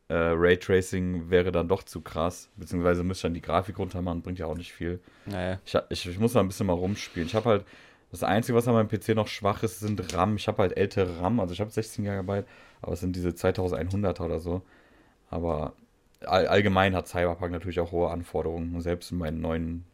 äh, 0.09 0.13
Raytracing 0.13 1.29
wäre 1.29 1.51
dann 1.51 1.67
doch 1.67 1.83
zu 1.83 2.01
krass. 2.01 2.49
Beziehungsweise 2.55 3.03
müsste 3.03 3.19
ich 3.19 3.29
dann 3.29 3.33
die 3.33 3.41
Grafik 3.41 3.79
runter 3.79 4.01
machen, 4.01 4.21
bringt 4.21 4.39
ja 4.39 4.45
auch 4.45 4.57
nicht 4.57 4.73
viel. 4.73 4.99
Naja. 5.25 5.59
Ich, 5.65 5.75
ich, 5.89 6.07
ich 6.07 6.19
muss 6.19 6.33
da 6.33 6.39
ein 6.39 6.47
bisschen 6.47 6.67
mal 6.67 6.73
rumspielen. 6.73 7.27
Ich 7.27 7.35
habe 7.35 7.49
halt, 7.49 7.65
das 8.11 8.23
Einzige, 8.23 8.57
was 8.57 8.67
an 8.67 8.73
meinem 8.73 8.87
PC 8.87 9.09
noch 9.09 9.27
schwach 9.27 9.63
ist, 9.63 9.79
sind 9.79 10.13
RAM. 10.13 10.37
Ich 10.37 10.47
habe 10.47 10.59
halt 10.61 10.77
ältere 10.77 11.19
RAM, 11.19 11.39
also 11.39 11.53
ich 11.53 11.59
habe 11.59 11.71
16 11.71 12.05
GB, 12.05 12.43
aber 12.81 12.93
es 12.93 13.01
sind 13.01 13.15
diese 13.15 13.29
2100er 13.29 14.21
oder 14.23 14.39
so. 14.39 14.61
Aber 15.29 15.73
all, 16.25 16.47
allgemein 16.47 16.95
hat 16.95 17.07
Cyberpunk 17.07 17.51
natürlich 17.51 17.79
auch 17.79 17.91
hohe 17.91 18.09
Anforderungen, 18.09 18.79
selbst 18.81 19.11
in 19.11 19.17
meinen 19.17 19.41
neuen. 19.41 19.85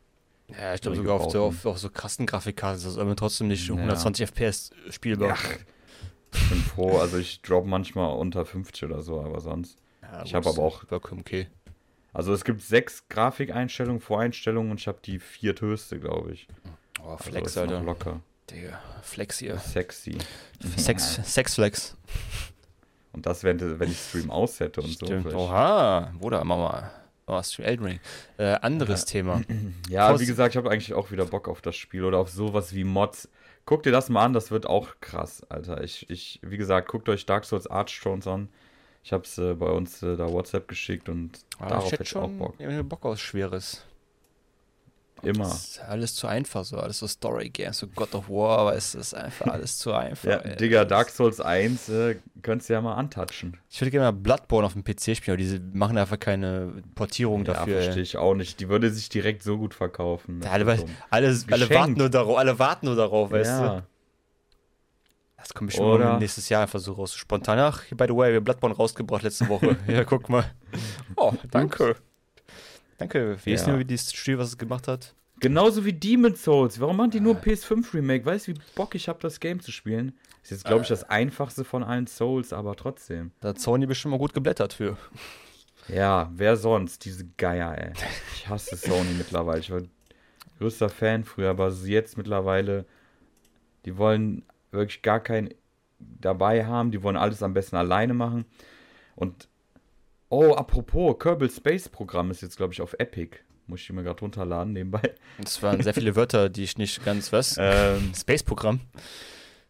Ja, 0.49 0.73
ich 0.75 0.81
glaube 0.81 0.97
sogar 0.97 1.15
auf, 1.21 1.31
so, 1.31 1.43
auf, 1.45 1.65
auf 1.65 1.77
so 1.79 1.89
krassen 1.89 2.25
Grafikkarten 2.25 2.77
ist 2.77 2.85
das 2.85 2.97
aber 2.97 3.15
trotzdem 3.15 3.47
nicht 3.47 3.67
Ja. 3.67 3.75
120 3.75 4.27
FPS 4.27 4.71
spielbar. 4.89 5.37
Ich 6.33 6.49
bin 6.49 6.59
froh, 6.61 6.97
also 6.99 7.17
ich 7.17 7.41
drop 7.41 7.65
manchmal 7.65 8.15
unter 8.15 8.45
50 8.45 8.83
oder 8.89 9.01
so, 9.01 9.21
aber 9.21 9.39
sonst. 9.39 9.77
Ja, 10.01 10.23
Ich 10.23 10.33
gut, 10.33 10.45
hab 10.45 10.53
aber 10.53 10.63
auch- 10.63 10.83
Vollkommen 10.87 11.21
okay. 11.21 11.47
Also 12.11 12.33
es 12.33 12.43
gibt 12.43 12.61
sechs 12.61 13.07
Grafikeinstellungen, 13.09 13.99
Voreinstellungen 14.01 14.69
und 14.71 14.79
ich 14.79 14.87
habe 14.87 14.99
die 15.03 15.17
vierthöchste, 15.19 15.99
glaube 15.99 16.33
ich. 16.33 16.47
Oh, 17.01 17.09
Also 17.11 17.23
Flex, 17.31 17.55
noch 17.55 17.61
Alter. 17.63 17.81
Locker. 17.81 18.19
Digga, 18.51 18.79
Flex 19.01 19.39
hier. 19.39 19.57
Sexy. 19.57 20.17
Sex, 20.77 21.19
Sexflex. 21.23 21.95
Und 23.13 23.25
das, 23.25 23.43
wenn, 23.43 23.79
wenn 23.79 23.89
ich 23.91 23.99
Stream 23.99 24.29
aushätte 24.29 24.81
und 24.81 24.87
so. 24.87 25.05
Stimmt. 25.05 25.21
vielleicht. 25.23 25.37
Oha, 25.37 26.11
Bruder, 26.19 26.43
Mama. 26.43 26.91
Oh, 27.25 27.41
Stream 27.41 27.65
Elden 27.67 27.85
Ring. 27.85 27.99
Äh, 28.37 28.55
anderes 28.61 29.05
Thema. 29.05 29.41
Ja, 29.89 30.09
Post- 30.09 30.21
wie 30.21 30.25
gesagt, 30.25 30.53
ich 30.53 30.57
habe 30.57 30.69
eigentlich 30.71 30.93
auch 30.93 31.11
wieder 31.11 31.25
Bock 31.25 31.47
auf 31.47 31.61
das 31.61 31.75
Spiel 31.75 32.03
oder 32.03 32.17
auf 32.17 32.29
sowas 32.29 32.73
wie 32.73 32.83
Mods. 32.83 33.29
Guckt 33.65 33.85
ihr 33.85 33.91
das 33.93 34.09
mal 34.09 34.25
an, 34.25 34.33
das 34.33 34.51
wird 34.51 34.65
auch 34.65 34.89
krass, 34.99 35.41
Alter. 35.49 35.83
Ich, 35.83 36.09
ich 36.09 36.39
wie 36.43 36.57
gesagt, 36.57 36.89
guckt 36.89 37.07
euch 37.07 37.25
Dark 37.25 37.45
Souls 37.45 37.67
Archstones 37.67 38.27
an. 38.27 38.49
Ich 39.05 39.13
habe 39.13 39.23
es 39.23 39.37
äh, 39.37 39.53
bei 39.53 39.67
uns 39.67 40.01
äh, 40.03 40.17
da 40.17 40.29
WhatsApp 40.31 40.67
geschickt 40.67 41.07
und 41.09 41.39
Ah, 41.59 41.67
darauf 41.69 41.85
ich 41.87 41.91
hätte 41.93 42.03
ich 42.03 42.15
auch 42.15 42.29
Bock. 42.29 42.55
irgendwie 42.59 42.83
Bock 42.83 43.05
auf 43.05 43.19
Schweres. 43.19 43.85
Immer. 45.23 45.45
Das 45.45 45.63
ist 45.69 45.79
alles 45.81 46.15
zu 46.15 46.27
einfach, 46.27 46.63
so 46.65 46.77
alles 46.77 46.99
so 46.99 47.07
Story-Games, 47.07 47.77
so 47.77 47.87
God 47.87 48.13
of 48.13 48.29
War, 48.29 48.59
aber 48.59 48.75
es 48.75 48.93
ist 48.93 49.13
einfach 49.13 49.47
alles 49.53 49.77
zu 49.77 49.93
einfach. 49.93 50.29
Ja, 50.29 50.37
ey. 50.37 50.57
Digga, 50.57 50.85
Dark 50.85 51.09
Souls 51.09 51.39
1 51.39 51.89
äh, 51.89 52.15
könntest 52.41 52.69
du 52.69 52.73
ja 52.73 52.81
mal 52.81 52.95
antatschen. 52.95 53.57
Ich 53.69 53.79
würde 53.79 53.91
gerne 53.91 54.11
mal 54.11 54.19
Bloodborne 54.19 54.65
auf 54.65 54.73
dem 54.73 54.83
PC 54.83 55.15
spielen, 55.15 55.33
aber 55.35 55.37
diese 55.37 55.59
machen 55.73 55.97
einfach 55.97 56.19
keine 56.19 56.83
Portierung 56.95 57.45
Ja, 57.45 57.53
dafür. 57.53 57.77
ey. 57.77 57.83
verstehe 57.83 58.03
ich 58.03 58.17
auch 58.17 58.35
nicht. 58.35 58.59
Die 58.59 58.67
würde 58.69 58.89
sich 58.91 59.09
direkt 59.09 59.43
so 59.43 59.57
gut 59.57 59.73
verkaufen. 59.73 60.41
Ja, 60.43 60.51
alle, 60.51 60.65
alle, 61.09 61.35
alle, 61.51 61.69
warten 61.69 61.93
nur 61.93 62.09
darauf, 62.09 62.37
alle 62.37 62.59
warten 62.59 62.85
nur 62.87 62.95
darauf, 62.95 63.31
weißt 63.31 63.59
du? 63.59 63.63
ja. 63.63 63.83
Das 65.37 65.53
kommt 65.53 65.67
bestimmt 65.67 65.87
Oder- 65.89 66.19
nächstes 66.19 66.47
Jahr 66.47 66.61
einfach 66.61 66.79
so 66.79 66.93
raus. 66.93 67.13
Spontan. 67.15 67.59
Ach, 67.59 67.83
by 67.91 68.05
the 68.07 68.15
way, 68.15 68.29
wir 68.31 68.37
haben 68.37 68.45
Bloodborne 68.45 68.75
rausgebracht 68.75 69.23
letzte 69.23 69.49
Woche. 69.49 69.75
ja, 69.87 70.05
guck 70.05 70.29
mal. 70.29 70.45
Oh, 71.17 71.33
danke. 71.51 71.97
Danke. 73.03 73.37
Wie 73.43 73.53
ist 73.53 73.65
Ja. 73.65 73.69
nur, 73.71 73.79
wie 73.79 73.85
dieses 73.85 74.13
Spiel, 74.13 74.37
was 74.37 74.49
es 74.49 74.57
gemacht 74.57 74.87
hat? 74.87 75.13
Genauso 75.39 75.83
wie 75.83 75.93
Demon 75.93 76.35
Souls. 76.35 76.79
Warum 76.79 76.95
machen 76.97 77.11
die 77.11 77.19
nur 77.19 77.35
Ah. 77.35 77.39
PS5 77.39 77.93
Remake? 77.93 78.25
Weißt 78.25 78.47
du, 78.47 78.53
wie 78.53 78.59
Bock 78.75 78.95
ich 78.95 79.09
habe, 79.09 79.19
das 79.21 79.39
Game 79.39 79.59
zu 79.59 79.71
spielen? 79.71 80.17
Ist 80.41 80.51
jetzt, 80.51 80.63
glaube 80.65 80.83
ich, 80.83 80.87
Ah. 80.87 80.93
das 80.93 81.03
einfachste 81.09 81.63
von 81.65 81.83
allen 81.83 82.07
Souls, 82.07 82.53
aber 82.53 82.75
trotzdem. 82.75 83.31
Da 83.41 83.49
hat 83.49 83.59
Sony 83.59 83.85
bestimmt 83.85 84.11
mal 84.11 84.17
gut 84.19 84.33
geblättert 84.33 84.73
für. 84.73 84.97
Ja, 85.89 86.31
wer 86.33 86.55
sonst? 86.55 87.03
Diese 87.03 87.25
Geier, 87.37 87.77
ey. 87.77 87.91
Ich 88.35 88.47
hasse 88.47 88.75
Sony 88.77 89.09
mittlerweile. 89.17 89.59
Ich 89.59 89.69
war 89.71 89.81
größter 90.59 90.89
Fan 90.89 91.25
früher, 91.25 91.49
aber 91.49 91.69
jetzt 91.69 92.17
mittlerweile, 92.17 92.85
die 93.85 93.97
wollen 93.97 94.43
wirklich 94.71 95.01
gar 95.01 95.19
keinen 95.19 95.49
dabei 95.99 96.65
haben. 96.65 96.91
Die 96.91 97.03
wollen 97.03 97.17
alles 97.17 97.43
am 97.43 97.53
besten 97.53 97.75
alleine 97.75 98.13
machen. 98.13 98.45
Und, 99.15 99.49
oh, 100.33 100.53
apropos, 100.53 101.17
Kerbal 101.19 101.49
Space 101.49 101.89
Programm 101.89 102.31
ist 102.31 102.41
jetzt, 102.41 102.57
glaube 102.57 102.73
ich, 102.73 102.81
auf 102.81 102.93
Epic. 102.97 103.37
Muss 103.67 103.81
ich 103.81 103.89
mir 103.91 104.03
gerade 104.03 104.19
runterladen 104.19 104.73
nebenbei. 104.73 105.13
Das 105.39 105.63
waren 105.63 105.81
sehr 105.81 105.93
viele 105.93 106.15
Wörter, 106.15 106.49
die 106.49 106.63
ich 106.63 106.77
nicht 106.77 107.05
ganz 107.05 107.31
was. 107.31 107.57
Ähm, 107.59 108.11
Space-Programm. 108.13 108.81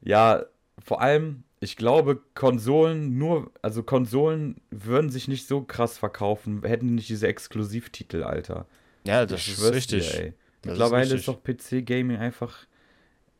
Ja, 0.01 0.45
vor 0.83 1.01
allem, 1.01 1.43
ich 1.59 1.75
glaube, 1.77 2.19
Konsolen 2.33 3.17
nur, 3.17 3.51
also 3.61 3.83
Konsolen 3.83 4.61
würden 4.71 5.09
sich 5.11 5.27
nicht 5.27 5.47
so 5.47 5.61
krass 5.61 5.97
verkaufen, 5.97 6.63
hätten 6.63 6.95
nicht 6.95 7.09
diese 7.09 7.27
Exklusivtitel, 7.27 8.23
Alter. 8.23 8.65
Ja, 9.05 9.25
das 9.25 9.41
Ich 9.41 9.53
ist 9.53 9.71
richtig. 9.71 10.09
Dir, 10.09 10.27
ist 10.27 10.33
Mittlerweile 10.65 11.15
ist, 11.15 11.27
richtig. 11.27 11.35
doch 11.35 11.43
PC-Gaming 11.43 12.17
einfach 12.17 12.65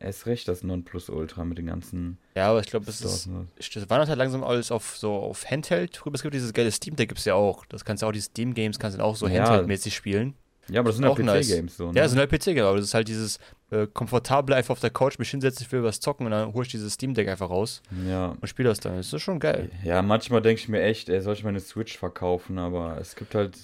erst 0.04 0.26
recht 0.26 0.46
das 0.48 0.62
Nonplusultra 0.62 1.44
mit 1.44 1.58
den 1.58 1.66
ganzen 1.66 2.18
Ja, 2.34 2.50
aber 2.50 2.60
ich 2.60 2.66
glaube, 2.66 2.88
es 2.88 3.00
ist. 3.00 3.28
Das 3.74 3.90
wandert 3.90 4.08
halt 4.08 4.18
langsam 4.18 4.44
alles 4.44 4.70
auf 4.70 4.96
so 4.96 5.12
auf 5.12 5.50
Handheld 5.50 6.04
rüber. 6.04 6.14
Es 6.14 6.22
gibt 6.22 6.34
dieses 6.34 6.52
geile 6.52 6.70
Steam 6.70 6.96
Deck, 6.96 7.08
gibt's 7.08 7.24
ja 7.24 7.34
auch. 7.34 7.66
Das 7.66 7.84
kannst 7.84 8.02
du 8.02 8.06
auch, 8.06 8.12
die 8.12 8.20
Steam 8.20 8.54
Games 8.54 8.78
kannst 8.78 8.98
du 8.98 9.02
auch 9.02 9.16
so 9.16 9.26
Ja. 9.26 9.44
Handheld-mäßig 9.44 9.94
spielen. 9.94 10.34
Ja, 10.68 10.80
aber 10.80 10.88
das 10.88 10.96
sind 10.96 11.04
ja 11.04 11.10
Auch 11.10 11.18
nice. 11.18 11.48
PC-Games 11.48 11.76
so. 11.76 11.88
Ne? 11.90 11.96
Ja, 11.96 12.02
das 12.04 12.12
sind 12.12 12.20
halt 12.20 12.30
PC, 12.30 12.46
genau. 12.46 12.68
aber 12.68 12.78
das 12.78 12.86
ist 12.86 12.94
halt 12.94 13.08
dieses 13.08 13.38
äh, 13.70 13.86
komfortable 13.86 14.56
einfach 14.56 14.72
auf 14.72 14.80
der 14.80 14.90
Couch 14.90 15.18
mich 15.18 15.30
hinsetzen, 15.30 15.66
ich 15.66 15.72
will 15.72 15.82
was 15.82 16.00
zocken 16.00 16.26
und 16.26 16.32
dann 16.32 16.54
hole 16.54 16.64
ich 16.64 16.70
dieses 16.70 16.94
Steam 16.94 17.12
Deck 17.12 17.28
einfach 17.28 17.50
raus 17.50 17.82
ja. 18.08 18.34
und 18.40 18.48
spiele 18.48 18.70
das 18.70 18.80
dann. 18.80 18.96
Das 18.96 19.12
ist 19.12 19.22
schon 19.22 19.40
geil. 19.40 19.70
ja, 19.84 20.00
manchmal 20.00 20.40
denke 20.40 20.60
ich 20.60 20.68
mir 20.68 20.82
echt, 20.82 21.08
ey, 21.08 21.20
soll 21.20 21.34
ich 21.34 21.44
meine 21.44 21.60
Switch 21.60 21.98
verkaufen, 21.98 22.58
aber 22.58 22.96
es 23.00 23.14
gibt 23.14 23.34
halt. 23.34 23.58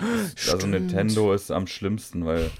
Also 0.00 0.58
Stimmt. 0.58 0.74
Nintendo 0.74 1.32
ist 1.32 1.50
am 1.50 1.66
schlimmsten, 1.66 2.24
weil 2.24 2.52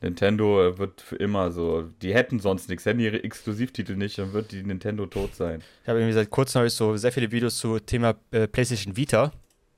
Nintendo 0.00 0.68
äh, 0.68 0.78
wird 0.78 1.00
für 1.00 1.16
immer 1.16 1.50
so. 1.50 1.82
Die 2.02 2.14
hätten 2.14 2.38
sonst 2.40 2.68
nichts, 2.68 2.84
hätten 2.86 3.00
ihre 3.00 3.22
Exklusivtitel 3.22 3.96
nicht, 3.96 4.18
dann 4.18 4.32
wird 4.32 4.52
die 4.52 4.62
Nintendo 4.62 5.06
tot 5.06 5.34
sein. 5.34 5.62
Ich 5.82 5.88
habe 5.88 5.98
irgendwie 5.98 6.14
seit 6.14 6.30
kurzem 6.30 6.60
habe 6.60 6.66
ich 6.68 6.74
so 6.74 6.96
sehr 6.96 7.12
viele 7.12 7.30
Videos 7.32 7.58
zu 7.58 7.78
Thema 7.80 8.14
äh, 8.30 8.46
PlayStation 8.46 8.96
Vita, 8.96 9.32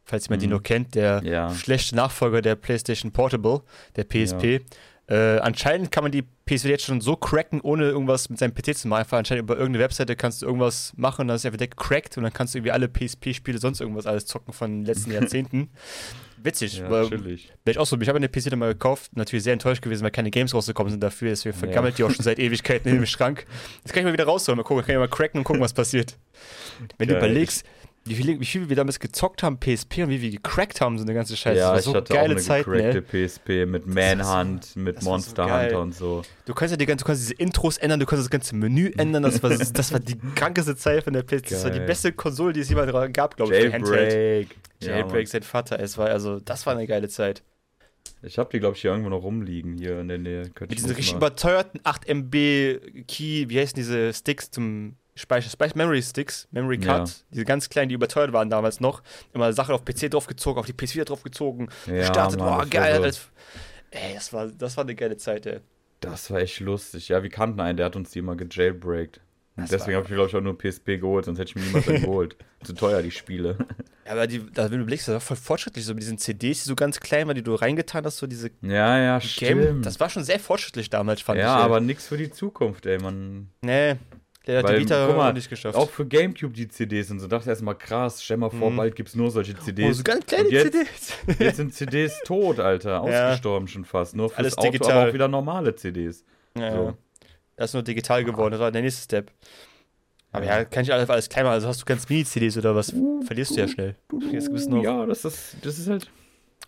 falls 0.05 0.27
jemand 0.29 0.43
die 0.43 0.47
Mhm. 0.47 0.53
noch 0.55 0.63
kennt, 0.63 0.95
der 0.95 1.23
Ja. 1.25 1.55
schlechte 1.55 1.97
Nachfolger 1.97 2.43
der 2.43 2.57
PlayStation 2.57 3.13
Portable, 3.13 3.63
der 3.97 4.05
PSP. 4.05 4.61
Äh, 5.11 5.39
anscheinend 5.41 5.91
kann 5.91 6.05
man 6.05 6.13
die 6.13 6.23
PSP 6.23 6.67
jetzt 6.67 6.85
schon 6.85 7.01
so 7.01 7.17
cracken, 7.17 7.61
ohne 7.61 7.85
irgendwas 7.85 8.29
mit 8.31 8.39
seinem 8.39 8.55
PC 8.55 8.77
zu 8.77 8.87
machen. 8.87 9.01
Einfach 9.01 9.19
anscheinend 9.19 9.43
über 9.43 9.57
irgendeine 9.57 9.83
Webseite 9.83 10.15
kannst 10.15 10.41
du 10.41 10.47
irgendwas 10.47 10.93
machen 10.97 11.23
und 11.23 11.29
dann 11.29 11.35
ist 11.35 11.45
einfach 11.45 11.59
direkt 11.59 11.77
gecrackt 11.77 12.17
und 12.17 12.23
dann 12.23 12.33
kannst 12.33 12.55
du 12.55 12.59
irgendwie 12.59 12.71
alle 12.71 12.89
PSP-Spiele, 12.89 13.59
sonst 13.59 13.81
irgendwas 13.81 14.07
alles 14.07 14.27
zocken 14.27 14.53
von 14.53 14.71
den 14.71 14.85
letzten 14.85 15.11
Jahrzehnten. 15.13 15.71
Witzig. 16.43 16.79
Ja, 16.79 16.89
weil-. 16.89 17.11
Wäre 17.11 17.39
ich 17.67 17.79
auch 17.79 17.87
so, 17.87 18.01
ich 18.01 18.09
habe 18.09 18.19
eine 18.19 18.29
PC 18.29 18.51
dann 18.51 18.61
mal 18.61 18.73
gekauft, 18.73 19.17
natürlich 19.17 19.43
sehr 19.43 19.53
enttäuscht 19.53 19.83
gewesen, 19.83 20.05
weil 20.05 20.13
keine 20.13 20.31
Games 20.31 20.55
rausgekommen 20.55 20.93
sind 20.93 21.03
dafür, 21.03 21.31
deswegen 21.31 21.57
vergammelt 21.57 21.99
die 21.99 22.05
auch 22.05 22.11
schon 22.11 22.25
seit 22.25 22.39
Ewigkeiten 22.39 22.89
in 22.89 22.95
dem 22.97 23.07
Schrank. 23.07 23.47
Jetzt 23.85 23.93
kann 23.93 24.03
ich 24.03 24.07
mal 24.07 24.13
wieder 24.13 24.25
rausholen, 24.27 24.57
mal 24.57 24.63
gucken, 24.63 24.85
kann 24.85 24.95
ich 24.95 24.99
mal 24.99 25.09
cracken 25.09 25.39
und 25.39 25.45
gucken, 25.45 25.61
was 25.61 25.75
passiert. 25.75 26.17
Wenn 26.99 27.09
du 27.09 27.15
Geil. 27.15 27.25
überlegst, 27.25 27.67
wie 28.07 28.15
viel, 28.15 28.41
wie 28.41 28.45
viel 28.47 28.69
wir 28.69 28.77
damals 28.77 28.99
gezockt 28.99 29.43
haben, 29.43 29.59
PSP 29.61 29.99
und 30.05 30.09
wie 30.09 30.23
wir 30.23 30.31
gecrackt 30.31 30.81
haben, 30.81 30.97
so 30.99 31.05
eine 31.05 31.13
ganze 31.13 31.37
Scheiße. 31.37 31.59
ja, 31.59 31.73
das 31.75 31.83
ich 31.83 31.87
war 31.89 31.93
so 31.93 31.97
hatte 32.01 32.13
auch 32.15 32.17
geile 32.17 32.33
eine 32.33 32.41
Zeiten, 32.41 32.71
gecrackte 32.73 33.05
ey. 33.13 33.27
PSP 33.29 33.67
mit 33.67 33.87
Manhunt, 33.87 34.65
so- 34.65 34.81
mit 34.81 35.01
so 35.03 35.11
Monster 35.11 35.47
geil. 35.47 35.67
Hunter 35.67 35.81
und 35.83 35.95
so. 35.95 36.23
Du 36.47 36.55
kannst 36.55 36.71
ja 36.73 36.77
die 36.77 36.87
ganze, 36.87 37.05
du 37.05 37.07
kannst 37.07 37.23
diese 37.23 37.35
Intros 37.35 37.77
ändern, 37.77 38.01
du 38.01 38.07
kannst 38.07 38.25
das 38.25 38.31
ganze 38.31 38.57
Menü 38.57 38.91
ändern, 38.97 39.23
das 39.23 39.43
war, 39.43 39.51
das 39.73 39.93
war 39.93 40.01
die 40.01 40.17
krankeste 40.35 40.77
Zeit 40.77 41.05
von 41.05 41.13
der 41.13 41.23
PlayStation. 41.23 41.63
Das 41.63 41.65
war 41.65 41.79
die 41.79 41.87
beste 41.87 42.13
Konsole, 42.13 42.53
die 42.55 42.61
es 42.61 42.69
jemals 42.71 42.91
gab, 43.13 43.37
glaube 43.37 43.55
ich. 43.55 43.63
Jailbreak. 43.71 44.57
Ja, 44.81 44.89
Jailbreak, 44.93 45.15
Mann. 45.15 45.27
sein 45.27 45.43
Vater, 45.43 45.79
es 45.79 45.99
war, 45.99 46.09
also, 46.09 46.41
das 46.41 46.65
war 46.65 46.75
eine 46.75 46.87
geile 46.87 47.09
Zeit. 47.11 47.43
ich 48.23 48.39
habe 48.39 48.49
die, 48.51 48.61
glaube 48.61 48.77
ich, 48.77 48.81
hier 48.81 48.93
irgendwo 48.93 49.11
noch 49.11 49.23
rumliegen, 49.23 49.77
hier 49.77 50.01
in 50.01 50.09
der 50.09 50.19
Nähe. 50.19 50.51
Mit 50.59 50.73
ich 50.73 50.77
diesen 50.77 50.89
richtig 50.93 51.15
überteuerten 51.15 51.81
8 51.85 52.09
MB 52.09 52.33
Key, 53.07 53.45
wie 53.51 53.59
heißen 53.61 53.75
diese 53.77 54.15
Sticks 54.15 54.51
zum 54.51 54.97
Speicher, 55.21 55.51
Speicher 55.51 55.77
Memory 55.77 56.03
Sticks, 56.03 56.49
Memory 56.51 56.79
Card, 56.79 57.09
Ja. 57.09 57.15
diese 57.33 57.45
ganz 57.45 57.69
kleinen, 57.69 57.89
die 57.91 57.95
überteuert 57.95 58.33
waren 58.33 58.51
damals 58.51 58.81
noch. 58.81 59.03
Immer 59.33 59.53
Sachen 59.53 59.75
auf 59.75 59.85
PC 59.85 60.09
draufgezogen, 60.11 60.59
auf 60.61 60.67
die 60.67 60.73
PS 60.73 60.95
wieder 60.95 61.05
draufgezogen, 61.05 61.69
Ja, 61.87 61.95
gestartet, 61.99 62.39
Mann, 62.41 62.49
boah, 62.49 62.61
das 62.63 62.71
geil. 62.71 62.97
so- 62.97 63.03
alles- 63.03 63.29
Ey, 63.93 64.15
das 64.15 64.33
war, 64.33 64.47
das 64.49 64.77
war 64.77 64.85
eine 64.85 64.95
geile 64.95 65.17
Zeit, 65.17 65.47
ey. 65.47 65.61
Das 66.01 66.31
war 66.31 66.39
echt 66.41 66.61
lustig. 66.61 67.09
Ja, 67.09 67.23
wir 67.23 67.31
kannten 67.31 67.61
einen, 67.61 67.77
der 67.77 67.87
hat 67.87 67.97
uns 67.97 68.11
die 68.11 68.21
immer 68.21 68.37
gejailbreakt. 68.37 69.21
Und 69.57 69.71
deswegen 69.71 69.97
habe 69.97 70.07
ich 70.07 70.15
glaube 70.15 70.29
ich, 70.31 70.37
auch 70.37 70.41
nur 70.41 70.57
PSP 70.57 70.97
geholt, 70.99 71.27
sonst 71.27 71.39
hätte 71.39 71.51
ich 71.51 71.57
mir 71.57 71.63
niemals 71.63 71.89
einen 71.89 72.01
geholt. 72.03 72.37
Zu 72.63 72.73
teuer, 72.73 73.03
die 73.03 73.11
Spiele. 73.11 73.59
Ja, 74.07 74.13
aber 74.17 74.27
die, 74.27 74.45
da, 74.51 74.69
wenn 74.73 74.81
du 74.81 74.87
blickst, 74.87 75.07
das 75.07 75.13
war 75.13 75.21
voll 75.21 75.37
fortschrittlich, 75.37 75.85
so 75.85 75.93
mit 75.95 76.03
diesen 76.03 76.19
CDs, 76.19 76.63
die 76.65 76.69
so 76.69 76.75
ganz 76.75 76.99
klein 76.99 77.29
waren, 77.29 77.37
die 77.37 77.45
du 77.45 77.55
reingetan 77.55 78.05
hast, 78.05 78.17
so 78.17 78.27
diese 78.27 78.51
Ja, 78.61 78.99
ja, 78.99 79.19
Game. 79.19 79.29
stimmt. 79.29 79.87
Das 79.87 80.01
war 80.01 80.11
schon 80.11 80.25
sehr 80.25 80.41
fortschrittlich 80.41 80.91
damals, 80.91 81.21
fand 81.21 81.39
ich. 81.39 81.45
ja, 81.45 81.55
aber 81.59 81.79
nix 81.79 82.09
für 82.09 82.17
die 82.17 82.29
Zukunft, 82.31 82.87
ey. 82.87 82.99
Man, 82.99 83.51
Nee, 83.63 83.97
der 84.47 84.59
hat 84.59 84.65
Weil, 84.65 84.77
die 84.79 84.85
Vita 84.85 85.07
guck 85.07 85.17
mal, 85.17 85.33
nicht 85.33 85.49
geschafft. 85.51 85.77
auch 85.77 85.91
für 85.91 86.07
Gamecube 86.07 86.55
die 86.55 86.69
CDs 86.69 87.11
und 87.11 87.21
so. 87.21 87.27
Dachte 87.27 87.51
erstmal 87.51 87.77
krass, 87.77 88.23
stell 88.25 88.37
mal 88.39 88.51
vor, 88.51 88.71
Mhm. 88.71 88.77
bald 88.77 88.97
gibt's 88.97 89.15
nur 89.15 89.31
solche 89.31 89.57
CDs. 89.59 89.89
oh, 89.91 89.93
so 89.93 90.03
ganz 90.03 90.25
kleine 90.27 90.49
jetzt, 90.49 90.73
CDs. 90.73 91.39
Jetzt 91.39 91.57
sind 91.57 91.75
CDs 91.75 92.21
tot, 92.25 92.59
Alter. 92.59 92.91
Ja. 93.09 93.29
Ausgestorben 93.29 93.69
schon 93.69 93.85
fast. 93.85 94.17
Nur 94.17 94.29
fürs 94.31 94.39
Alles 94.39 94.59
Auto, 94.59 94.71
digital. 94.71 94.93
aber 94.99 95.09
auch 95.11 95.15
wieder 95.15 95.29
normale 95.29 95.75
CDs. 95.75 96.25
Ja, 96.57 96.73
So. 96.73 96.85
ja. 96.85 96.95
Das 97.57 97.71
ist 97.71 97.75
nur 97.75 97.83
digital 97.83 98.25
geworden, 98.25 98.53
das 98.53 98.61
war 98.61 98.73
der 98.73 98.81
nächste 98.83 99.03
Step. 99.03 99.31
Aber 100.33 100.45
Ja. 100.47 100.59
ja, 100.59 100.65
kann 100.65 100.83
ich 100.85 100.93
alles, 100.93 101.11
alles 101.11 101.29
klein 101.29 101.45
machen. 101.45 101.55
Also 101.55 101.69
hast 101.69 101.81
du 101.83 101.85
ganz 101.85 102.09
Mini-CDs 102.09 102.57
oder 102.57 102.75
was? 102.75 102.95
Verlierst 103.27 103.51
du 103.57 103.61
ja 103.61 103.69
schnell. 103.69 103.97
Jetzt 104.33 104.47
gibt's 104.49 104.67
noch. 104.67 104.83
Ja, 104.83 105.05
das 105.05 105.25
ist, 105.25 105.57
das 105.63 105.79
ist 105.79 105.89
halt. 105.89 106.11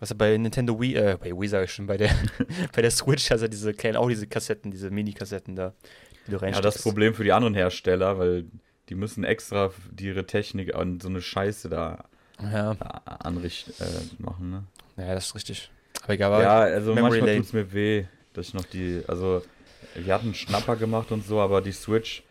Was 0.00 0.10
ja 0.10 0.16
bei 0.18 0.36
Nintendo 0.36 0.78
Wii, 0.80 0.96
äh, 0.96 1.16
bei 1.18 1.30
Wii 1.30 1.48
sag 1.48 1.64
ich 1.64 1.72
schon, 1.72 1.86
bei 1.86 1.96
der, 1.96 2.10
bei 2.74 2.82
der 2.82 2.90
Switch 2.90 3.30
hast 3.30 3.42
du 3.42 3.48
diese 3.48 3.72
kleinen, 3.72 3.96
auch 3.96 4.08
diese 4.08 4.26
Kassetten, 4.26 4.70
diese 4.72 4.90
Mini-Kassetten 4.90 5.54
da, 5.54 5.74
die 6.26 6.30
du 6.32 6.36
Ja, 6.36 6.42
reinsteckst. 6.42 6.76
das 6.76 6.82
Problem 6.82 7.14
für 7.14 7.24
die 7.24 7.32
anderen 7.32 7.54
Hersteller, 7.54 8.18
weil 8.18 8.44
die 8.88 8.94
müssen 8.94 9.24
extra 9.24 9.70
ihre 9.98 10.26
Technik 10.26 10.74
an 10.74 11.00
so 11.00 11.08
eine 11.08 11.20
Scheiße 11.22 11.68
da 11.68 12.04
Ja, 12.40 12.72
anrichten 13.06 13.72
äh, 13.80 14.22
machen, 14.22 14.50
ne? 14.50 14.64
ja, 14.96 15.14
das 15.14 15.26
ist 15.26 15.34
richtig. 15.34 15.70
Aber 16.02 16.14
egal, 16.14 16.42
Ja, 16.42 16.58
also 16.60 16.94
Memory 16.94 17.10
manchmal 17.10 17.28
Lane. 17.30 17.40
tut's 17.40 17.52
mir 17.52 17.72
weh, 17.72 18.04
dass 18.32 18.48
ich 18.48 18.54
noch 18.54 18.64
die, 18.64 19.02
also 19.06 19.42
wir 19.94 20.12
hatten 20.14 20.26
einen 20.26 20.34
Schnapper 20.34 20.76
gemacht 20.76 21.12
und 21.12 21.24
so, 21.24 21.40
aber 21.40 21.60
die 21.60 21.72
Switch, 21.72 22.22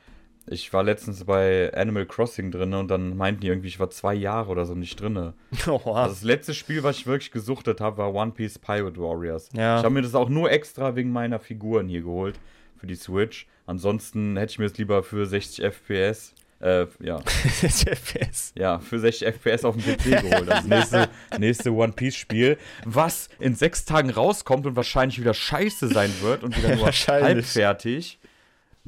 ich 0.48 0.74
war 0.74 0.84
letztens 0.84 1.24
bei 1.24 1.72
Animal 1.74 2.06
Crossing 2.06 2.52
drin 2.52 2.74
und 2.74 2.90
dann 2.90 3.16
meinten 3.16 3.42
die 3.42 3.48
irgendwie, 3.48 3.68
ich 3.68 3.80
war 3.80 3.90
zwei 3.92 4.14
Jahre 4.16 4.50
oder 4.50 4.66
so 4.66 4.74
nicht 4.76 5.00
drin. 5.00 5.34
Oha. 5.68 6.04
Also 6.04 6.16
das 6.16 6.24
letzte 6.24 6.54
Spiel, 6.54 6.84
was 6.84 6.98
ich 6.98 7.08
wirklich 7.08 7.32
gesuchtet 7.32 7.80
habe, 7.80 7.98
war 7.98 8.14
One 8.14 8.32
Piece 8.32 8.58
Pirate 8.60 8.98
Warriors. 9.00 9.50
Ja. 9.54 9.78
Ich 9.78 9.84
habe 9.84 9.94
mir 9.94 10.02
das 10.02 10.16
auch 10.16 10.30
nur 10.30 10.52
extra 10.52 10.96
wegen 10.96 11.12
meiner 11.12 11.40
Figuren 11.40 11.88
hier 11.88 12.02
geholt 12.02 12.40
für 12.82 12.88
die 12.88 12.96
Switch. 12.96 13.48
Ansonsten 13.68 14.36
hätte 14.38 14.52
ich 14.52 14.60
mir 14.60 14.68
das 14.68 14.78
lieber 14.78 15.04
für 15.04 15.26
60 15.26 15.64
FPS, 15.64 16.34
äh, 16.60 16.88
ja, 17.00 17.20
FPS. 17.26 18.54
ja, 18.58 18.80
für 18.80 19.00
60 19.00 19.28
FPS 19.28 19.64
auf 19.64 19.78
dem 19.78 19.84
PC 19.84 20.24
geholt. 20.24 20.50
Das 20.50 20.66
nächste, 20.66 21.10
nächste 21.38 21.72
One 21.72 21.94
Piece 21.94 22.16
Spiel, 22.16 22.58
was 22.86 23.30
in 23.40 23.54
sechs 23.54 23.86
Tagen 23.86 24.10
rauskommt 24.10 24.66
und 24.66 24.76
wahrscheinlich 24.76 25.20
wieder 25.20 25.36
scheiße 25.36 25.90
sein 25.90 26.12
wird 26.22 26.44
und 26.44 26.58
wieder 26.58 26.76
nur 26.76 26.88
halbfertig. 27.08 28.18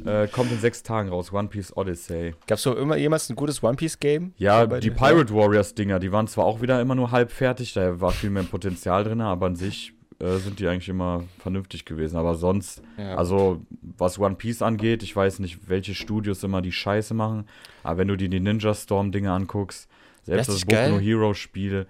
Äh, 0.03 0.27
kommt 0.27 0.51
in 0.51 0.59
sechs 0.59 0.81
Tagen 0.81 1.09
raus, 1.09 1.31
One 1.31 1.49
Piece 1.49 1.77
Odyssey. 1.77 2.33
Gab's 2.47 2.63
so 2.63 2.75
immer 2.75 2.97
jemals 2.97 3.29
ein 3.29 3.35
gutes 3.35 3.61
One 3.61 3.75
Piece 3.75 3.99
Game? 3.99 4.33
Ja, 4.37 4.65
die? 4.65 4.89
Pirate 4.89 5.31
Warriors 5.31 5.75
Dinger, 5.75 5.99
die 5.99 6.11
waren 6.11 6.27
zwar 6.27 6.45
auch 6.45 6.63
wieder 6.63 6.81
immer 6.81 6.95
nur 6.95 7.11
halb 7.11 7.31
fertig, 7.31 7.73
da 7.73 8.01
war 8.01 8.09
viel 8.11 8.31
mehr 8.31 8.41
Potenzial 8.41 9.03
drin, 9.03 9.21
aber 9.21 9.45
an 9.45 9.55
sich 9.55 9.93
äh, 10.19 10.37
sind 10.37 10.59
die 10.59 10.67
eigentlich 10.67 10.89
immer 10.89 11.23
vernünftig 11.39 11.85
gewesen. 11.85 12.17
Aber 12.17 12.35
sonst, 12.35 12.81
Ja. 12.97 13.15
also 13.15 13.61
was 13.81 14.19
One 14.19 14.35
Piece 14.35 14.61
angeht, 14.61 15.03
ich 15.03 15.15
weiß 15.15 15.39
nicht, 15.39 15.69
welche 15.69 15.95
Studios 15.95 16.43
immer 16.43 16.61
die 16.61 16.71
Scheiße 16.71 17.13
machen, 17.13 17.47
aber 17.83 17.99
wenn 17.99 18.07
du 18.07 18.15
dir 18.17 18.29
die 18.29 18.39
Ninja 18.39 18.73
Storm 18.73 19.11
Dinge 19.11 19.31
anguckst, 19.31 19.89
selbst 20.23 20.47
Das 20.49 20.55
das 20.55 20.65
Boku 20.65 20.75
no 20.89 20.95
geil. 20.97 21.01
Hero 21.01 21.33
Spiel, 21.33 21.87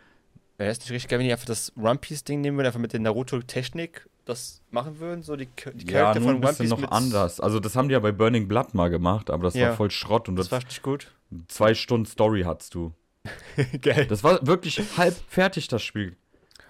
Wäre 0.57 0.69
es 0.71 0.79
nicht 0.79 0.91
richtig 0.91 1.09
geil, 1.09 1.19
wenn 1.19 1.25
die 1.25 1.31
einfach 1.33 1.47
das 1.47 1.71
One 1.75 1.97
Piece 1.97 2.23
Ding 2.23 2.41
nehmen 2.41 2.57
würden, 2.57 2.67
einfach 2.67 2.79
mit 2.79 2.93
der 2.93 2.99
Naruto-Technik 2.99 4.07
das 4.25 4.61
machen 4.69 4.99
würden? 4.99 5.23
So 5.23 5.35
die, 5.35 5.47
die 5.73 5.85
ja, 5.91 5.99
Charakter 5.99 6.19
ein 6.21 6.23
von 6.25 6.43
One 6.43 6.53
Piece 6.53 6.69
noch 6.69 6.91
anders. 6.91 7.39
Also 7.39 7.59
das 7.59 7.75
haben 7.75 7.87
die 7.89 7.93
ja 7.93 7.99
bei 7.99 8.11
Burning 8.11 8.47
Blood 8.47 8.73
mal 8.75 8.89
gemacht, 8.89 9.29
aber 9.31 9.43
das 9.45 9.55
Ja. 9.55 9.69
war 9.69 9.75
voll 9.75 9.89
Schrott 9.91 10.29
und 10.29 10.35
Das 10.35 10.45
das 10.47 10.51
war 10.51 10.59
richtig 10.59 10.81
gut. 10.83 11.11
zwei 11.47 11.73
Stunden 11.73 12.05
Story 12.05 12.43
hattest 12.43 12.75
du. 12.75 12.93
geil. 13.81 14.05
Das 14.07 14.23
war 14.23 14.45
wirklich 14.45 14.79
halb 14.97 15.15
fertig, 15.27 15.67
das 15.69 15.81
Spiel. 15.81 16.15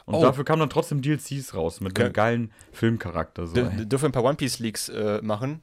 Und 0.06 0.16
Oh. 0.16 0.22
dafür 0.22 0.44
kamen 0.44 0.60
dann 0.60 0.70
trotzdem 0.70 1.02
DLCs 1.02 1.54
raus 1.54 1.80
mit 1.82 1.94
Okay. 1.94 2.04
einem 2.04 2.14
geilen 2.14 2.52
Filmcharakter. 2.72 3.48
So, 3.48 3.56
dürfen 3.64 4.06
ein 4.08 4.12
paar 4.12 4.24
One 4.24 4.36
Piece 4.36 4.60
Leaks 4.60 4.90
äh, 4.90 5.22
machen. 5.22 5.62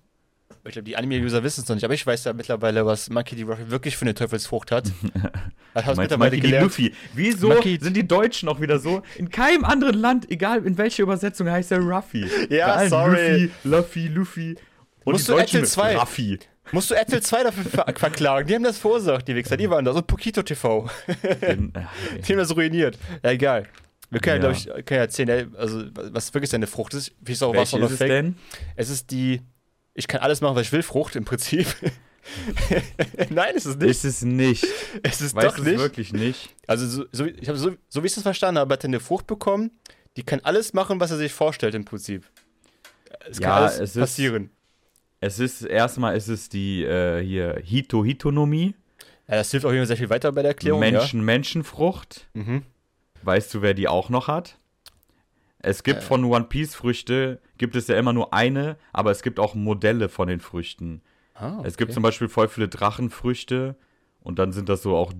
Ich 0.64 0.72
glaube, 0.72 0.84
die 0.84 0.96
Anime-User 0.96 1.42
wissen 1.42 1.62
es 1.62 1.68
noch 1.68 1.76
nicht, 1.76 1.84
aber 1.84 1.94
ich 1.94 2.06
weiß 2.06 2.24
ja 2.24 2.32
mittlerweile, 2.32 2.84
was 2.84 3.08
Monkey 3.08 3.34
D. 3.36 3.42
Ruffy 3.44 3.70
wirklich 3.70 3.96
für 3.96 4.02
eine 4.04 4.14
Teufelsfrucht 4.14 4.72
hat. 4.72 4.90
Hab's 5.74 5.96
Meinst 5.96 6.18
Monkey 6.18 6.40
D. 6.40 6.58
Luffy? 6.58 6.92
Wieso 7.14 7.48
Monkey- 7.48 7.78
sind 7.80 7.96
die 7.96 8.06
Deutschen 8.06 8.48
auch 8.48 8.60
wieder 8.60 8.78
so? 8.78 9.02
In 9.16 9.30
keinem 9.30 9.64
anderen 9.64 9.98
Land, 9.98 10.30
egal 10.30 10.66
in 10.66 10.76
welcher 10.76 11.02
Übersetzung, 11.04 11.48
heißt 11.50 11.70
er 11.72 11.78
Ruffy. 11.80 12.26
Ja, 12.50 12.86
sorry. 12.88 13.50
Luffy, 13.64 14.08
Luffy, 14.08 14.08
Luffy. 14.08 14.56
Und 15.04 15.12
Musst 15.14 15.28
die 15.28 15.32
du 15.32 15.38
Deutschen 15.38 15.64
2? 15.64 15.96
Ruffy. 15.96 16.38
Musst 16.72 16.90
du 16.90 16.94
RTL 16.94 17.22
2 17.22 17.42
dafür 17.44 17.64
ver 17.64 17.86
verklagen? 17.96 18.46
Die 18.46 18.54
haben 18.54 18.62
das 18.62 18.78
verursacht, 18.78 19.26
die 19.28 19.34
Wichser. 19.34 19.56
Die 19.56 19.70
waren 19.70 19.84
das. 19.84 19.96
Und 19.96 20.06
Pokito 20.06 20.42
TV. 20.42 20.88
Die 21.22 22.32
haben 22.32 22.38
das 22.38 22.54
ruiniert. 22.54 22.98
Ja, 23.24 23.30
egal. 23.30 23.66
Wir 24.10 24.20
können 24.20 24.42
ja, 24.42 24.48
Ja. 24.50 24.52
glaube 24.54 24.78
ich, 24.80 24.86
können 24.86 24.98
ja 24.98 25.04
erzählen, 25.04 25.54
also, 25.56 25.84
was 25.94 26.34
wirklich 26.34 26.50
seine 26.50 26.66
Frucht 26.66 26.94
ist. 26.94 27.12
Wie 27.20 27.32
ist 27.32 27.42
auch 27.42 27.50
was 27.54 27.72
welche 27.72 27.78
noch 27.78 27.86
ist 27.90 28.00
es 28.00 28.06
denn? 28.08 28.36
Es 28.76 28.90
ist 28.90 29.10
die, 29.10 29.40
ich 29.94 30.08
kann 30.08 30.20
alles 30.20 30.40
machen, 30.40 30.56
was 30.56 30.66
ich 30.66 30.72
will, 30.72 30.82
Frucht 30.82 31.14
im 31.16 31.24
Prinzip. 31.24 31.66
Nein, 33.30 33.54
ist 33.54 33.66
es 33.66 33.76
nicht. 33.76 33.90
Ist 33.90 34.04
es 34.04 34.22
nicht. 34.22 34.66
es 35.02 35.20
ist 35.20 35.34
Weißt 35.34 35.46
doch 35.48 35.54
du 35.56 35.62
es 35.62 35.68
nicht. 35.68 35.78
wirklich 35.78 36.12
nicht? 36.12 36.50
Also, 36.66 36.86
so, 36.86 37.04
so, 37.12 37.24
ich 37.24 37.48
habe 37.48 37.58
so, 37.58 37.72
so 37.88 38.02
wie 38.02 38.06
ich 38.06 38.16
es 38.16 38.22
verstanden 38.22 38.58
habe, 38.58 38.72
hat 38.74 38.84
er 38.84 38.88
eine 38.88 39.00
Frucht 39.00 39.26
bekommen, 39.26 39.70
die 40.16 40.22
kann 40.22 40.40
alles 40.42 40.72
machen, 40.72 41.00
was 41.00 41.10
er 41.10 41.16
sich 41.16 41.32
vorstellt 41.32 41.74
im 41.74 41.84
Prinzip. 41.84 42.24
Es 43.28 43.40
kann 43.40 43.50
Ja, 43.50 43.56
alles 43.58 43.78
es 43.78 43.96
ist- 43.96 44.00
passieren. 44.00 44.50
Es 45.22 45.38
ist, 45.38 45.62
erstmal 45.62 46.16
ist 46.16 46.28
es 46.28 46.48
die, 46.48 46.82
äh, 46.82 47.22
hier, 47.22 47.60
Hito-Hitonomie. 47.62 48.74
Ja, 49.28 49.36
das 49.36 49.50
hilft 49.50 49.66
auch 49.66 49.70
immer 49.70 49.84
sehr 49.84 49.98
viel 49.98 50.08
weiter 50.08 50.32
bei 50.32 50.40
der 50.42 50.52
Erklärung. 50.52 50.80
Menschen-Menschenfrucht. 50.80 52.26
Ja. 52.34 52.42
Mhm. 52.42 52.62
Weißt 53.22 53.52
du, 53.54 53.62
wer 53.62 53.74
die 53.74 53.88
auch 53.88 54.08
noch 54.08 54.28
hat? 54.28 54.56
Es 55.58 55.82
gibt 55.82 55.98
Äh. 55.98 56.02
von 56.02 56.24
One 56.24 56.44
Piece 56.44 56.74
Früchte, 56.74 57.40
gibt 57.58 57.76
es 57.76 57.86
ja 57.88 57.96
immer 57.98 58.12
nur 58.14 58.32
eine, 58.32 58.76
aber 58.92 59.10
es 59.10 59.22
gibt 59.22 59.38
auch 59.38 59.54
Modelle 59.54 60.08
von 60.08 60.28
den 60.28 60.40
Früchten. 60.40 61.02
Ah, 61.34 61.60
Es 61.64 61.76
gibt 61.76 61.90
okay. 61.90 61.94
zum 61.94 62.02
Beispiel 62.02 62.28
voll 62.28 62.48
viele 62.48 62.68
Drachenfrüchte 62.68 63.76
und 64.22 64.38
dann 64.38 64.52
sind 64.52 64.68
das 64.68 64.82
so 64.82 64.96
auch 64.96 65.12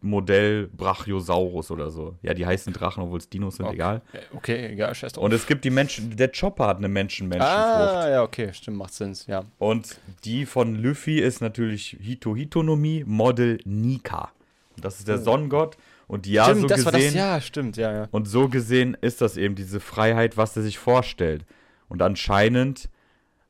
Modell 0.00 0.68
Brachiosaurus 0.68 1.70
oder 1.70 1.90
so. 1.90 2.16
Ja, 2.22 2.34
die 2.34 2.46
heißen 2.46 2.72
Drachen, 2.72 3.02
obwohl 3.04 3.18
es 3.18 3.28
Dinos 3.28 3.56
sind, 3.56 3.66
Okay. 3.66 3.74
egal. 3.74 4.02
Okay, 4.34 4.66
egal, 4.72 4.94
scheiß 4.94 5.12
drauf. 5.14 5.24
Und 5.24 5.32
es 5.32 5.46
gibt 5.46 5.64
die 5.64 5.70
Menschen, 5.70 6.16
der 6.16 6.30
Chopper 6.32 6.66
hat 6.68 6.78
eine 6.78 6.88
Menschen-Menschenfrucht. 6.88 7.56
ah, 7.56 8.08
ja, 8.10 8.22
okay, 8.22 8.52
stimmt, 8.52 8.76
macht 8.76 8.94
Sinn, 8.94 9.16
ja. 9.26 9.44
Und 9.58 9.98
die 10.24 10.46
von 10.46 10.74
Luffy 10.76 11.18
ist 11.20 11.40
natürlich 11.40 11.96
Hito-Hitonomie, 12.00 13.04
Model 13.06 13.58
Nika. 13.64 14.30
Und 14.76 14.84
das 14.84 14.98
ist 15.00 15.08
der 15.08 15.18
Oh. 15.20 15.22
Sonnengott. 15.24 15.76
Und 16.08 16.26
ja, 16.26 16.44
stimmt, 16.44 16.62
so 16.62 16.66
das 16.66 16.84
war 16.84 16.92
das, 16.92 17.02
gesehen, 17.02 17.18
ja, 17.18 17.40
stimmt, 17.40 17.76
ja, 17.76 17.92
ja. 17.92 18.08
und 18.10 18.26
so 18.26 18.48
gesehen 18.48 18.96
ist 19.00 19.20
das 19.20 19.36
eben 19.36 19.54
diese 19.54 19.78
Freiheit, 19.78 20.36
was 20.36 20.56
er 20.56 20.62
sich 20.62 20.78
vorstellt. 20.78 21.44
Und 21.88 22.02
anscheinend 22.02 22.88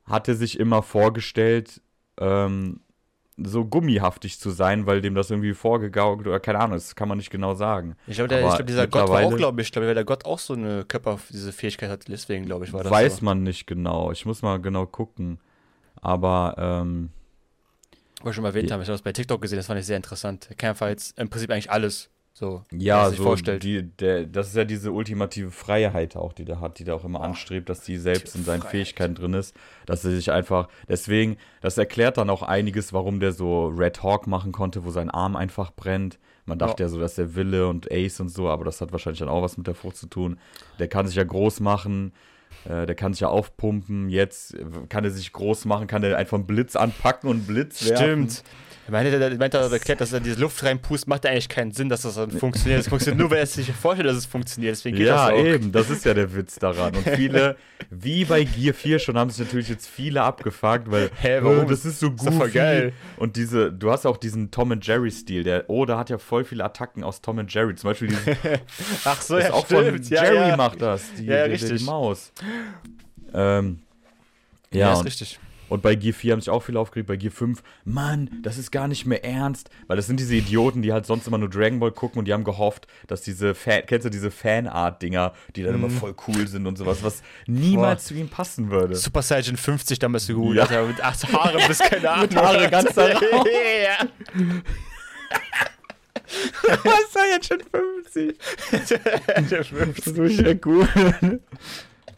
hat 0.05 0.27
er 0.27 0.35
sich 0.35 0.59
immer 0.59 0.83
vorgestellt, 0.83 1.81
ähm, 2.19 2.81
so 3.41 3.65
gummihaftig 3.65 4.39
zu 4.39 4.49
sein, 4.49 4.85
weil 4.85 5.01
dem 5.01 5.15
das 5.15 5.29
irgendwie 5.29 5.53
vorgegaukelt 5.53 6.27
oder 6.27 6.39
keine 6.39 6.59
Ahnung, 6.59 6.73
das 6.73 6.95
kann 6.95 7.07
man 7.07 7.17
nicht 7.17 7.29
genau 7.29 7.53
sagen. 7.53 7.95
Ich 8.07 8.17
glaube, 8.17 8.27
glaub, 8.27 8.67
dieser 8.67 8.87
Gott 8.87 9.09
war 9.09 9.23
auch, 9.23 9.35
glaube 9.35 9.61
ich, 9.61 9.71
glaube 9.71 9.87
weil 9.87 9.95
der 9.95 10.03
Gott 10.03 10.25
auch 10.25 10.39
so 10.39 10.53
eine 10.53 10.83
Körper, 10.85 11.19
diese 11.29 11.53
Fähigkeit 11.53 11.89
hat, 11.89 12.07
deswegen, 12.07 12.45
glaube 12.45 12.65
ich, 12.65 12.73
war 12.73 12.83
das 12.83 12.91
Weiß 12.91 13.17
so. 13.17 13.25
man 13.25 13.43
nicht 13.43 13.67
genau. 13.67 14.11
Ich 14.11 14.25
muss 14.25 14.41
mal 14.41 14.59
genau 14.59 14.85
gucken. 14.85 15.39
Aber 16.01 16.55
ähm, 16.57 17.09
Was 18.19 18.25
wir 18.25 18.33
schon 18.33 18.41
mal 18.43 18.49
erwähnt 18.49 18.71
haben, 18.71 18.81
ich 18.81 18.87
habe 18.87 18.93
das 18.93 19.01
bei 19.01 19.13
TikTok 19.13 19.41
gesehen, 19.41 19.57
das 19.57 19.67
fand 19.67 19.79
ich 19.79 19.85
sehr 19.85 19.97
interessant. 19.97 20.49
Er 20.57 20.69
einfach 20.69 20.87
jetzt 20.87 21.17
im 21.17 21.29
Prinzip 21.29 21.49
eigentlich 21.51 21.71
alles, 21.71 22.09
so, 22.39 22.63
ja, 22.71 23.09
so 23.09 23.21
vorstellt. 23.21 23.63
Die, 23.63 23.83
der, 23.83 24.25
das 24.25 24.47
ist 24.47 24.55
ja 24.55 24.63
diese 24.63 24.93
ultimative 24.93 25.51
Freiheit 25.51 26.15
auch, 26.15 26.31
die 26.31 26.45
der 26.45 26.61
hat, 26.61 26.79
die 26.79 26.85
der 26.85 26.95
auch 26.95 27.03
immer 27.03 27.19
Boah, 27.19 27.25
anstrebt, 27.25 27.67
dass 27.67 27.81
die 27.81 27.97
selbst 27.97 28.33
in 28.33 28.45
seinen 28.45 28.61
Freiheit. 28.61 28.71
Fähigkeiten 28.71 29.15
drin 29.15 29.33
ist, 29.33 29.53
dass 29.85 30.05
er 30.05 30.11
sich 30.11 30.31
einfach, 30.31 30.69
deswegen, 30.87 31.35
das 31.59 31.77
erklärt 31.77 32.17
dann 32.17 32.29
auch 32.29 32.41
einiges, 32.41 32.93
warum 32.93 33.19
der 33.19 33.33
so 33.33 33.67
Red 33.67 34.03
Hawk 34.03 34.25
machen 34.25 34.53
konnte, 34.53 34.85
wo 34.85 34.91
sein 34.91 35.09
Arm 35.09 35.35
einfach 35.35 35.71
brennt. 35.71 36.17
Man 36.45 36.57
dachte 36.57 36.81
ja, 36.81 36.87
so, 36.87 36.97
dass 36.97 37.15
der 37.15 37.35
Wille 37.35 37.67
und 37.67 37.91
Ace 37.91 38.21
und 38.21 38.29
so, 38.29 38.47
aber 38.47 38.63
das 38.63 38.79
hat 38.79 38.93
wahrscheinlich 38.93 39.19
dann 39.19 39.27
auch 39.27 39.41
was 39.41 39.57
mit 39.57 39.67
der 39.67 39.75
Frucht 39.75 39.97
zu 39.97 40.07
tun. 40.07 40.39
Der 40.79 40.87
kann 40.87 41.07
sich 41.07 41.17
ja 41.17 41.25
groß 41.25 41.59
machen, 41.59 42.13
äh, 42.63 42.85
der 42.85 42.95
kann 42.95 43.11
sich 43.11 43.19
ja 43.19 43.27
aufpumpen, 43.27 44.07
jetzt 44.07 44.55
kann 44.87 45.03
er 45.03 45.11
sich 45.11 45.33
groß 45.33 45.65
machen, 45.65 45.87
kann 45.87 46.03
er 46.03 46.17
einfach 46.17 46.37
einen 46.37 46.47
Blitz 46.47 46.77
anpacken 46.77 47.29
und 47.29 47.35
einen 47.35 47.47
Blitz 47.47 47.85
werfen. 47.85 48.29
Stimmt. 48.29 48.43
Er 48.89 48.91
meinte, 48.91 49.19
der, 49.19 49.37
meinte 49.37 49.57
er 49.59 49.71
erklärt, 49.71 50.01
dass 50.01 50.13
er 50.13 50.19
diese 50.19 50.39
Luft 50.39 50.63
reinpust, 50.63 51.07
macht 51.07 51.23
eigentlich 51.27 51.47
keinen 51.47 51.71
Sinn, 51.71 51.89
dass 51.89 52.01
das 52.01 52.15
dann 52.15 52.31
funktioniert. 52.31 52.79
Das 52.79 52.87
funktioniert 52.87 53.19
nur, 53.19 53.29
wenn 53.29 53.37
er 53.37 53.45
sich 53.45 53.71
vorstellt, 53.71 54.09
dass 54.09 54.17
es 54.17 54.25
funktioniert. 54.25 54.71
Deswegen 54.71 54.97
geht 54.97 55.05
Ja, 55.05 55.29
das 55.29 55.33
auch. 55.39 55.45
eben, 55.45 55.71
das 55.71 55.91
ist 55.91 56.05
ja 56.05 56.15
der 56.15 56.33
Witz 56.33 56.55
daran. 56.55 56.95
Und 56.95 57.07
viele, 57.07 57.55
wie 57.91 58.25
bei 58.25 58.43
Gear 58.45 58.73
4 58.73 58.97
schon, 58.97 59.15
haben 59.15 59.29
sich 59.29 59.45
natürlich 59.45 59.69
jetzt 59.69 59.87
viele 59.87 60.23
abgefuckt, 60.23 60.89
weil 60.89 61.11
Hä, 61.21 61.37
warum? 61.43 61.59
"Oh, 61.65 61.69
das 61.69 61.85
ist 61.85 61.99
so 61.99 62.11
geil. 62.51 62.93
Und 63.17 63.35
diese, 63.35 63.71
du 63.71 63.91
hast 63.91 64.07
auch 64.07 64.17
diesen 64.17 64.49
Tom 64.49 64.71
and 64.71 64.83
Jerry 64.83 65.11
Stil, 65.11 65.43
der, 65.43 65.69
oh, 65.69 65.85
da 65.85 65.99
hat 65.99 66.09
ja 66.09 66.17
voll 66.17 66.43
viele 66.43 66.63
Attacken 66.63 67.03
aus 67.03 67.21
Tom 67.21 67.37
and 67.37 67.53
Jerry. 67.53 67.75
Zum 67.75 67.91
Beispiel 67.91 68.07
dieses, 68.07 68.25
Ach 69.05 69.21
so, 69.21 69.37
ja, 69.37 69.53
auch 69.53 69.65
stimmt. 69.67 70.03
von 70.07 70.15
ja, 70.17 70.23
Jerry 70.23 70.49
ja. 70.49 70.57
macht 70.57 70.81
das, 70.81 71.03
die, 71.15 71.25
Ja, 71.25 71.45
ja, 71.45 71.47
die, 71.47 71.57
die, 71.63 71.75
die 71.75 71.83
Maus. 71.83 72.31
Ähm, 73.35 73.81
Ja, 74.71 74.79
ja, 74.79 74.93
ist 74.93 75.05
richtig. 75.05 75.39
Und 75.69 75.81
bei 75.81 75.95
Gear 75.95 76.13
4 76.13 76.33
haben 76.33 76.41
sich 76.41 76.49
auch 76.49 76.61
viele 76.63 76.79
aufgeregt, 76.79 77.07
bei 77.07 77.15
Gear 77.15 77.31
5, 77.31 77.61
Mann, 77.85 78.29
das 78.43 78.57
ist 78.57 78.71
gar 78.71 78.87
nicht 78.87 79.05
mehr 79.05 79.23
ernst. 79.23 79.69
Weil 79.87 79.97
das 79.97 80.07
sind 80.07 80.19
diese 80.19 80.35
Idioten, 80.35 80.81
die 80.81 80.91
halt 80.91 81.05
sonst 81.05 81.27
immer 81.27 81.37
nur 81.37 81.49
Dragon 81.49 81.79
Ball 81.79 81.91
gucken 81.91 82.19
und 82.19 82.25
die 82.25 82.33
haben 82.33 82.43
gehofft, 82.43 82.87
dass 83.07 83.21
diese 83.21 83.53
Fan, 83.55 83.83
kennst 83.85 84.05
du 84.05 84.09
diese 84.09 84.31
Fanart-Dinger, 84.31 85.33
die 85.55 85.63
dann 85.63 85.75
immer 85.75 85.89
voll 85.89 86.15
cool 86.27 86.47
sind 86.47 86.65
und 86.67 86.77
sowas, 86.77 87.03
was 87.03 87.21
niemals 87.47 88.03
Boah. 88.03 88.07
zu 88.07 88.13
ihm 88.15 88.29
passen 88.29 88.69
würde. 88.71 88.95
Super 88.95 89.21
Saiyan 89.21 89.57
50 89.57 89.99
damals 89.99 90.25
so 90.25 90.33
gut, 90.33 90.55
Ja. 90.55 90.63
Alter, 90.63 90.85
mit 90.87 91.01
acht 91.01 91.31
Haare 91.31 91.59
bis 91.67 91.79
keine 91.79 92.09
Ahnung. 92.11 92.27
Mit 92.29 92.35
Haare 92.35 92.69
ganz 92.69 92.93
da 92.93 93.05
raus. 93.07 93.47
Was 96.83 97.13
sei 97.13 97.29
jetzt 97.33 97.47
schon 97.47 97.61
50? 97.71 98.37
Das 99.49 99.51
ist 99.51 100.15
wirklich 100.15 100.65
cool. 100.65 100.87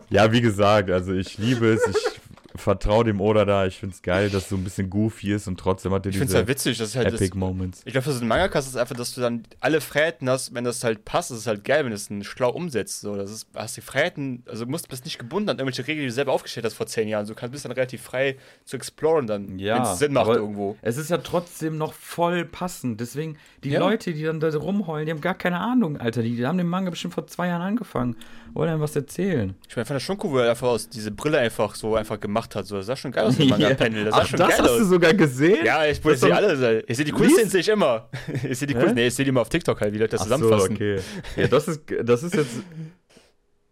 Ja, 0.10 0.32
wie 0.32 0.42
gesagt, 0.42 0.90
also 0.90 1.14
ich 1.14 1.38
liebe 1.38 1.68
es, 1.74 1.82
ich 1.88 2.20
vertraue 2.62 3.04
dem 3.04 3.20
Oda 3.22 3.46
da, 3.46 3.66
ich 3.66 3.78
finde 3.78 3.96
es 3.96 4.02
geil, 4.02 4.30
dass 4.30 4.44
es 4.44 4.50
so 4.50 4.56
ein 4.56 4.64
bisschen 4.64 4.90
goofy 4.90 5.34
ist 5.34 5.48
und 5.48 5.60
trotzdem 5.60 5.92
hat 5.94 6.06
er 6.06 6.10
Ich 6.10 6.18
finde 6.18 6.26
es 6.26 6.30
diese 6.30 6.38
halt 6.40 6.48
witzig, 6.48 6.78
dass 6.78 6.96
halt 6.96 7.08
Epic 7.08 7.30
das, 7.30 7.36
Moments. 7.36 7.82
Ich 7.86 7.92
glaube, 7.92 8.04
für 8.04 8.12
so 8.12 8.20
einen 8.20 8.28
Mangaka 8.28 8.60
ist 8.60 8.68
es 8.68 8.76
einfach, 8.76 8.96
dass 8.96 9.14
du 9.14 9.22
dann 9.22 9.44
alle 9.60 9.82
Freiheiten 9.82 10.30
hast, 10.30 10.54
wenn 10.54 10.64
das 10.64 10.84
halt 10.84 11.06
passt, 11.06 11.32
ist 11.32 11.38
es 11.40 11.48
halt 11.48 11.64
geil, 11.64 11.84
wenn 11.84 11.92
du 11.92 11.96
es 11.96 12.26
schlau 12.26 12.52
umsetzt. 12.52 13.02
So, 13.02 13.16
das 13.16 13.32
ist, 13.32 13.48
hast 13.56 13.78
die 13.78 13.82
Freiheiten, 13.82 14.44
also 14.48 14.66
du 14.66 14.72
musst 14.72 14.88
bist 14.90 15.06
nicht 15.06 15.20
gebunden 15.20 15.50
an 15.50 15.58
irgendwelche 15.58 15.88
Regeln, 15.88 16.02
die 16.04 16.08
du 16.08 16.14
selber 16.14 16.32
aufgestellt 16.34 16.66
hast 16.66 16.74
vor 16.76 16.88
zehn 16.88 17.08
Jahren. 17.08 17.26
So 17.26 17.34
kannst 17.34 17.52
bist 17.52 17.66
dann 17.66 17.72
relativ 17.72 18.02
frei 18.02 18.38
zu 18.66 18.76
exploren 18.76 19.28
dann, 19.28 19.60
Ja, 19.60 19.76
wenn 19.76 19.84
es 19.84 20.00
Sinn 20.00 20.14
macht 20.14 20.30
irgendwo. 20.30 20.78
Es 20.82 20.98
ist 20.98 21.10
ja 21.10 21.18
trotzdem 21.18 21.78
noch 21.78 21.94
voll 21.94 22.46
passend. 22.46 23.00
Deswegen, 23.02 23.38
die 23.64 23.70
Ja. 23.72 23.80
Leute, 23.80 24.14
die 24.14 24.24
dann 24.24 24.40
da 24.40 24.50
rumheulen, 24.50 25.06
die 25.06 25.12
haben 25.12 25.22
gar 25.22 25.36
keine 25.36 25.60
Ahnung, 25.60 25.98
Alter. 25.98 26.22
Die, 26.22 26.36
die 26.36 26.46
haben 26.46 26.58
den 26.58 26.68
Manga 26.68 26.90
bestimmt 26.90 27.14
vor 27.14 27.28
zwei 27.28 27.48
Jahren 27.48 27.62
angefangen. 27.62 28.16
Wollen 28.54 28.70
einem 28.70 28.82
was 28.82 28.96
erzählen. 28.96 29.56
Ich 29.68 29.76
meine, 29.76 29.84
ich 29.84 29.88
fand 29.88 29.96
das 29.96 30.04
schon 30.04 30.18
cool, 30.24 30.42
er 30.42 30.50
einfach 30.52 30.68
aus 30.68 30.90
diese 30.90 31.12
Brille 31.12 31.38
einfach 31.40 31.76
so 31.76 31.96
einfach 31.96 32.20
gemacht 32.20 32.51
hat. 32.56 32.66
So, 32.66 32.78
das 32.78 32.86
sah 32.86 32.96
schon 32.96 33.12
geil 33.12 33.26
aus, 33.26 33.38
dem 33.38 33.50
Manga-Panel. 33.50 34.06
Das 34.06 34.16
sah 34.16 34.22
Ach, 34.22 34.28
schon 34.28 34.40
das 34.40 34.50
geil 34.50 34.58
hast 34.60 34.70
aus. 34.70 34.78
du 34.80 34.86
sogar 34.86 35.14
gesehen? 35.14 35.66
Ja, 35.66 35.86
ich, 35.86 36.04
ich 36.04 36.20
sehe 36.20 36.36
alle. 36.36 36.84
Ich 36.88 36.98
sehe 36.98 37.06
die 37.06 37.46
sehe 37.46 37.60
ich 37.62 37.70
immer. 37.70 38.10
Ich 38.50 38.60
sehe 38.60 38.68
die 38.68 38.74
coolsten. 38.74 38.96
Nee, 38.96 39.08
ich 39.08 39.14
sehe 39.16 39.26
die 39.26 39.30
immer 39.30 39.42
auf 39.42 39.50
TikTok 39.50 39.80
halt, 39.82 39.94
wie 39.94 39.98
Leute 39.98 40.12
das 40.12 40.22
Ach 40.22 40.26
so, 40.28 40.36
zusammenfassen. 40.36 40.76
okay. 40.76 41.00
Ja, 41.36 41.48
das 41.48 41.68
ist, 41.68 41.82
das 42.04 42.24
ist 42.24 42.36
jetzt, 42.36 42.62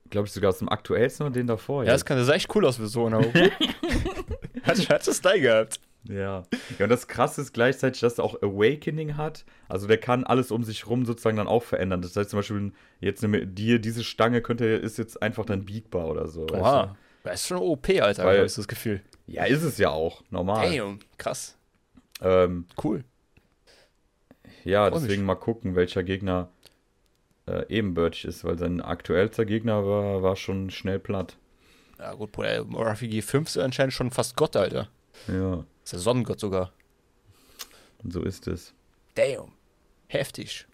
glaube 0.09 0.27
ich, 0.27 0.34
sogar 0.34 0.49
aus 0.49 0.59
dem 0.59 0.69
aktuellsten 0.69 1.25
oder 1.25 1.34
den 1.34 1.47
davor. 1.47 1.84
Ja, 1.84 1.91
das, 1.93 2.05
kann, 2.05 2.17
das 2.17 2.27
sah 2.27 2.34
echt 2.34 2.53
cool 2.55 2.65
aus 2.65 2.77
für 2.77 2.88
so 2.88 3.05
einer. 3.05 3.19
hat, 4.63 4.89
hat 4.89 5.07
das 5.07 5.17
Style 5.17 5.41
gehabt. 5.41 5.80
Ja. 6.07 6.45
ja, 6.77 6.86
und 6.86 6.89
das 6.89 7.07
Krasse 7.07 7.41
ist 7.41 7.53
gleichzeitig, 7.53 7.99
dass 8.01 8.17
er 8.17 8.23
auch 8.23 8.41
Awakening 8.41 9.17
hat. 9.17 9.43
Also 9.67 9.86
der 9.86 9.97
kann 9.97 10.23
alles 10.23 10.49
um 10.49 10.63
sich 10.63 10.88
rum 10.88 11.05
sozusagen 11.05 11.38
dann 11.38 11.47
auch 11.47 11.63
verändern. 11.63 12.01
Das 12.01 12.15
heißt 12.15 12.30
zum 12.30 12.39
Beispiel, 12.39 12.71
jetzt 13.01 13.23
die, 13.23 13.80
diese 13.82 14.03
Stange 14.03 14.41
könnte, 14.41 14.65
ist 14.65 14.97
jetzt 14.97 15.21
einfach 15.21 15.45
dann 15.45 15.65
biegbar 15.65 16.07
oder 16.07 16.27
so. 16.27 16.43
weißt 16.49 16.61
Oha. 16.61 16.95
Das 17.30 17.41
ist 17.41 17.47
schon 17.47 17.57
OP, 17.57 17.88
Alter, 18.01 18.23
habe 18.23 18.43
ich 18.45 18.55
das 18.55 18.67
Gefühl. 18.67 19.01
Ja, 19.27 19.43
ist 19.45 19.61
es 19.61 19.77
ja 19.77 19.89
auch, 19.91 20.23
normal. 20.32 20.75
Damn, 20.75 20.97
krass. 21.19 21.55
Ähm, 22.21 22.65
Cool. 22.84 23.03
ja, 24.63 24.88
Freu 24.89 24.95
mich. 24.95 25.03
deswegen 25.07 25.25
mal 25.25 25.36
gucken, 25.36 25.75
welcher 25.75 26.01
Gegner 26.03 26.49
äh, 27.47 27.65
ebenbürtig 27.69 28.25
ist, 28.25 28.43
weil 28.43 28.57
sein 28.57 28.82
aktuellster 28.82 29.45
Gegner 29.45 29.86
war, 29.86 30.23
war 30.23 30.36
schon 30.36 30.71
schnell 30.71 30.97
platt. 30.97 31.38
Ja, 31.99 32.13
gut, 32.13 32.32
Bruder, 32.32 32.65
RPG 32.65 33.21
5 33.21 33.47
ist 33.47 33.57
anscheinend 33.57 33.93
schon 33.93 34.09
fast 34.09 34.36
Gott, 34.36 34.55
Alter. 34.55 34.89
Ja, 35.27 35.65
Ist 35.84 35.93
der 35.93 35.99
Sonnengott 35.99 36.39
sogar. 36.39 36.73
und 38.03 38.11
so 38.11 38.23
ist 38.23 38.47
es. 38.47 38.73
Damn. 39.15 39.51
Heftig. 40.07 40.65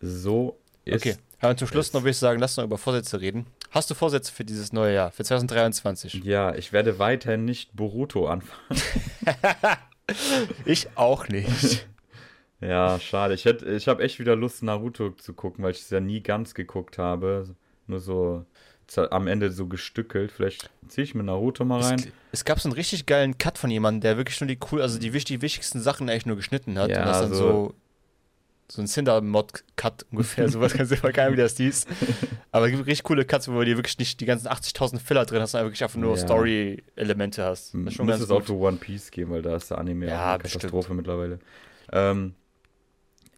So 0.00 0.58
ist 0.86 1.04
Okay. 1.04 1.16
Ja, 1.42 1.50
und 1.50 1.58
zum 1.58 1.68
Schluss 1.68 1.88
es. 1.88 1.92
noch 1.92 2.04
will 2.04 2.12
ich 2.12 2.16
sagen, 2.16 2.40
lass 2.40 2.56
noch 2.56 2.64
über 2.64 2.78
Vorsätze 2.78 3.20
reden. 3.20 3.46
Hast 3.70 3.90
du 3.90 3.94
Vorsätze 3.94 4.32
für 4.32 4.44
dieses 4.44 4.72
neue 4.72 4.94
Jahr, 4.94 5.10
für 5.10 5.24
2023? 5.24 6.24
Ja, 6.24 6.54
ich 6.54 6.72
werde 6.72 6.98
weiterhin 6.98 7.44
nicht 7.44 7.74
Boruto 7.76 8.26
anfangen. 8.28 8.80
Ich 10.64 10.88
auch 10.96 11.28
nicht. 11.28 11.86
Ja, 12.60 12.98
schade. 12.98 13.34
Ich, 13.34 13.46
ich 13.46 13.86
habe 13.86 14.02
echt 14.02 14.18
wieder 14.18 14.34
Lust, 14.34 14.64
Naruto 14.64 15.10
zu 15.10 15.32
gucken, 15.32 15.62
weil 15.62 15.70
ich 15.70 15.78
es 15.82 15.90
ja 15.90 16.00
nie 16.00 16.20
ganz 16.24 16.54
geguckt 16.54 16.98
habe. 16.98 17.54
Nur 17.86 18.00
so 18.00 18.46
am 19.10 19.28
Ende 19.28 19.52
so 19.52 19.68
gestückelt. 19.68 20.32
Vielleicht 20.32 20.68
ziehe 20.88 21.04
ich 21.04 21.14
mir 21.14 21.22
Naruto 21.22 21.64
mal 21.64 21.78
es, 21.78 21.86
rein. 21.86 22.12
es 22.32 22.44
gab 22.44 22.58
so 22.58 22.68
einen 22.68 22.74
richtig 22.74 23.06
geilen 23.06 23.38
Cut 23.38 23.58
von 23.58 23.70
jemandem, 23.70 24.00
der 24.00 24.16
wirklich 24.16 24.40
nur 24.40 24.48
die 24.48 24.58
cool, 24.72 24.82
also 24.82 24.98
die 24.98 25.12
wichtig, 25.12 25.40
wichtigsten 25.40 25.80
Sachen 25.80 26.10
eigentlich 26.10 26.26
nur 26.26 26.34
geschnitten 26.34 26.76
hat. 26.80 26.90
Ja, 26.90 26.98
und 26.98 27.06
das 27.06 27.20
dann 27.20 27.32
so- 27.34 27.36
so, 27.36 27.74
so 28.70 28.82
ein 28.82 28.86
Cinder-Mod-Cut 28.86 30.06
ungefähr, 30.10 30.48
sowas 30.50 30.74
kannst 30.74 30.92
du 30.92 30.96
dir 30.96 31.22
Ahnung, 31.22 31.32
wie 31.36 31.40
das 31.40 31.56
hieß. 31.56 31.86
Aber 32.52 32.66
es 32.66 32.72
gibt 32.72 32.86
richtig 32.86 33.02
coole 33.04 33.24
Cuts, 33.24 33.48
wo 33.48 33.54
du 33.58 33.64
dir 33.64 33.76
wirklich 33.76 33.98
nicht 33.98 34.20
die 34.20 34.26
ganzen 34.26 34.48
80.000 34.48 34.98
Filler 35.00 35.24
drin 35.24 35.40
hast, 35.40 35.52
sondern 35.52 35.66
wirklich 35.68 35.82
einfach 35.82 35.98
nur 35.98 36.16
Ja. 36.16 36.22
Story-Elemente 36.22 37.44
hast. 37.44 37.74
Das 37.74 37.80
ist 37.82 37.94
schon 37.94 38.06
Muss 38.06 38.12
ganz 38.14 38.24
es 38.24 38.30
auch 38.30 38.42
für 38.42 38.54
One 38.54 38.76
Piece 38.76 39.10
gehen, 39.10 39.30
weil 39.30 39.42
da 39.42 39.56
ist 39.56 39.70
der 39.70 39.78
Anime 39.78 40.06
Ja, 40.06 40.30
eine 40.34 40.42
bestimmt. 40.42 40.62
Katastrophe 40.62 40.94
mittlerweile. 40.94 41.38
Ähm, 41.92 42.34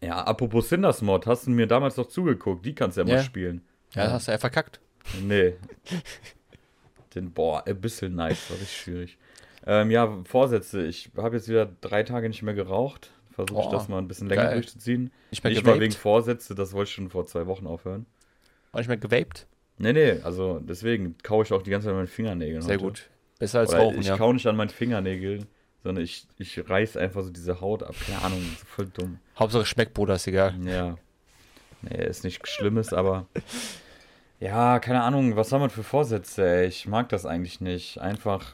ja, 0.01 0.21
apropos 0.23 0.67
Cinders 0.67 1.01
Mod, 1.01 1.25
hast 1.27 1.47
du 1.47 1.51
mir 1.51 1.67
damals 1.67 1.95
noch 1.95 2.07
zugeguckt? 2.07 2.65
Die 2.65 2.73
kannst 2.75 2.97
du 2.97 3.01
ja 3.01 3.07
mal 3.07 3.13
Ja. 3.17 3.23
spielen. 3.23 3.61
Ja, 3.95 4.11
hast 4.11 4.27
du 4.27 4.31
ja 4.31 4.37
verkackt. 4.37 4.79
Nee. 5.21 5.53
Den, 7.15 7.31
boah, 7.31 7.63
Abyssal 7.67 8.09
Nights 8.09 8.49
war 8.49 8.57
richtig 8.57 8.77
schwierig. 8.77 9.17
Ähm, 9.65 9.91
ja, 9.91 10.23
Vorsätze. 10.25 10.85
Ich 10.85 11.11
habe 11.17 11.35
jetzt 11.35 11.47
wieder 11.49 11.69
drei 11.81 12.03
Tage 12.03 12.27
nicht 12.29 12.41
mehr 12.41 12.53
geraucht. 12.53 13.11
Versuche 13.31 13.61
ich 13.61 13.67
das 13.67 13.87
mal 13.87 13.97
ein 13.97 14.07
bisschen 14.07 14.27
länger 14.27 14.43
geil. 14.43 14.53
durchzuziehen. 14.55 15.11
Nicht 15.29 15.43
mehr 15.43 15.53
Nicht 15.53 15.65
mal 15.65 15.73
wegen 15.73 15.79
gewaped. 15.79 15.95
Vorsätze, 16.01 16.55
das 16.55 16.73
wollte 16.73 16.89
ich 16.89 16.95
schon 16.95 17.09
vor 17.09 17.25
zwei 17.25 17.47
Wochen 17.47 17.65
aufhören. 17.67 18.05
Auch 18.71 18.79
nicht 18.79 18.87
mehr 18.87 18.97
gewaped. 18.97 19.47
Nee, 19.77 19.93
nee, 19.93 20.19
also 20.23 20.59
deswegen 20.59 21.15
kaue 21.23 21.43
ich 21.43 21.53
auch 21.53 21.61
die 21.61 21.71
ganze 21.71 21.85
Zeit 21.85 21.91
an 21.91 21.97
meinen 21.97 22.07
Fingernägeln. 22.07 22.61
Sehr 22.61 22.75
heute. 22.75 22.83
gut. 22.83 23.09
Besser 23.39 23.59
als 23.59 23.71
Oder 23.71 23.79
Rauchen, 23.79 23.99
ich 24.01 24.07
ja. 24.07 24.17
kaue 24.17 24.33
nicht 24.33 24.45
an 24.45 24.55
meinen 24.55 24.69
Fingernägeln, 24.69 25.47
sondern 25.83 26.03
ich, 26.03 26.27
ich 26.37 26.69
reiß 26.69 26.97
einfach 26.97 27.23
so 27.23 27.31
diese 27.31 27.59
Haut 27.61 27.81
ab. 27.81 27.95
Keine 28.05 28.21
Ahnung, 28.21 28.41
voll 28.67 28.85
dumm. 28.93 29.17
Hauptsache 29.39 29.65
schmeckt, 29.65 29.93
Bruder, 29.95 30.15
ist 30.15 30.27
egal. 30.27 30.55
Ja. 30.63 30.97
Nee, 31.81 32.05
ist 32.05 32.23
nichts 32.23 32.49
Schlimmes, 32.49 32.93
aber. 32.93 33.25
Ja, 34.39 34.79
keine 34.79 35.01
Ahnung, 35.03 35.35
was 35.35 35.51
haben 35.51 35.61
wir 35.61 35.69
für 35.69 35.83
Vorsätze, 35.83 36.47
ey? 36.47 36.67
Ich 36.67 36.87
mag 36.87 37.09
das 37.09 37.25
eigentlich 37.25 37.61
nicht. 37.61 37.99
Einfach 37.99 38.53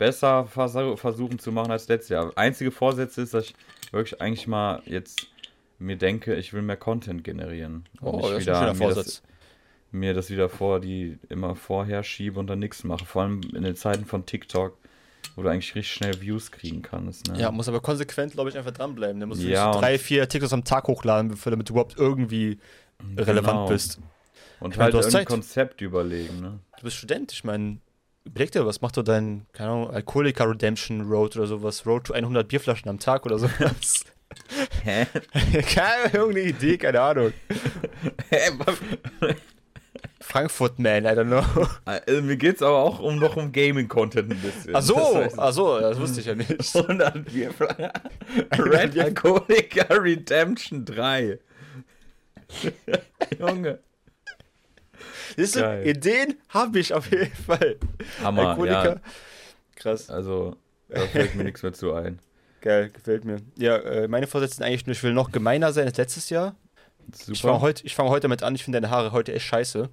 besser 0.00 0.46
versuchen 0.46 1.38
zu 1.38 1.52
machen 1.52 1.70
als 1.70 1.86
letztes 1.86 2.08
Jahr. 2.08 2.32
Einzige 2.34 2.70
Vorsätze 2.70 3.20
ist, 3.22 3.34
dass 3.34 3.44
ich 3.44 3.54
wirklich 3.92 4.20
eigentlich 4.20 4.46
mal 4.46 4.82
jetzt 4.86 5.26
mir 5.78 5.96
denke, 5.96 6.34
ich 6.34 6.52
will 6.54 6.62
mehr 6.62 6.76
Content 6.78 7.22
generieren. 7.22 7.84
Und 8.00 8.08
Oh, 8.14 8.20
das 8.22 8.30
ist 8.30 8.34
ein 8.34 8.40
wieder 8.40 8.54
schöner 8.54 8.62
mir 8.62 8.68
das, 8.72 8.78
Vorsatz. 8.94 9.22
mir 9.92 10.14
das 10.14 10.30
wieder 10.30 10.48
vor, 10.48 10.80
die 10.80 11.18
immer 11.28 11.54
vorher 11.54 12.02
schiebe 12.02 12.40
und 12.40 12.46
dann 12.48 12.58
nichts 12.60 12.82
mache. 12.82 13.04
Vor 13.04 13.22
allem 13.22 13.42
in 13.54 13.62
den 13.62 13.76
Zeiten 13.76 14.06
von 14.06 14.24
TikTok, 14.24 14.76
wo 15.36 15.42
du 15.42 15.48
eigentlich 15.50 15.74
richtig 15.74 15.92
schnell 15.92 16.20
Views 16.22 16.50
kriegen 16.50 16.80
kannst. 16.80 17.28
Ne? 17.28 17.38
Ja, 17.38 17.50
muss 17.50 17.68
aber 17.68 17.80
konsequent, 17.80 18.32
glaube 18.32 18.48
ich, 18.50 18.56
einfach 18.56 18.72
dranbleiben. 18.72 19.20
Da 19.20 19.26
musst 19.26 19.42
du 19.42 19.46
Ja, 19.48 19.66
nicht 19.66 19.74
so 19.74 19.80
drei, 19.80 19.98
vier 19.98 20.26
TikToks 20.28 20.52
am 20.54 20.64
Tag 20.64 20.88
hochladen, 20.88 21.36
damit 21.44 21.68
du 21.68 21.74
überhaupt 21.74 21.96
irgendwie 21.98 22.58
relevant 23.18 23.46
Genau. 23.58 23.68
bist. 23.68 24.00
Und 24.60 24.74
Ich 24.74 24.80
halt 24.80 24.92
du 24.94 24.98
irgendein 24.98 25.20
Zeit. 25.20 25.28
Konzept 25.28 25.80
überlegen. 25.82 26.40
Ne? 26.40 26.58
Du 26.78 26.84
bist 26.84 26.96
Student, 26.96 27.32
ich 27.32 27.44
meine, 27.44 27.78
überleg 28.24 28.52
dir, 28.52 28.66
was 28.66 28.80
macht 28.80 28.96
du 28.96 29.02
dein, 29.02 29.46
keine 29.52 29.70
Ahnung, 29.70 29.90
Alkoholiker 29.90 30.48
Redemption 30.48 31.02
Road 31.02 31.36
oder 31.36 31.46
sowas, 31.46 31.86
Road 31.86 32.04
to 32.04 32.12
100 32.12 32.48
Bierflaschen 32.48 32.88
am 32.88 32.98
Tag 32.98 33.26
oder 33.26 33.38
sowas. 33.38 34.04
Hä? 34.84 35.06
keine 35.74 36.12
irgendeine 36.12 36.48
Idee, 36.48 36.78
keine 36.78 37.00
Ahnung. 37.00 37.32
Frankfurt 40.20 40.78
Man, 40.78 41.04
I 41.04 41.08
don't 41.08 41.26
know. 41.26 41.66
Also, 41.84 42.22
mir 42.22 42.36
geht's 42.36 42.62
aber 42.62 42.76
auch 42.78 43.00
um 43.00 43.18
noch 43.18 43.36
um 43.36 43.50
Gaming-Content 43.50 44.30
ein 44.30 44.38
bisschen. 44.38 44.76
Ach 44.76 44.82
so, 44.82 44.94
Das 44.94 45.14
heißt, 45.14 45.38
ach 45.38 45.52
so, 45.52 45.80
das 45.80 45.98
wusste 45.98 46.20
ich 46.20 46.26
ja 46.26 46.34
nicht. 46.36 46.50
100 46.76 47.24
Bierflaschen. 47.24 47.90
Red 48.58 48.98
Alcoholica 48.98 49.86
Redemption 49.94 50.84
3. 50.84 51.38
Junge. 53.38 53.78
Siehst 55.36 55.56
du, 55.56 55.60
Geil. 55.60 55.86
Ideen 55.86 56.34
habe 56.48 56.78
ich 56.78 56.92
auf 56.94 57.10
jeden 57.10 57.34
Fall. 57.34 57.76
Hammer, 58.22 58.48
Alkoholiker. 58.50 58.94
ja. 58.94 59.00
Krass, 59.76 60.10
Also, 60.10 60.56
da 60.88 61.00
fällt 61.00 61.34
mir 61.34 61.44
nichts 61.44 61.62
mehr 61.62 61.72
zu 61.72 61.92
ein. 61.92 62.18
geil, 62.60 62.90
gefällt 62.90 63.24
mir. 63.24 63.38
Ja, 63.56 63.76
äh, 63.76 64.08
meine 64.08 64.26
Vorsätze 64.26 64.56
sind 64.56 64.64
eigentlich 64.64 64.86
nur, 64.86 64.92
ich 64.92 65.02
will 65.02 65.12
noch 65.14 65.32
gemeiner 65.32 65.72
sein 65.72 65.86
als 65.86 65.96
letztes 65.96 66.30
Jahr. 66.30 66.54
Super. 67.12 67.32
Ich 67.32 67.42
fange 67.42 67.60
heute, 67.60 67.86
ich 67.86 67.94
fang 67.94 68.08
heute 68.08 68.22
damit 68.22 68.42
an, 68.42 68.54
ich 68.54 68.64
finde 68.64 68.80
deine 68.80 68.90
Haare 68.90 69.12
heute 69.12 69.32
echt 69.32 69.46
scheiße. 69.46 69.88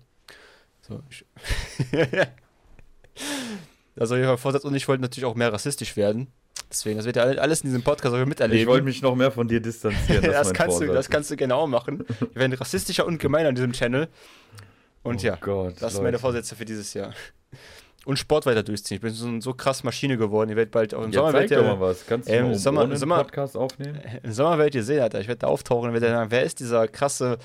So, 0.81 1.03
ich 1.09 1.25
also, 3.99 4.15
ihr 4.15 4.37
Vorsatz 4.37 4.63
und 4.63 4.75
ich 4.75 4.87
wollten 4.87 5.01
natürlich 5.01 5.25
auch 5.25 5.35
mehr 5.35 5.51
rassistisch 5.51 5.95
werden. 5.97 6.27
Deswegen, 6.69 6.97
das 6.97 7.05
wird 7.05 7.15
ja 7.15 7.23
alles 7.23 7.61
in 7.61 7.67
diesem 7.69 7.81
Podcast 7.81 8.13
auch 8.13 8.19
ich 8.19 8.25
miterleben. 8.25 8.67
wollte 8.67 8.83
mich 8.83 9.01
noch 9.01 9.15
mehr 9.15 9.31
von 9.31 9.47
dir 9.47 9.61
distanzieren. 9.61 10.21
das, 10.23 10.31
Das, 10.49 10.53
kannst 10.53 10.81
du, 10.81 10.85
das 10.87 11.09
kannst 11.09 11.31
du 11.31 11.37
genau 11.37 11.65
machen. 11.65 12.03
Wir 12.19 12.35
werden 12.35 12.53
rassistischer 12.53 13.05
und 13.05 13.19
gemeiner 13.19 13.49
an 13.49 13.55
diesem 13.55 13.71
Channel. 13.71 14.09
Und 15.07 15.23
oh 15.23 15.25
ja, 15.25 15.35
Gott, 15.39 15.75
das 15.79 15.93
sind 15.93 16.03
meine. 16.03 16.19
Vorsätze 16.19 16.55
für 16.55 16.65
dieses 16.65 16.93
Jahr. 16.93 17.13
und 18.05 18.17
Sport 18.17 18.45
weiter 18.45 18.63
durchziehen. 18.63 18.95
Ich 18.95 19.01
bin 19.01 19.13
so 19.13 19.27
eine 19.27 19.41
so 19.41 19.53
krass 19.53 19.83
Maschine 19.83 20.17
geworden. 20.17 20.49
Ihr 20.49 20.55
werdet 20.55 20.71
bald 20.71 20.93
auch 20.93 21.03
im 21.03 21.11
Ja, 21.11 21.19
Sommer 21.19 21.33
werdet 21.33 21.51
ihr, 21.51 21.61
mal 21.61 21.79
was. 21.79 22.05
Kannst 22.05 22.29
du 22.29 22.33
Ähm, 22.33 22.45
um 22.47 22.55
Sommer- 22.55 22.83
einen 22.83 22.95
Sommer- 22.97 23.17
Podcast 23.17 23.57
aufnehmen? 23.57 23.99
im 24.23 24.31
Sommer 24.31 24.57
werdet 24.57 24.75
ihr 24.75 24.83
sehen, 24.83 25.01
Alter. 25.01 25.19
Ich 25.19 25.27
werde 25.27 25.39
da 25.39 25.47
auftauchen 25.47 25.89
und 25.89 25.93
werde 25.93 26.07
sagen, 26.09 26.31
wer 26.31 26.43
ist 26.43 26.59
dieser 26.61 26.87
krasse 26.87 27.37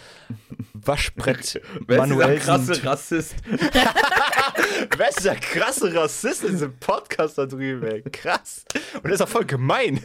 Waschbrett 0.75 1.61
Wer 1.87 1.99
ist 2.05 2.05
dieser 2.05 2.17
Manuelsen- 2.17 2.39
krasse 2.45 2.85
Rassist? 2.85 3.35
Wer 4.97 5.09
ist 5.09 5.19
dieser 5.21 5.35
krasse 5.37 5.95
Rassist 5.95 6.45
in 6.45 6.51
diesem 6.53 6.77
Podcast 6.79 7.39
da 7.39 7.47
drüben, 7.47 7.85
ey? 7.87 8.03
Krass. 8.03 8.65
Und 8.95 9.05
der 9.05 9.13
ist 9.15 9.23
auch 9.23 9.29
voll 9.29 9.45
gemein. 9.47 10.01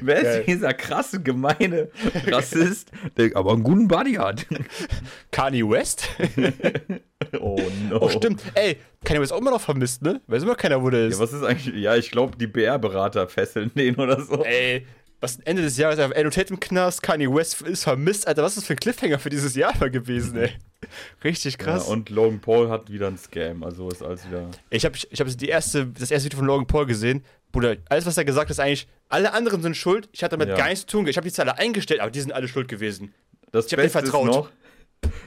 Wer 0.00 0.22
Geil. 0.22 0.40
ist 0.40 0.46
dieser 0.48 0.74
krasse, 0.74 1.20
gemeine 1.22 1.88
Rassist, 2.26 2.90
der 3.16 3.34
aber 3.36 3.52
einen 3.52 3.62
guten 3.62 3.88
Buddy 3.88 4.14
hat? 4.14 4.46
Kanye 5.30 5.68
West? 5.68 6.08
Oh 7.40 7.58
no. 7.88 7.98
Oh, 8.02 8.08
stimmt. 8.10 8.42
Ey, 8.54 8.76
Kanye 9.04 9.20
West 9.20 9.32
auch 9.32 9.38
immer 9.40 9.50
noch 9.50 9.60
vermisst, 9.60 10.02
ne? 10.02 10.20
Weiß 10.26 10.42
immer 10.42 10.54
keiner, 10.54 10.82
wo 10.82 10.90
der 10.90 11.00
Ja, 11.04 11.06
ist. 11.08 11.18
was 11.18 11.32
ist 11.32 11.42
eigentlich? 11.42 11.74
Ja, 11.74 11.96
ich 11.96 12.10
glaube, 12.10 12.36
die 12.36 12.46
BR-Berater 12.46 13.26
fesseln 13.28 13.72
den 13.74 13.96
oder 13.96 14.20
so. 14.20 14.44
Ey, 14.44 14.86
was 15.20 15.38
Ende 15.40 15.62
des 15.62 15.76
Jahres 15.78 15.98
auf 15.98 16.10
Endo 16.12 16.28
Tate 16.30 16.52
im 16.52 16.60
Knast, 16.60 17.02
Kanye 17.02 17.26
West 17.34 17.62
ist 17.62 17.84
vermisst. 17.84 18.28
Alter, 18.28 18.42
was 18.42 18.52
ist 18.52 18.58
das 18.58 18.66
für 18.66 18.74
ein 18.74 18.80
Cliffhanger 18.80 19.18
für 19.18 19.30
dieses 19.30 19.56
Jahr 19.56 19.72
mal 19.78 19.90
gewesen, 19.90 20.36
ey? 20.36 20.50
Richtig 21.24 21.56
krass. 21.56 21.86
Ja, 21.86 21.92
und 21.94 22.10
Logan 22.10 22.38
Paul 22.40 22.68
hat 22.68 22.90
wieder 22.92 23.08
einen 23.08 23.18
Scam, 23.18 23.64
also 23.64 23.88
ist 23.88 24.02
alles 24.02 24.26
wieder. 24.28 24.50
Ich 24.68 24.84
habe 24.84 24.94
ich 25.10 25.18
hab 25.20 25.26
die 25.26 25.48
erste, 25.48 25.86
das 25.86 26.10
erste 26.10 26.26
Video 26.26 26.38
von 26.38 26.46
Logan 26.46 26.66
Paul 26.66 26.84
gesehen. 26.86 27.24
Bruder, 27.52 27.76
alles, 27.88 28.04
was 28.06 28.16
er 28.18 28.24
gesagt 28.24 28.46
hat, 28.46 28.50
ist 28.50 28.60
eigentlich, 28.60 28.86
alle 29.08 29.32
anderen 29.32 29.62
sind 29.62 29.76
schuld. 29.76 30.08
Ich 30.12 30.22
hatte 30.22 30.36
damit 30.36 30.48
Ja. 30.50 30.56
gar 30.56 30.68
nichts 30.68 30.80
zu 30.80 30.86
tun. 30.98 31.06
Ich 31.06 31.16
habe 31.16 31.26
die 31.26 31.32
Zahl 31.32 31.48
eingestellt, 31.48 32.00
aber 32.00 32.10
die 32.10 32.20
sind 32.20 32.32
alle 32.32 32.48
schuld 32.48 32.68
gewesen. 32.68 33.14
Das 33.52 33.66
Ich 33.66 33.72
hab 33.72 33.78
dir 33.78 33.84
Beste 33.84 33.98
ist 34.00 34.10
vertraut. 34.10 34.26
noch. 34.26 34.50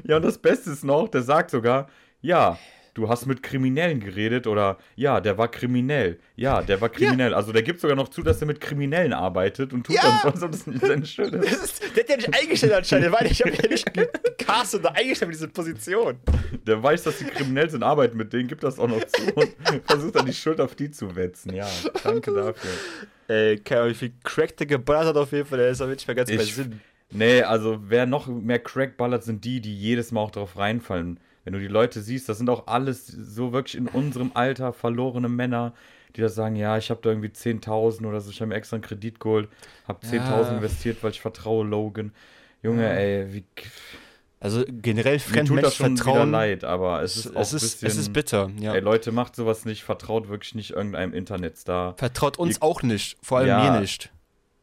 Ja, 0.03 0.17
und 0.17 0.24
das 0.24 0.38
Beste 0.38 0.72
ist 0.72 0.84
noch, 0.84 1.07
der 1.07 1.22
sagt 1.24 1.51
sogar, 1.51 1.89
ja, 2.22 2.57
du 3.00 3.10
hast 3.10 3.26
mit 3.26 3.41
Kriminellen 3.41 4.00
geredet 4.00 4.45
oder 4.47 4.78
ja, 4.95 5.20
der 5.22 5.38
war 5.38 5.50
kriminell. 5.50 6.20
Ja, 6.36 6.62
der 6.62 6.80
war 6.82 6.89
kriminell. 6.89 7.34
Also 7.34 7.52
der 7.52 7.64
gibt 7.64 7.80
sogar 7.80 7.95
noch 7.95 8.10
zu, 8.10 8.22
dass 8.22 8.41
er 8.41 8.47
mit 8.47 8.60
Kriminellen 8.62 9.14
arbeitet 9.14 9.74
und 9.74 9.86
tut 9.86 9.95
Ja. 9.95 10.02
dann 10.04 10.20
so, 10.22 10.28
als 10.30 10.43
ob 10.43 10.52
das 10.52 10.68
nicht 10.68 10.82
seine. 10.86 11.02
Das 11.39 11.52
ist, 11.64 11.82
der 11.95 12.04
hat 12.04 12.10
ja 12.10 12.16
nicht 12.18 12.34
eingestellt 12.41 12.74
anscheinend, 12.74 13.12
weil 13.12 13.28
ich 13.32 13.41
habe 13.41 13.52
ja 13.52 13.70
nicht 13.70 13.93
gecastet 13.93 14.82
oder 14.82 14.95
eingestellt 14.95 15.30
für 15.30 15.38
diese 15.38 15.47
Position. 15.47 16.18
Der 16.68 16.82
weiß, 16.84 17.04
dass 17.04 17.18
die 17.18 17.26
kriminell 17.26 17.70
sind, 17.70 17.84
arbeitet 17.84 18.16
mit 18.16 18.34
denen, 18.34 18.47
gibt 18.47 18.64
das 18.64 18.78
auch 18.80 18.88
noch 18.88 19.04
zu 19.06 19.22
und 19.34 19.50
versucht 19.86 20.16
dann 20.16 20.26
die 20.26 20.34
Schuld 20.34 20.60
auf 20.60 20.76
die 20.76 20.91
zu 20.91 21.16
wetzen. 21.16 21.56
Ja, 21.56 21.68
danke 22.04 22.34
dafür. 22.34 22.72
Ey, 23.28 23.58
keine 23.60 23.82
Ahnung, 23.82 23.93
wie 23.93 23.97
viel 23.97 24.14
Crack 24.24 24.58
der 24.58 24.68
geballert 24.68 25.08
hat 25.08 25.18
auf 25.18 25.32
jeden 25.32 25.45
Fall, 25.45 25.60
der 25.60 25.70
ist 25.70 25.82
aber 25.82 25.91
nicht 25.91 26.08
mehr 26.08 26.16
ganz 26.16 26.30
bei 26.30 26.36
Ich- 26.36 26.56
Sinn. 26.56 26.82
Nee, 27.12 27.41
also 27.41 27.80
wer 27.88 28.06
noch 28.06 28.28
mehr 28.28 28.60
Crack 28.60 28.95
ballert, 28.95 29.24
sind 29.24 29.43
die, 29.43 29.62
die 29.62 29.76
jedes 29.76 30.12
Mal 30.12 30.22
auch 30.22 30.30
drauf 30.30 30.58
reinfallen. 30.58 31.20
Wenn 31.44 31.54
du 31.54 31.60
die 31.60 31.68
Leute 31.68 32.02
siehst, 32.02 32.28
das 32.30 32.38
sind 32.38 32.50
auch 32.50 32.68
alles 32.68 33.08
so 33.08 33.54
wirklich 33.54 33.76
in 33.78 33.88
unserem 33.88 34.32
Alter 34.34 34.74
verlorene 34.74 35.30
Männer, 35.30 35.74
die 36.16 36.22
da 36.22 36.30
sagen, 36.30 36.56
ja, 36.56 36.78
ich 36.78 36.90
habe 36.90 37.00
da 37.04 37.10
irgendwie 37.10 37.30
10.000 37.30 38.06
oder 38.08 38.20
so, 38.22 38.30
ich 38.32 38.42
habe 38.42 38.50
mir 38.50 38.56
extra 38.56 38.76
einen 38.76 38.84
Kredit 38.84 39.20
geholt, 39.20 39.48
habe 39.88 40.06
10.000 40.06 40.18
Ja. 40.52 40.58
investiert, 40.58 41.02
weil 41.04 41.12
ich 41.12 41.22
vertraue 41.22 41.66
Logan. 41.66 42.12
Junge, 42.62 42.84
Ja. 42.84 42.90
ey, 42.94 43.34
wie, 43.34 43.44
Also 44.42 44.64
generell 44.68 45.20
fremden 45.20 45.48
tut 45.56 45.64
das 45.64 45.76
schon 45.76 45.96
leid, 46.32 46.64
aber 46.64 47.04
es 47.04 47.16
ist 47.18 47.36
auch 47.36 47.42
es, 47.42 47.54
ein 47.54 47.58
ist, 47.58 47.62
bisschen... 47.72 47.88
es 47.88 47.98
ist 47.98 48.14
bitter, 48.14 48.50
ja. 48.60 48.74
Ey, 48.74 48.80
Leute, 48.82 49.12
macht 49.12 49.36
sowas 49.36 49.66
nicht, 49.66 49.84
vertraut 49.84 50.30
wirklich 50.30 50.56
nicht 50.56 50.72
irgendeinem 50.72 51.14
Internetstar. 51.14 51.96
Vertraut 51.98 52.38
uns 52.38 52.58
Ihr- 52.58 52.64
auch 52.64 52.82
nicht, 52.82 53.18
vor 53.22 53.38
allem 53.40 53.48
Ja. 53.48 53.72
mir 53.72 53.80
nicht. 53.82 54.12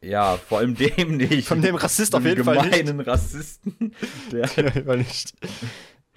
Ja, 0.03 0.37
vor 0.37 0.59
allem 0.59 0.75
dem 0.77 1.17
nicht. 1.17 1.49
Von 1.49 1.63
dem 1.63 1.75
Rassist 1.75 2.15
auf 2.15 2.25
jeden 2.25 2.45
Fall 2.45 2.69
nicht. 2.69 3.07
Rassisten. 3.07 3.93
Der, 4.33 4.49
Weil 4.87 4.99
nicht. 4.99 5.33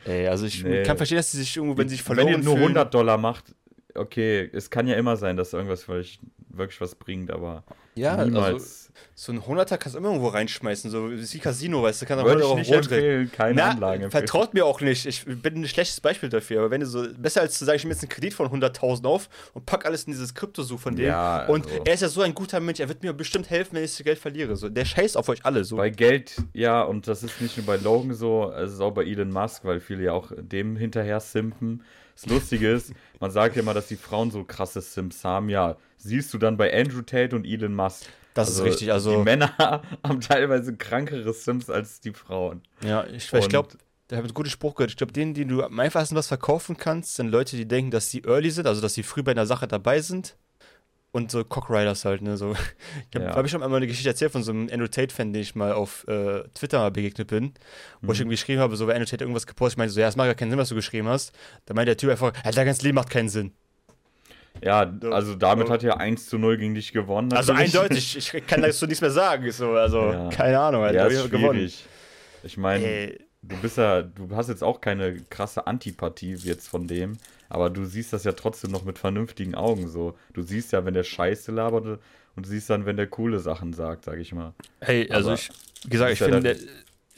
Ey, 0.09 0.27
also 0.27 0.45
ich 0.45 0.63
Nee. 0.63 0.83
kann 0.83 0.97
verstehen, 0.97 1.17
dass 1.17 1.31
sie 1.31 1.37
sich 1.39 1.55
irgendwo, 1.55 1.77
wenn 1.77 1.87
sie 1.87 1.95
sich 1.95 2.03
verloren 2.03 2.27
Wenn 2.27 2.39
ihr 2.39 2.43
nur 2.43 2.55
fühlen, 2.55 2.67
100 2.69 2.93
Dollar 2.93 3.17
macht, 3.17 3.55
okay, 3.95 4.49
es 4.53 4.69
kann 4.69 4.87
ja 4.87 4.95
immer 4.95 5.15
sein, 5.17 5.37
dass 5.37 5.53
irgendwas 5.53 5.83
vielleicht 5.83 6.19
wirklich 6.49 6.81
was 6.81 6.95
bringt, 6.95 7.31
aber 7.31 7.63
ja, 7.99 8.15
also 8.15 8.31
niemals. 8.31 8.91
so 9.15 9.31
ein 9.31 9.41
100er 9.41 9.77
kannst 9.77 9.95
du 9.95 9.99
immer 9.99 10.09
irgendwo 10.09 10.27
reinschmeißen, 10.29 10.89
so 10.89 11.11
wie 11.11 11.39
Casino, 11.39 11.83
weißt 11.83 12.01
du, 12.01 12.05
kannst 12.05 12.25
Würde 12.25 12.45
auch 12.45 12.55
nicht 12.55 12.71
empfehlen, 12.71 13.31
keine 13.31 13.55
Na, 13.55 13.69
Anlagen 13.71 14.03
empfehlen. 14.03 14.11
vertraut 14.25 14.53
mir 14.53 14.65
auch 14.65 14.79
nicht. 14.81 15.05
Ich 15.05 15.25
bin 15.25 15.55
ein 15.61 15.67
schlechtes 15.67 15.99
Beispiel 16.01 16.29
dafür. 16.29 16.59
Aber 16.61 16.71
wenn 16.71 16.81
du 16.81 16.87
so, 16.87 17.05
besser 17.17 17.41
als 17.41 17.57
zu 17.57 17.65
sagen, 17.65 17.75
ich 17.77 17.83
nehme 17.83 17.93
jetzt 17.93 18.03
einen 18.03 18.09
Kredit 18.09 18.33
von 18.33 18.47
100.000 18.47 19.05
auf 19.05 19.27
und 19.53 19.65
pack 19.65 19.85
alles 19.85 20.05
in 20.05 20.13
dieses 20.13 20.33
Kryptosuch 20.33 20.79
von 20.79 20.95
dem. 20.95 21.05
Ja, 21.05 21.45
und 21.47 21.65
also- 21.67 21.81
er 21.85 21.93
ist 21.93 22.01
ja 22.01 22.07
so 22.09 22.21
ein 22.21 22.33
guter 22.33 22.59
Mensch, 22.59 22.79
er 22.79 22.87
wird 22.87 23.03
mir 23.03 23.13
bestimmt 23.13 23.49
helfen, 23.49 23.75
wenn 23.75 23.83
ich 23.83 23.95
das 23.95 24.03
Geld 24.05 24.19
verliere. 24.19 24.55
So, 24.55 24.69
der 24.69 24.85
scheißt 24.85 25.17
auf 25.17 25.27
euch 25.29 25.45
alle. 25.45 25.63
So. 25.65 25.75
Bei 25.77 25.89
Geld, 25.89 26.35
ja, 26.53 26.81
und 26.81 27.07
das 27.07 27.21
ist 27.23 27.41
nicht 27.41 27.57
nur 27.57 27.65
bei 27.65 27.75
Logan 27.77 28.13
so, 28.13 28.51
es 28.51 28.73
ist 28.73 28.79
auch 28.81 28.91
bei 28.91 29.03
Elon 29.03 29.31
Musk, 29.31 29.65
weil 29.65 29.79
viele 29.81 30.03
ja 30.05 30.13
auch 30.13 30.31
dem 30.37 30.75
hinterher 30.77 31.19
simpen. 31.19 31.83
Das 32.21 32.29
Lustige 32.29 32.69
ist, 32.71 32.93
man 33.19 33.31
sagt 33.31 33.55
ja 33.55 33.61
immer, 33.61 33.73
dass 33.73 33.87
die 33.87 33.95
Frauen 33.95 34.31
so 34.31 34.43
krasse 34.43 34.81
Simps 34.81 35.23
haben. 35.23 35.49
Ja, 35.49 35.77
siehst 35.97 36.33
du 36.33 36.37
dann 36.37 36.57
bei 36.57 36.73
Andrew 36.77 37.01
Tate 37.01 37.35
und 37.35 37.45
Elon 37.45 37.73
Musk. 37.73 38.05
Das 38.33 38.49
ist 38.49 38.61
richtig, 38.63 38.91
also- 38.91 39.17
Die 39.17 39.23
Männer 39.23 39.53
haben 40.03 40.21
teilweise 40.21 40.75
krankere 40.75 41.33
Sims 41.33 41.69
als 41.69 41.99
die 41.99 42.13
Frauen. 42.13 42.61
ja, 42.83 43.05
ich, 43.07 43.31
ich 43.33 43.49
glaube, 43.49 43.69
da 44.07 44.15
habe 44.17 44.25
ich 44.25 44.31
einen 44.31 44.33
guten 44.35 44.49
Spruch 44.49 44.75
gehört. 44.75 44.91
Ich 44.91 44.97
glaube, 44.97 45.13
denen, 45.13 45.33
die 45.33 45.45
du 45.45 45.63
am 45.63 45.79
einfachsten 45.79 46.15
was 46.15 46.27
verkaufen 46.27 46.77
kannst, 46.77 47.15
sind 47.15 47.29
Leute, 47.29 47.55
die 47.57 47.67
denken, 47.67 47.91
dass 47.91 48.09
sie 48.09 48.23
early 48.23 48.49
sind, 48.49 48.65
also 48.67 48.81
dass 48.81 48.93
sie 48.95 49.03
früh 49.03 49.21
bei 49.23 49.31
einer 49.31 49.45
Sache 49.45 49.67
dabei 49.67 50.01
sind. 50.01 50.35
Und 51.11 51.31
so 51.31 51.43
Cockriders 51.43 52.05
halt, 52.05 52.21
ne? 52.21 52.37
So. 52.37 52.53
Ich 53.09 53.15
habe 53.15 53.25
Ja. 53.25 53.35
hab 53.35 53.43
ich 53.45 53.51
schon 53.51 53.63
einmal 53.63 53.77
eine 53.77 53.87
Geschichte 53.87 54.09
erzählt 54.09 54.31
von 54.31 54.43
so 54.43 54.51
einem 54.51 54.69
Andrew 54.71 54.87
Tate-Fan, 54.87 55.33
den 55.33 55.41
ich 55.41 55.55
mal 55.55 55.71
auf 55.73 56.07
äh, 56.07 56.43
Twitter 56.53 56.91
begegnet 56.91 57.27
bin, 57.29 57.53
wo 58.01 58.11
ich 58.11 58.19
irgendwie 58.19 58.35
geschrieben 58.35 58.61
habe, 58.61 58.75
so 58.75 58.85
bei 58.85 58.93
Andrew 58.93 59.05
Tate 59.09 59.23
irgendwas 59.23 59.47
gepostet, 59.47 59.73
ich 59.73 59.77
meinte 59.79 59.93
so, 59.93 59.99
ja, 60.01 60.07
es 60.07 60.15
macht 60.15 60.27
gar 60.27 60.35
keinen 60.35 60.51
Sinn, 60.51 60.59
was 60.59 60.69
du 60.69 60.75
geschrieben 60.75 61.07
hast. 61.07 61.33
Da 61.65 61.73
meinte 61.73 61.87
der 61.87 61.97
Typ 61.97 62.11
einfach, 62.11 62.31
ja, 62.45 62.51
dein 62.51 62.65
ganzes 62.67 62.83
Leben 62.83 62.95
macht 62.95 63.09
keinen 63.09 63.29
Sinn. 63.29 63.53
Ja, 64.63 64.91
So. 65.01 65.11
also 65.11 65.35
damit 65.35 65.67
So. 65.67 65.73
hat 65.73 65.83
er 65.83 65.99
1 65.99 66.27
zu 66.29 66.37
0 66.37 66.57
gegen 66.57 66.75
dich 66.75 66.91
gewonnen. 66.91 67.31
Also 67.33 67.53
natürlich. 67.53 67.75
eindeutig, 67.75 68.17
ich 68.17 68.45
kann 68.47 68.61
dazu 68.61 68.85
nichts 68.85 69.01
mehr 69.01 69.11
sagen. 69.11 69.49
So, 69.51 69.71
also, 69.71 70.11
Ja. 70.11 70.29
keine 70.29 70.59
Ahnung, 70.59 70.81
halt, 70.83 70.95
Ja, 70.95 71.07
ist 71.07 71.25
ich 71.25 71.31
gewonnen. 71.31 71.71
Ich 72.43 72.57
meine, 72.57 73.15
du 73.41 73.57
bist 73.61 73.77
ja, 73.77 74.01
du 74.01 74.29
hast 74.35 74.49
jetzt 74.49 74.63
auch 74.63 74.79
keine 74.81 75.21
krasse 75.29 75.65
Antipathie 75.65 76.35
jetzt 76.35 76.67
von 76.67 76.87
dem, 76.87 77.17
aber 77.49 77.69
du 77.69 77.85
siehst 77.85 78.13
das 78.13 78.23
ja 78.23 78.31
trotzdem 78.31 78.71
noch 78.71 78.85
mit 78.85 78.99
vernünftigen 78.99 79.55
Augen 79.55 79.87
so. 79.87 80.15
Du 80.33 80.41
siehst 80.41 80.71
ja, 80.71 80.85
wenn 80.85 80.93
der 80.93 81.03
Scheiße 81.03 81.51
labert 81.51 81.99
und 82.35 82.45
du 82.45 82.49
siehst 82.49 82.69
dann, 82.69 82.85
wenn 82.85 82.95
der 82.95 83.07
coole 83.07 83.39
Sachen 83.39 83.73
sagt, 83.73 84.05
sag 84.05 84.19
ich 84.19 84.33
mal. 84.33 84.53
Hey, 84.81 85.09
also 85.11 85.29
Aber 85.29 85.39
ich, 85.39 85.49
wie 85.83 85.89
gesagt, 85.89 86.13
ich 86.13 86.19
ja 86.19 86.27
finde, 86.27 86.41
der, 86.41 86.57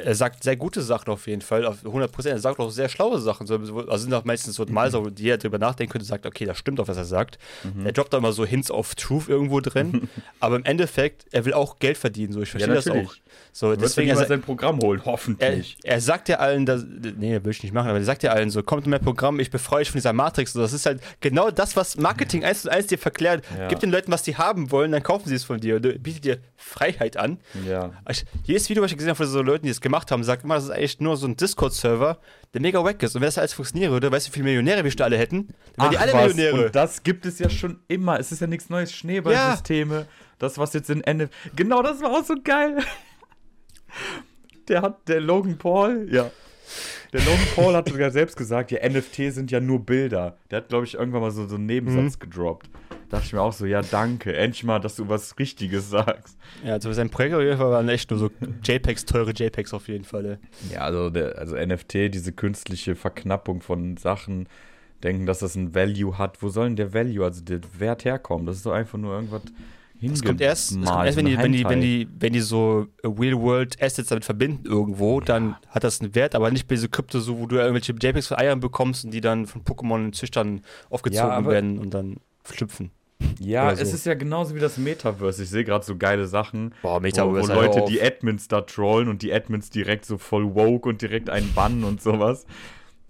er 0.06 0.16
sagt 0.16 0.44
sehr 0.44 0.56
gute 0.56 0.82
Sachen 0.82 1.10
auf 1.10 1.28
jeden 1.28 1.42
Fall, 1.42 1.66
auf 1.66 1.84
100%. 1.84 2.28
Er 2.28 2.40
sagt 2.40 2.60
auch 2.60 2.70
sehr 2.70 2.90
schlaue 2.90 3.20
Sachen. 3.20 3.48
So, 3.48 3.56
also 3.56 3.98
sind 3.98 4.14
auch 4.14 4.26
meistens 4.26 4.56
so 4.56 4.66
mal 4.66 4.92
so, 4.92 5.10
die 5.10 5.30
er 5.30 5.38
drüber 5.38 5.58
nachdenken 5.58 5.92
könnte, 5.92 6.08
sagt, 6.08 6.26
okay, 6.26 6.46
das 6.46 6.58
stimmt 6.58 6.80
auch, 6.80 6.88
was 6.88 6.98
er 6.98 7.06
sagt. 7.06 7.38
Mhm. 7.64 7.86
Er 7.86 7.92
droppt 7.92 8.14
da 8.14 8.18
immer 8.18 8.32
so 8.32 8.46
Hints 8.46 8.72
of 8.72 8.96
Truth 8.96 9.30
irgendwo 9.30 9.60
drin. 9.60 10.10
aber 10.40 10.56
im 10.56 10.66
Endeffekt, 10.66 11.26
er 11.32 11.46
will 11.46 11.54
auch 11.54 11.80
Geld 11.80 11.98
verdienen. 11.98 12.34
So, 12.34 12.42
ich 12.42 12.50
verstehe 12.50 12.74
das 12.74 12.86
natürlich. 12.86 13.10
auch. 13.10 13.16
So, 13.54 13.72
ja 13.72 13.76
deswegen, 13.76 14.10
er, 14.10 14.16
sein 14.26 14.42
Programm 14.42 14.80
holen, 14.80 15.02
er, 15.02 15.06
hoffentlich. 15.06 15.78
er 15.84 16.00
sagt 16.00 16.30
ja 16.30 16.38
allen, 16.38 16.66
dass, 16.66 16.86
nee, 16.86 17.40
will 17.44 17.52
ich 17.52 17.64
nicht 17.64 17.74
machen, 17.74 17.90
aber 17.90 17.98
er 17.98 18.04
sagt 18.06 18.24
ja 18.24 18.32
allen 18.32 18.50
so, 18.50 18.64
kommt 18.64 18.86
in 18.86 18.92
mein 18.92 19.02
Programm, 19.02 19.40
ich 19.40 19.52
befreue 19.52 19.82
euch 19.82 19.92
von 19.92 19.98
dieser 19.98 20.14
Matrix. 20.14 20.54
So, 20.54 20.62
das 20.62 20.72
ist 20.74 20.86
halt 20.86 21.02
genau 21.20 21.52
das, 21.52 21.76
was 21.76 21.98
Marketing 21.98 22.46
eins 22.46 22.62
zu 22.62 22.72
eins 22.72 22.88
dir 22.88 22.98
verklärt. 22.98 23.44
Ja. 23.58 23.68
Gib 23.68 23.80
den 23.80 23.92
Leuten, 23.92 24.12
was 24.12 24.24
die 24.24 24.38
haben 24.38 24.72
wollen, 24.72 24.92
dann 24.92 25.04
kaufen 25.04 25.28
sie 25.28 25.36
es 25.36 25.44
von 25.44 25.60
dir. 25.60 25.76
Und 25.78 25.84
du 25.84 26.00
bietet 26.00 26.24
dir 26.24 26.40
Freiheit 26.56 27.18
an. 27.18 27.40
ja. 27.68 27.92
Ich, 28.10 28.26
jedes 28.44 28.70
Video, 28.70 28.84
was 28.84 28.92
ich 28.92 28.98
gesehen 28.98 29.10
habe 29.10 29.18
von 29.18 29.28
so 29.28 29.42
Leuten, 29.42 29.66
die 29.66 29.72
es 29.72 29.82
gemacht 29.82 30.12
haben, 30.12 30.24
sagt 30.24 30.44
immer, 30.44 30.56
das 30.56 30.66
ist 30.66 30.72
eigentlich 30.72 31.00
nur 31.00 31.18
so 31.18 31.28
ein 31.28 31.36
Discord-Server, 31.36 32.20
der 32.54 32.62
mega 32.62 32.84
wack 32.84 33.04
ist. 33.04 33.16
Und 33.16 33.22
wenn 33.22 33.28
das 33.28 33.38
alles 33.38 33.54
funktionieren 33.54 33.92
würde, 33.92 34.12
weißt 34.12 34.28
du, 34.28 34.32
wie 34.32 34.34
viele 34.34 34.46
Millionäre 34.46 34.84
wir 34.84 34.92
schon 34.92 35.02
alle 35.02 35.18
hätten? 35.18 35.50
Dann 35.76 35.86
wären 35.86 35.92
die 35.92 35.98
alle 35.98 36.14
was, 36.14 36.36
Millionäre. 36.36 36.66
Und 36.68 36.76
das 36.76 37.04
gibt 37.04 37.26
es 37.26 37.40
ja 37.40 37.50
schon 37.50 37.80
immer. 37.88 38.20
Es 38.20 38.32
ist 38.32 38.40
ja 38.42 38.48
nichts 38.48 38.70
Neues. 38.70 38.92
Schneeballsysteme. 38.94 40.06
Das, 40.40 40.58
was 40.58 40.74
jetzt 40.74 40.90
in 40.90 41.04
Ende. 41.04 41.30
Genau, 41.56 41.84
das 41.84 42.02
war 42.02 42.12
auch 42.12 42.26
so 42.26 42.36
geil. 42.44 42.78
Der 44.68 44.82
hat, 44.82 45.08
der 45.08 45.22
Logan 45.22 45.58
Paul, 45.58 46.08
ja. 46.12 46.30
Der 47.14 47.20
Logan 47.22 47.48
Paul 47.56 47.76
hat 47.76 47.90
sogar 47.90 48.12
selbst 48.12 48.38
gesagt, 48.38 48.72
ja, 48.72 48.88
NFT 48.88 49.34
sind 49.34 49.52
ja 49.52 49.60
nur 49.60 49.86
Bilder. 49.86 50.38
Der 50.50 50.58
hat, 50.58 50.70
glaube 50.70 50.86
ich, 50.86 50.94
irgendwann 50.94 51.22
mal 51.22 51.32
so, 51.32 51.46
so 51.46 51.56
einen 51.56 51.66
Nebensatz 51.66 52.20
gedroppt. 52.20 52.70
Da 53.10 53.18
dachte 53.18 53.26
ich 53.26 53.34
mir 53.34 53.42
auch 53.42 53.52
so, 53.52 53.66
ja, 53.66 53.82
danke. 53.82 54.34
Endlich 54.34 54.64
mal, 54.64 54.80
dass 54.80 54.96
du 54.96 55.10
was 55.10 55.38
Richtiges 55.38 55.90
sagst. 55.90 56.38
Ja, 56.64 56.74
also 56.74 56.94
sein 56.94 57.10
Projekt 57.10 57.36
auf 57.36 57.42
jeden 57.42 57.58
Fall 57.58 57.72
waren 57.72 57.90
echt 57.90 58.10
nur 58.10 58.20
so 58.20 58.30
JPEGs, 58.64 59.06
teure 59.06 59.32
JPEGs 59.32 59.74
auf 59.74 59.90
jeden 59.90 60.06
Fall. 60.06 60.26
ey. 60.26 60.38
Ja, 60.74 60.82
also, 60.82 61.10
der, 61.10 61.38
also 61.38 61.58
NFT, 61.58 62.14
diese 62.14 62.32
künstliche 62.32 62.96
Verknappung 62.96 63.62
von 63.62 63.98
Sachen, 63.98 64.48
denken, 65.04 65.26
dass 65.26 65.40
das 65.40 65.56
ein 65.56 65.76
Value 65.76 66.18
hat. 66.18 66.42
Wo 66.42 66.50
soll 66.50 66.68
denn 66.68 66.76
der 66.78 66.94
Value, 66.94 67.26
also 67.26 67.44
der 67.44 67.60
Wert 67.78 68.06
herkommen? 68.06 68.46
Das 68.46 68.58
ist 68.58 68.66
doch 68.66 68.74
einfach 68.74 68.98
nur 68.98 69.14
irgendwas 69.14 69.42
Das 70.02 70.24
kommt 70.24 70.42
erst, 70.42 70.76
das 70.76 70.90
kommt 70.90 71.06
erst 71.06 71.18
wenn, 71.18 71.26
die, 71.26 71.38
wenn, 71.38 71.52
die, 71.52 71.64
wenn, 71.64 71.82
die, 71.82 72.08
wenn 72.20 72.34
die 72.34 72.40
so 72.40 72.88
äh, 73.04 73.08
Real-World-Assets 73.08 74.10
damit 74.10 74.26
verbinden 74.26 74.66
irgendwo, 74.66 75.22
dann 75.22 75.56
hat 75.70 75.84
das 75.84 76.02
einen 76.02 76.16
Wert, 76.16 76.34
aber 76.34 76.50
nicht 76.50 76.68
bei 76.68 76.76
diese 76.76 76.90
Krypto, 76.90 77.20
so, 77.20 77.40
wo 77.40 77.46
du 77.46 77.58
irgendwelche 77.58 77.94
JPEGs 77.94 78.28
von 78.28 78.38
Eiern 78.38 78.60
bekommst 78.60 79.06
und 79.06 79.12
die 79.12 79.22
dann 79.22 79.46
von 79.46 79.64
Pokémon-Züchtern 79.64 80.62
aufgezogen 80.90 81.30
Ja, 81.30 81.46
werden 81.46 81.78
und 81.78 81.94
dann 81.94 82.18
schlüpfen. 82.52 82.92
Ja, 83.40 83.76
so. 83.76 83.82
es 83.82 83.94
ist 83.94 84.06
ja 84.06 84.14
genauso 84.14 84.56
wie 84.56 84.60
das 84.60 84.78
Metaverse. 84.78 85.44
Ich 85.44 85.50
sehe 85.50 85.64
gerade 85.64 85.86
so 85.86 85.96
geile 85.96 86.28
Sachen, 86.28 86.74
Boah, 86.82 87.02
wo, 87.02 87.08
wo 87.08 87.48
Leute 87.48 87.84
die 87.88 88.02
Admins 88.02 88.48
da 88.48 88.62
trollen 88.62 89.08
und 89.08 89.22
die 89.22 89.32
Admins 89.34 89.70
direkt 89.70 90.06
so 90.06 90.18
voll 90.18 90.56
woke 90.56 90.90
und 90.90 91.02
direkt 91.02 91.30
einen 91.30 91.54
bannen 91.54 91.84
und 91.84 92.02
sowas. 92.02 92.46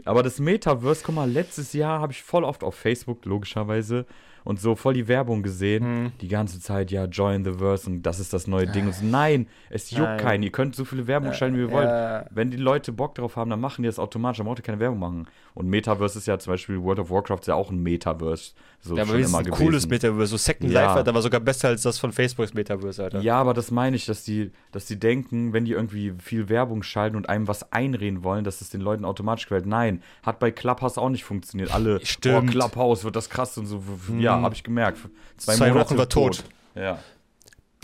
Aber 0.05 0.23
das 0.23 0.39
Metaverse, 0.39 1.03
guck 1.05 1.15
mal, 1.15 1.29
letztes 1.29 1.73
Jahr 1.73 1.99
habe 1.99 2.11
ich 2.11 2.23
voll 2.23 2.43
oft 2.43 2.63
auf 2.63 2.75
Facebook, 2.75 3.25
logischerweise, 3.25 4.05
und 4.43 4.59
so 4.59 4.75
voll 4.75 4.93
die 4.93 5.07
Werbung 5.07 5.43
gesehen. 5.43 5.83
Hm. 5.83 6.11
Die 6.21 6.27
ganze 6.27 6.59
Zeit, 6.59 6.91
ja, 6.91 7.05
join 7.05 7.43
the 7.45 7.53
verse 7.53 7.89
und 7.89 8.01
das 8.03 8.19
ist 8.19 8.33
das 8.33 8.47
neue 8.47 8.67
Ding. 8.67 8.85
Und 8.87 8.93
so, 8.95 9.05
nein, 9.05 9.47
es 9.69 9.91
juckt 9.91 10.17
keinen. 10.19 10.43
Ihr 10.43 10.51
könnt 10.51 10.75
so 10.75 10.85
viele 10.85 11.07
Werbung 11.07 11.33
schalten, 11.33 11.55
wie 11.57 11.61
ihr 11.61 11.71
wollt. 11.71 11.87
Ja. 11.87 12.25
Wenn 12.31 12.51
die 12.51 12.57
Leute 12.57 12.91
Bock 12.91 13.15
drauf 13.15 13.35
haben, 13.35 13.49
dann 13.49 13.59
machen 13.59 13.83
die 13.83 13.87
das 13.87 13.99
automatisch. 13.99 14.37
Dann 14.37 14.47
braucht 14.47 14.59
ihr 14.59 14.63
keine 14.63 14.79
Werbung 14.79 14.99
machen. 14.99 15.27
Und 15.53 15.67
Metaverse 15.67 16.17
ist 16.17 16.27
ja 16.27 16.39
zum 16.39 16.53
Beispiel, 16.53 16.81
World 16.81 16.99
of 16.99 17.09
Warcraft 17.09 17.39
ist 17.41 17.47
ja 17.47 17.55
auch 17.55 17.69
ein 17.71 17.81
Metaverse. 17.83 18.53
So 18.79 18.95
Ja, 18.95 19.03
aber 19.03 19.11
schon 19.11 19.21
immer 19.23 19.37
ein 19.39 19.43
gewesen. 19.45 19.63
cooles 19.63 19.87
Metaverse. 19.87 20.27
So 20.27 20.37
Second 20.37 20.71
Ja. 20.71 20.81
Life, 20.85 20.93
Alter, 20.95 21.13
war 21.13 21.21
sogar 21.21 21.39
besser 21.41 21.67
als 21.67 21.81
das 21.83 21.99
von 21.99 22.11
Facebooks 22.11 22.53
Metaverse, 22.53 23.03
Alter. 23.03 23.19
Ja, 23.19 23.35
aber 23.39 23.53
das 23.53 23.69
meine 23.69 23.95
ich, 23.95 24.05
dass 24.05 24.23
die, 24.23 24.51
dass 24.71 24.85
die 24.85 24.97
denken, 24.97 25.53
wenn 25.53 25.65
die 25.65 25.73
irgendwie 25.73 26.13
viel 26.19 26.49
Werbung 26.49 26.81
schalten 26.83 27.15
und 27.15 27.29
einem 27.29 27.47
was 27.47 27.71
einreden 27.71 28.23
wollen, 28.23 28.43
dass 28.43 28.61
es 28.61 28.69
den 28.69 28.81
Leuten 28.81 29.05
automatisch 29.05 29.45
gefällt. 29.45 29.65
Nein, 29.65 30.01
hat 30.23 30.39
bei 30.39 30.49
Clubhouse 30.51 30.97
auch 30.97 31.09
nicht 31.09 31.25
funktioniert. 31.25 31.71
Alle, 31.73 32.03
Stimmt. 32.05 32.49
oh, 32.49 32.51
Clubhouse 32.51 33.03
wird 33.03 33.15
das 33.15 33.29
krass 33.29 33.57
und 33.57 33.65
so. 33.67 33.83
Ja, 34.17 34.30
Mhm. 34.39 34.43
habe 34.45 34.55
ich 34.55 34.63
gemerkt. 34.63 34.97
Zwei 35.37 35.73
Wochen 35.73 35.97
war 35.97 36.07
tot. 36.09 36.43
Ja. 36.75 36.99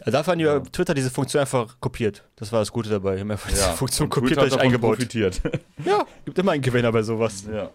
Dafür 0.05 0.31
haben 0.33 0.37
die 0.39 0.45
Ja. 0.45 0.59
Twitter 0.59 0.93
diese 0.93 1.09
Funktion 1.09 1.41
einfach 1.41 1.75
kopiert. 1.79 2.23
Das 2.35 2.51
war 2.51 2.59
das 2.59 2.71
Gute 2.71 2.89
dabei. 2.89 3.15
Die 3.15 3.21
haben 3.21 3.31
einfach 3.31 3.49
diese 3.49 3.61
ja. 3.63 3.71
Funktion 3.73 4.07
kopiert 4.09 4.33
Twitter 4.33 4.49
davon 4.49 4.59
eingebaut. 4.65 4.95
profitiert. 4.95 5.41
Ja, 5.85 6.05
gibt 6.25 6.37
immer 6.37 6.51
einen 6.51 6.61
Gewinner 6.61 6.91
bei 6.91 7.01
sowas. 7.01 7.45
ja. 7.51 7.69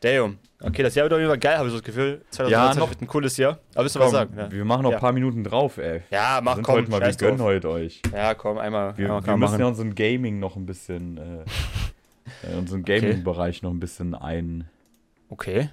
Damn. 0.00 0.38
Okay, 0.60 0.82
das 0.82 0.96
Jahr 0.96 1.04
wird 1.04 1.12
auf 1.12 1.18
jeden 1.20 1.30
Fall 1.30 1.38
geil, 1.38 1.56
habe 1.58 1.68
ich 1.68 1.72
so 1.72 1.78
das 1.78 1.84
Gefühl. 1.86 2.22
2019 2.30 2.50
Ja, 2.50 2.74
noch- 2.80 2.90
wird 2.90 3.02
ein 3.02 3.06
cooles 3.06 3.36
Jahr. 3.36 3.60
Aber 3.74 3.84
willst 3.84 3.94
du 3.94 4.00
was 4.00 4.06
Komm, 4.06 4.12
sagen? 4.14 4.34
Ja, 4.36 4.50
Wir 4.50 4.64
machen 4.64 4.82
noch 4.82 4.90
Ja. 4.90 4.96
ein 4.96 5.00
paar 5.00 5.12
Minuten 5.12 5.44
drauf, 5.44 5.78
ey. 5.78 6.02
ja 6.10 6.38
Wir 6.38 6.42
mach 6.42 6.54
sind 6.56 6.64
komm. 6.64 6.74
heute 6.74 6.90
mal, 6.90 7.00
wir 7.00 7.12
gönnen 7.12 7.38
drauf. 7.38 7.46
heute 7.46 7.70
euch. 7.70 8.02
Ja, 8.12 8.34
komm, 8.34 8.58
einmal. 8.58 8.98
Wir, 8.98 9.04
einmal 9.06 9.24
wir 9.24 9.36
müssen 9.36 9.60
ja 9.60 9.66
unseren 9.66 9.94
Gaming 9.94 10.40
noch 10.40 10.56
ein 10.56 10.66
bisschen, 10.66 11.18
äh, 11.18 11.44
äh, 12.52 12.56
unseren 12.58 12.82
Gaming-Bereich 12.84 13.62
noch 13.62 13.70
ein 13.70 13.78
bisschen 13.78 14.16
ein, 14.16 14.68
Okay, 15.28 15.70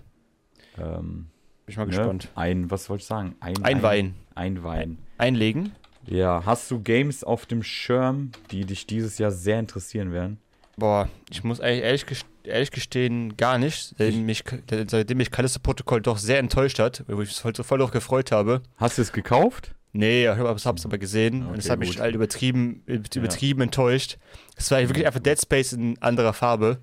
ähm, 0.77 1.27
bin 1.69 1.71
ich 1.71 1.77
mal 1.77 1.85
ne? 1.85 1.89
gespannt. 1.89 2.29
ein, 2.35 2.71
was 2.71 2.89
wollte 2.89 3.01
ich 3.01 3.07
sagen? 3.07 3.35
Ein, 3.39 3.63
Einweihen. 3.63 4.15
Ein, 4.33 4.57
einweihen. 4.57 4.97
Einlegen. 5.17 5.71
Ja, 6.07 6.41
hast 6.45 6.71
du 6.71 6.81
Games 6.81 7.23
auf 7.23 7.45
dem 7.45 7.61
Schirm, 7.61 8.31
die 8.51 8.65
dich 8.65 8.87
dieses 8.87 9.17
Jahr 9.19 9.31
sehr 9.31 9.59
interessieren 9.59 10.11
werden? 10.11 10.39
Boah, 10.77 11.09
ich 11.29 11.43
muss 11.43 11.59
eigentlich 11.59 11.83
ehrlich, 11.83 12.05
gest 12.05 12.25
ehrlich 12.43 12.71
gestehen, 12.71 13.37
gar 13.37 13.57
nicht. 13.59 13.93
Seitdem 13.97 14.25
mich, 14.25 14.43
seitdem 14.87 15.17
mich 15.17 15.29
Callisto-Protokoll 15.29 16.01
doch 16.01 16.17
sehr 16.17 16.39
enttäuscht 16.39 16.79
hat, 16.79 17.03
wo 17.07 17.21
ich 17.21 17.27
mich 17.27 17.35
voll, 17.39 17.53
voll 17.53 17.79
drauf 17.79 17.91
gefreut 17.91 18.31
habe. 18.31 18.63
Hast 18.77 18.97
du 18.97 19.03
es 19.03 19.11
gekauft? 19.11 19.75
Nee, 19.91 20.23
ich 20.23 20.29
hab's, 20.29 20.65
hab's 20.65 20.85
aber 20.85 20.97
gesehen 20.97 21.41
und 21.41 21.49
Okay, 21.49 21.59
es 21.59 21.69
hat 21.69 21.79
mich 21.79 21.99
halt 21.99 22.15
übertrieben, 22.15 22.83
übertrieben 22.87 23.61
enttäuscht. 23.61 24.17
Es 24.55 24.71
war 24.71 24.79
wirklich 24.79 25.05
einfach 25.05 25.19
Dead 25.19 25.39
Space 25.39 25.73
in 25.73 26.01
anderer 26.01 26.33
Farbe. 26.33 26.79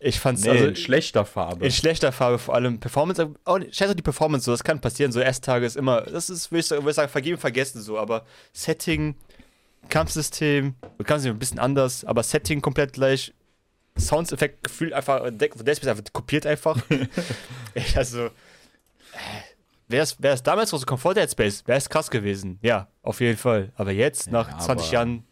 Ich 0.00 0.20
fand's 0.20 0.42
Nee, 0.42 0.50
also 0.50 0.66
in 0.66 0.76
schlechter 0.76 1.24
Farbe. 1.24 1.64
in 1.64 1.70
schlechter 1.72 2.12
Farbe 2.12 2.38
vor 2.38 2.54
allem. 2.54 2.78
Performance, 2.78 3.30
auch 3.44 3.58
nicht, 3.58 3.74
scheiß 3.74 3.88
auf 3.90 3.94
die 3.96 4.02
Performance 4.02 4.44
so, 4.44 4.50
das 4.52 4.62
kann 4.62 4.80
passieren. 4.80 5.12
So 5.12 5.20
Ersttage 5.20 5.64
ist 5.64 5.76
immer, 5.76 6.02
das 6.02 6.28
ist, 6.28 6.50
würde 6.50 6.60
ich, 6.60 6.66
so- 6.66 6.76
würde 6.76 6.90
ich 6.90 6.96
sagen, 6.96 7.10
vergeben, 7.10 7.38
vergessen 7.38 7.80
so, 7.80 7.98
aber 7.98 8.26
Setting, 8.52 9.14
Kampfsystem, 9.88 10.74
Kampfsystem 10.98 11.36
ein 11.36 11.38
bisschen 11.38 11.58
anders, 11.58 12.04
aber 12.04 12.22
Setting 12.22 12.60
komplett 12.60 12.92
gleich. 12.92 13.32
Soundeffekt 13.96 14.64
gefühlt 14.64 14.92
einfach, 14.92 15.30
Dead 15.30 15.52
Space 15.54 15.86
einfach 15.86 16.02
kopiert 16.12 16.46
einfach. 16.46 16.76
Also, 17.94 18.30
wäre 19.88 20.02
es 20.20 20.42
damals 20.42 20.72
rausgekommen 20.72 21.00
vor 21.00 21.14
Dead 21.14 21.30
Space, 21.30 21.62
wäre 21.66 21.78
es 21.78 21.88
krass 21.88 22.10
gewesen. 22.10 22.58
Ja, 22.62 22.88
auf 23.02 23.20
jeden 23.20 23.36
Fall. 23.38 23.72
Aber 23.76 23.92
jetzt, 23.92 24.30
nach 24.30 24.48
Ja, 24.50 24.58
20 24.58 24.86
aber- 24.86 24.94
Jahren, 24.94 25.24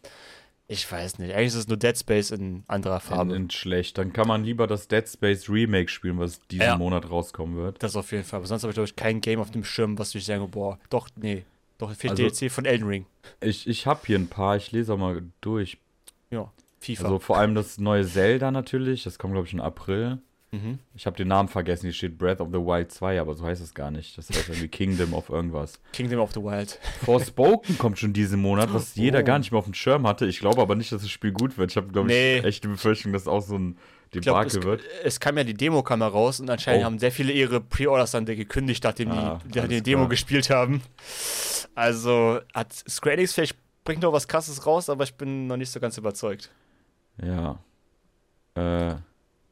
ich 0.67 0.89
weiß 0.91 1.19
nicht. 1.19 1.33
Eigentlich 1.33 1.47
ist 1.47 1.55
es 1.55 1.67
nur 1.67 1.77
Dead 1.77 1.97
Space 1.97 2.31
in 2.31 2.63
anderer 2.67 2.95
in, 2.95 3.01
Farbe. 3.01 3.35
in 3.35 3.49
schlecht. 3.49 3.97
Dann 3.97 4.13
kann 4.13 4.27
man 4.27 4.43
lieber 4.43 4.65
das 4.67 4.87
Dead 4.87 5.07
Space 5.07 5.49
Remake 5.49 5.89
spielen, 5.89 6.17
was 6.19 6.39
diesen 6.47 6.63
Ja. 6.65 6.77
Monat 6.77 7.09
rauskommen 7.09 7.55
wird. 7.57 7.81
Das 7.83 7.95
auf 7.95 8.11
jeden 8.11 8.23
Fall. 8.23 8.37
Aber 8.37 8.47
sonst 8.47 8.63
habe 8.63 8.71
ich, 8.71 8.75
glaube 8.75 8.87
ich, 8.87 8.95
kein 8.95 9.21
Game 9.21 9.39
auf 9.39 9.51
dem 9.51 9.63
Schirm, 9.63 9.99
was 9.99 10.15
ich 10.15 10.25
sage, 10.25 10.47
boah, 10.47 10.79
doch, 10.89 11.09
nee. 11.15 11.43
Doch, 11.77 11.93
fehlt 11.93 12.11
Also- 12.11 12.23
DLC 12.23 12.49
von 12.51 12.65
Elden 12.65 12.87
Ring. 12.87 13.05
Ich, 13.41 13.67
ich 13.67 13.85
habe 13.87 14.01
hier 14.05 14.17
ein 14.17 14.27
paar, 14.27 14.55
ich 14.57 14.71
lese 14.71 14.93
auch 14.93 14.97
mal 14.97 15.21
durch. 15.41 15.77
Ja, 16.31 16.51
FIFA. 16.79 17.03
Also 17.03 17.19
vor 17.19 17.37
allem 17.37 17.55
das 17.55 17.77
neue 17.77 18.05
Zelda 18.07 18.51
natürlich, 18.51 19.03
das 19.03 19.19
kommt 19.19 19.33
glaube 19.33 19.47
ich 19.47 19.53
im 19.53 19.61
April. 19.61 20.19
Mhm. 20.53 20.79
Ich 20.95 21.05
habe 21.05 21.17
den 21.17 21.27
Namen 21.27 21.49
vergessen, 21.49 21.87
hier 21.87 21.93
steht 21.93 22.17
Breath 22.17 22.39
of 22.39 22.47
the 22.51 22.59
Wild 22.59 22.91
2, 22.91 23.19
aber 23.19 23.33
so 23.35 23.43
heißt 23.43 23.61
es 23.61 23.73
gar 23.73 23.91
nicht. 23.91 24.17
Das 24.17 24.29
heißt 24.29 24.47
irgendwie 24.49 24.69
Kingdom 24.69 25.13
of 25.13 25.27
irgendwas. 25.29 25.81
Kingdom 25.91 26.19
of 26.21 26.31
the 26.33 26.39
Wild. 26.41 26.79
Forspoken 27.03 27.77
kommt 27.77 27.99
schon 27.99 28.13
diesen 28.13 28.39
Monat, 28.41 28.73
was 28.73 28.95
jeder 28.95 29.19
Oh. 29.19 29.23
gar 29.23 29.39
nicht 29.39 29.51
mehr 29.51 29.59
auf 29.59 29.65
dem 29.65 29.73
Schirm 29.73 30.07
hatte. 30.07 30.25
Ich 30.27 30.39
glaube 30.39 30.61
aber 30.61 30.75
nicht, 30.75 30.91
dass 30.91 31.01
das 31.01 31.11
Spiel 31.11 31.31
gut 31.33 31.57
wird. 31.57 31.71
Ich 31.71 31.77
habe, 31.77 31.87
glaube 31.89 32.07
Nee. 32.07 32.37
ich, 32.39 32.45
echt 32.45 32.63
die 32.63 32.69
Befürchtung, 32.69 33.11
dass 33.11 33.27
auch 33.27 33.41
so 33.41 33.57
ein 33.57 33.77
Ich 34.13 34.21
glaub, 34.21 34.45
es, 34.45 34.53
Debakel 34.53 34.63
wird. 34.69 34.81
es 35.03 35.19
kam 35.19 35.37
ja 35.37 35.43
die 35.43 35.55
Demo 35.55 35.81
kam 35.83 36.01
raus 36.01 36.39
und 36.39 36.49
anscheinend 36.49 36.83
Oh. 36.83 36.85
haben 36.85 36.99
sehr 36.99 37.11
viele 37.11 37.33
ihre 37.33 37.59
Pre-Orders 37.59 38.11
dann 38.11 38.25
gekündigt, 38.25 38.83
nachdem 38.83 39.11
Ah, 39.11 39.39
die, 39.45 39.59
die, 39.61 39.67
die 39.67 39.81
Demo 39.81 40.07
gespielt 40.07 40.49
haben. 40.51 40.81
Also 41.75 42.39
hat 42.53 42.71
Square 42.73 43.15
Enix 43.15 43.33
vielleicht 43.33 43.55
bringt 43.83 44.01
noch 44.03 44.13
was 44.13 44.27
krasses 44.27 44.65
raus, 44.65 44.89
aber 44.89 45.03
ich 45.03 45.15
bin 45.15 45.47
noch 45.47 45.57
nicht 45.57 45.71
so 45.71 45.79
ganz 45.79 45.97
überzeugt. 45.97 46.51
Ja. 47.21 47.59
Äh, 48.55 48.95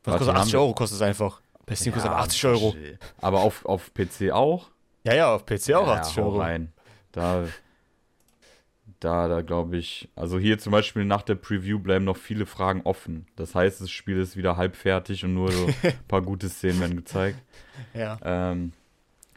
Was 0.04 0.18
kostet 0.18 0.34
haben 0.36 0.42
80 0.42 0.54
wir- 0.54 0.60
Euro 0.62 0.74
kostet 0.74 0.96
es 0.98 1.02
einfach. 1.02 1.42
Bei 1.66 1.76
Steam 1.76 1.94
kostet 1.94 2.12
ja, 2.12 2.18
80 2.18 2.46
Euro. 2.46 2.76
Aber 3.22 3.42
auf, 3.42 3.66
auf 3.66 3.94
PC 3.94 4.32
auch? 4.32 4.70
Ja, 5.04 5.14
ja, 5.14 5.34
auf 5.36 5.46
PC 5.46 5.74
auch 5.76 5.88
ja, 5.88 5.94
80 6.02 6.18
hau 6.18 6.24
Euro. 6.24 6.40
rein. 6.40 6.72
Da, 7.12 7.46
da, 9.00 9.28
da 9.28 9.42
glaube 9.42 9.78
ich. 9.78 10.10
Also 10.16 10.38
hier 10.40 10.60
zum 10.60 10.72
Beispiel 10.72 11.06
nach 11.06 11.22
der 11.24 11.36
Preview 11.36 11.80
bleiben 11.80 12.06
noch 12.06 12.18
viele 12.18 12.46
Fragen 12.46 12.82
offen. 12.84 13.26
Das 13.36 13.56
heißt, 13.56 13.82
das 13.82 13.90
Spiel 13.90 14.18
ist 14.20 14.38
wieder 14.38 14.58
halb 14.58 14.76
fertig 14.76 15.24
und 15.24 15.34
nur 15.34 15.52
so 15.52 15.66
ein 15.68 15.74
paar 16.08 16.22
gute 16.22 16.50
Szenen 16.50 16.80
werden 16.82 16.98
gezeigt. 16.98 17.40
Ja. 17.94 18.18
Ähm, 18.24 18.74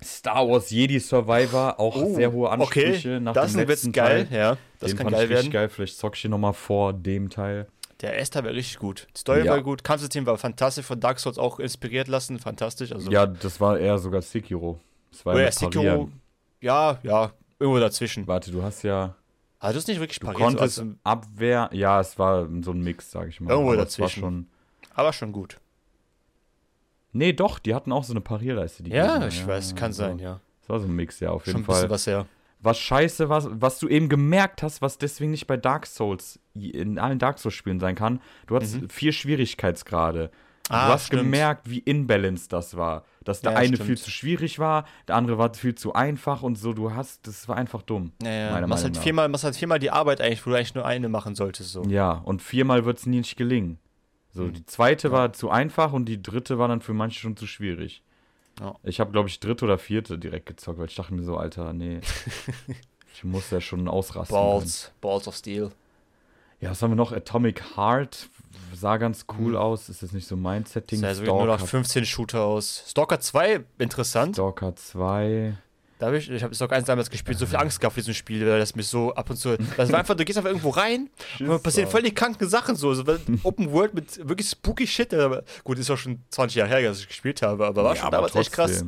Star 0.02 0.46
Wars 0.48 0.68
Jedi 0.70 0.98
Survivor, 1.00 1.80
auch 1.80 1.96
Oh, 1.96 2.14
sehr 2.14 2.30
hohe 2.32 2.50
Ansprüche 2.50 3.08
Okay, 3.16 3.20
nach 3.20 3.32
das 3.32 3.52
dem 3.52 3.66
letzten 3.66 3.92
geil, 3.92 4.26
Teil. 4.26 4.38
ja. 4.38 4.56
Das 4.80 4.90
Den 4.90 4.98
kann 4.98 5.04
fand 5.06 5.16
geil 5.16 5.24
ich 5.24 5.30
werden. 5.30 5.50
geil. 5.50 5.68
Vielleicht 5.70 5.96
zock 5.96 6.14
ich 6.16 6.20
hier 6.20 6.30
nochmal 6.30 6.52
vor 6.52 6.92
dem 6.92 7.30
Teil. 7.30 7.68
Der 8.04 8.14
erste 8.18 8.44
war 8.44 8.50
richtig 8.52 8.78
gut. 8.78 9.06
Die 9.16 9.18
Story 9.20 9.44
Ja. 9.46 9.52
war 9.52 9.62
gut, 9.62 9.82
Kampfsystem 9.82 10.26
war 10.26 10.36
fantastisch, 10.36 10.84
von 10.84 11.00
Dark 11.00 11.18
Souls 11.18 11.38
auch 11.38 11.58
inspiriert 11.58 12.06
lassen, 12.08 12.38
fantastisch. 12.38 12.92
Also, 12.92 13.10
Ja, 13.10 13.26
das 13.26 13.60
war 13.60 13.78
eher 13.78 13.98
sogar 13.98 14.20
Sekiro. 14.22 14.78
Das 15.10 15.24
war 15.24 15.34
oh 15.34 15.38
ja 15.38 15.44
ja, 15.44 15.52
Sekiro, 15.52 16.10
ja, 16.60 16.98
ja, 17.02 17.32
irgendwo 17.58 17.80
dazwischen. 17.80 18.26
Warte, 18.26 18.50
du 18.50 18.62
hast 18.62 18.82
ja. 18.82 19.14
Also 19.58 19.74
das 19.76 19.84
ist 19.84 19.88
nicht 19.88 20.00
wirklich 20.00 20.18
Du 20.18 20.26
pariert, 20.26 20.42
konntest 20.42 20.74
so, 20.76 20.82
also, 20.82 20.94
Abwehr. 21.04 21.70
Ja, 21.72 21.98
es 22.00 22.18
war 22.18 22.46
so 22.62 22.72
ein 22.72 22.82
Mix, 22.82 23.10
sag 23.10 23.28
ich 23.28 23.40
mal. 23.40 23.50
Irgendwo 23.50 23.72
Aber 23.72 23.82
es 23.82 23.98
war 23.98 24.06
dazwischen. 24.06 24.20
schon. 24.20 24.46
aber 24.94 25.12
schon 25.14 25.32
gut. 25.32 25.58
Nee, 27.12 27.32
doch, 27.32 27.58
die 27.58 27.74
hatten 27.74 27.92
auch 27.92 28.04
so 28.04 28.12
eine 28.12 28.20
Parierleiste. 28.20 28.82
Die 28.82 28.90
Ja, 28.90 29.26
ich 29.26 29.46
weiß, 29.46 29.74
kann 29.76 29.92
so. 29.92 30.02
sein, 30.02 30.18
ja. 30.18 30.40
Das 30.60 30.68
war 30.68 30.80
so 30.80 30.86
ein 30.86 30.94
Mix, 30.96 31.20
ja, 31.20 31.30
auf 31.30 31.44
Schon 31.44 31.52
jeden 31.54 31.64
ein 31.64 31.66
bisschen 31.66 31.80
Fall. 31.82 31.90
was 31.90 32.06
her. 32.06 32.26
Was 32.64 32.78
scheiße 32.78 33.28
war, 33.28 33.42
was 33.60 33.78
du 33.78 33.88
eben 33.88 34.08
gemerkt 34.08 34.62
hast, 34.62 34.80
was 34.82 34.98
deswegen 34.98 35.30
nicht 35.30 35.46
bei 35.46 35.56
Dark 35.56 35.86
Souls 35.86 36.40
in 36.54 36.98
allen 36.98 37.18
Dark 37.18 37.38
Souls-Spielen 37.38 37.78
sein 37.78 37.94
kann. 37.94 38.20
Du 38.46 38.56
hattest 38.56 38.80
Mhm. 38.80 38.88
vier 38.88 39.12
Schwierigkeitsgrade. 39.12 40.30
Ah, 40.70 40.86
du 40.86 40.92
hast 40.94 41.06
stimmt. 41.08 41.22
gemerkt, 41.24 41.68
wie 41.68 41.80
imbalanced 41.80 42.50
das 42.52 42.76
war. 42.76 43.04
Dass 43.22 43.42
der 43.42 43.52
Ja, 43.52 43.58
eine 43.58 43.74
stimmt. 43.76 43.86
viel 43.86 43.98
zu 43.98 44.10
schwierig 44.10 44.58
war, 44.58 44.86
der 45.08 45.16
andere 45.16 45.36
war 45.36 45.52
viel 45.52 45.74
zu 45.74 45.92
einfach 45.92 46.42
und 46.42 46.56
so. 46.56 46.72
Du 46.72 46.94
hast, 46.94 47.26
das 47.26 47.46
war 47.48 47.56
einfach 47.56 47.82
dumm. 47.82 48.12
Ja, 48.22 48.30
ja. 48.30 48.50
meiner 48.52 48.66
Machst 48.66 48.82
Meinung 48.84 48.96
halt, 48.96 49.02
viermal, 49.04 49.28
machst 49.28 49.44
halt 49.44 49.56
viermal 49.56 49.78
die 49.78 49.90
Arbeit 49.90 50.22
eigentlich, 50.22 50.44
wo 50.46 50.50
du 50.50 50.56
eigentlich 50.56 50.74
nur 50.74 50.86
eine 50.86 51.10
machen 51.10 51.34
solltest. 51.34 51.70
So. 51.72 51.82
Ja, 51.84 52.12
und 52.12 52.40
viermal 52.40 52.86
wird 52.86 52.96
es 52.98 53.04
nie 53.04 53.18
nicht 53.18 53.36
gelingen. 53.36 53.78
So, 54.32 54.44
Mhm. 54.44 54.54
die 54.54 54.64
zweite 54.64 55.08
Ja. 55.08 55.12
war 55.12 55.32
zu 55.34 55.50
einfach 55.50 55.92
und 55.92 56.06
die 56.06 56.22
dritte 56.22 56.58
war 56.58 56.68
dann 56.68 56.80
für 56.80 56.94
manche 56.94 57.20
schon 57.20 57.36
zu 57.36 57.46
schwierig. 57.46 58.02
Ja. 58.60 58.74
Ich 58.82 59.00
habe, 59.00 59.10
glaube 59.12 59.28
ich, 59.28 59.40
dritte 59.40 59.64
oder 59.64 59.78
vierte 59.78 60.18
direkt 60.18 60.46
gezockt, 60.46 60.78
weil 60.78 60.86
ich 60.86 60.94
dachte 60.94 61.12
mir 61.14 61.22
so, 61.24 61.36
Alter, 61.36 61.72
nee. 61.72 62.00
ich 63.14 63.24
muss 63.24 63.50
ja 63.50 63.60
schon 63.60 63.88
ausrasten. 63.88 64.36
können. 64.36 64.48
Balls, 64.48 64.92
Balls 65.00 65.28
of 65.28 65.36
Steel. 65.36 65.70
Ja, 66.60 66.70
was 66.70 66.80
haben 66.82 66.90
wir 66.92 66.96
noch? 66.96 67.12
Atomic 67.12 67.76
Heart 67.76 68.28
sah 68.72 68.96
ganz 68.96 69.26
cool 69.38 69.50
Mhm. 69.52 69.56
aus. 69.56 69.88
Ist 69.88 70.02
jetzt 70.02 70.14
nicht 70.14 70.26
so 70.26 70.36
mein 70.36 70.64
Setting. 70.64 71.00
Sah 71.00 71.12
nur 71.14 71.46
nach 71.46 71.56
Stalker, 71.56 71.66
15 71.66 72.06
Shooter 72.06 72.42
aus. 72.42 72.84
Stalker 72.86 73.20
2, 73.20 73.64
interessant. 73.78 74.36
Stalker 74.36 74.74
2. 74.76 75.56
Da 76.04 76.10
hab 76.10 76.16
ich 76.18 76.30
ich 76.30 76.42
habe 76.42 76.54
Stalker 76.54 76.76
1 76.76 76.84
damals 76.84 77.08
gespielt, 77.08 77.38
so 77.38 77.46
viel 77.46 77.56
Angst 77.56 77.80
gehabt 77.80 77.94
vor 77.94 78.00
diesem 78.02 78.12
Spiel, 78.12 78.46
weil 78.46 78.58
das 78.58 78.76
mich 78.76 78.86
so 78.88 79.14
ab 79.14 79.30
und 79.30 79.36
zu. 79.36 79.56
Das 79.78 79.90
war 79.90 80.00
einfach, 80.00 80.14
du 80.14 80.22
gehst 80.26 80.36
einfach 80.36 80.50
irgendwo 80.50 80.68
rein 80.68 81.08
und 81.40 81.62
passieren 81.62 81.88
voll 81.88 82.02
die 82.02 82.12
kranken 82.12 82.46
Sachen 82.46 82.76
so. 82.76 82.92
so 82.92 83.04
Open 83.42 83.72
World 83.72 83.94
mit 83.94 84.28
wirklich 84.28 84.50
spooky 84.50 84.86
Shit. 84.86 85.14
Aber 85.14 85.44
gut, 85.64 85.78
ist 85.78 85.90
auch 85.90 85.96
schon 85.96 86.20
20 86.28 86.56
Jahre 86.56 86.68
her, 86.68 86.82
dass 86.82 87.00
ich 87.00 87.08
gespielt 87.08 87.40
habe, 87.40 87.64
aber 87.66 87.84
war 87.84 87.96
schon 87.96 88.10
damals 88.10 88.34
echt 88.34 88.52
krass. 88.52 88.84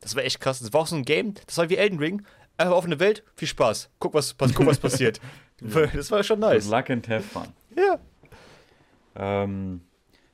Das 0.00 0.16
war 0.16 0.24
echt 0.24 0.40
krass. 0.40 0.58
Das 0.58 0.72
war 0.72 0.80
auch 0.80 0.86
so 0.88 0.96
ein 0.96 1.04
Game, 1.04 1.34
das 1.46 1.58
war 1.58 1.70
wie 1.70 1.76
Elden 1.76 2.00
Ring. 2.00 2.22
Einfach 2.56 2.74
auf 2.74 2.86
eine 2.86 2.98
Welt, 2.98 3.22
viel 3.36 3.46
Spaß. 3.46 3.88
Guck, 4.00 4.14
was, 4.14 4.36
guck, 4.36 4.66
was 4.66 4.78
passiert. 4.78 5.20
Das 5.94 6.10
war 6.10 6.22
schon 6.22 6.40
nice. 6.40 6.68
Luck 6.68 6.90
and 6.90 7.08
have 7.08 7.22
fun. 7.22 7.48
Ja. 7.76 7.98
Ähm, 9.14 9.80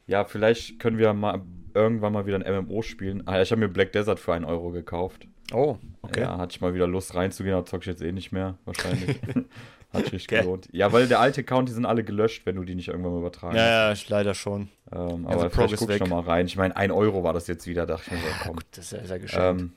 ja, 0.06 0.24
vielleicht 0.24 0.78
können 0.78 0.98
wir 0.98 1.12
mal 1.12 1.42
irgendwann 1.74 2.12
mal 2.12 2.26
wieder 2.26 2.42
ein 2.42 2.64
MMO 2.64 2.82
spielen. 2.82 3.26
Ah, 3.26 3.36
ja, 3.36 3.42
ich 3.42 3.50
habe 3.50 3.60
mir 3.60 3.68
Black 3.68 3.92
Desert 3.92 4.20
für 4.20 4.34
einen 4.34 4.44
Euro 4.44 4.70
gekauft. 4.70 5.26
Oh, 5.52 5.76
okay. 6.02 6.20
Ja, 6.22 6.38
hatte 6.38 6.52
ich 6.54 6.60
mal 6.60 6.74
wieder 6.74 6.86
Lust 6.86 7.14
reinzugehen, 7.14 7.54
aber 7.54 7.66
zock 7.66 7.82
ich 7.82 7.86
jetzt 7.86 8.02
eh 8.02 8.12
nicht 8.12 8.32
mehr, 8.32 8.56
wahrscheinlich. 8.64 9.18
Hat 9.92 10.06
sich 10.06 10.24
Okay. 10.24 10.40
gelohnt. 10.40 10.68
Ja, 10.72 10.92
weil 10.92 11.06
der 11.06 11.20
alte 11.20 11.42
Account, 11.42 11.68
die 11.68 11.72
sind 11.72 11.86
alle 11.86 12.02
gelöscht, 12.02 12.46
wenn 12.46 12.56
du 12.56 12.64
die 12.64 12.74
nicht 12.74 12.88
irgendwann 12.88 13.12
mal 13.12 13.18
übertragen. 13.20 13.56
Ja, 13.56 13.92
ja, 13.92 13.96
leider 14.08 14.34
schon. 14.34 14.68
Ähm, 14.90 15.24
Also 15.26 15.40
aber 15.40 15.50
vielleicht 15.50 15.74
ist 15.74 15.78
guck 15.78 15.90
ich 15.90 15.94
weg. 15.94 16.00
noch 16.00 16.08
mal 16.08 16.20
rein. 16.28 16.46
Ich 16.46 16.56
meine, 16.56 16.74
1 16.76 16.92
Euro 16.92 17.22
war 17.22 17.32
das 17.32 17.46
jetzt 17.46 17.66
wieder, 17.68 17.86
dachte 17.86 18.06
ich 18.06 18.12
mir 18.12 18.18
so, 18.18 18.26
komm. 18.42 18.56
Gut, 18.56 18.64
das 18.72 18.86
ist 18.86 18.92
ja 18.92 19.06
sehr 19.06 19.18
geschenkt. 19.20 19.60
Ähm, 19.60 19.72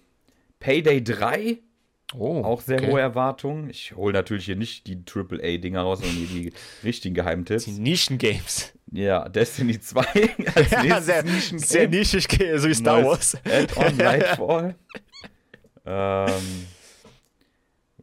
Payday 0.59 1.03
3, 1.03 1.59
oh, 2.15 2.41
auch 2.43 2.61
sehr 2.61 2.80
okay. 2.80 2.91
hohe 2.91 2.99
Erwartungen. 3.01 3.70
Ich 3.70 3.95
hole 3.95 4.11
natürlich 4.13 4.45
hier 4.45 4.55
nicht 4.55 4.88
die 4.88 5.03
AAA-Dinger 5.05 5.82
raus, 5.82 5.99
sondern 5.99 6.18
hier 6.18 6.28
die 6.51 6.53
richtigen 6.84 7.13
Geheimtipps. 7.13 7.65
Die 7.65 7.72
Nischen-Games. 7.74 8.74
Ja, 8.91 9.30
Destiny 9.30 9.80
2 9.80 10.01
als 10.55 10.72
Ja, 10.84 10.99
sehr, 10.99 11.24
Nischen- 11.26 11.59
sehr 11.59 11.88
nischig, 11.89 12.28
so 12.55 12.68
wie 12.68 12.74
Star 12.74 13.05
Wars. 13.05 13.38
Add-on 13.45 13.97
Lightfall. 13.99 14.76
Ähm, 15.88 16.67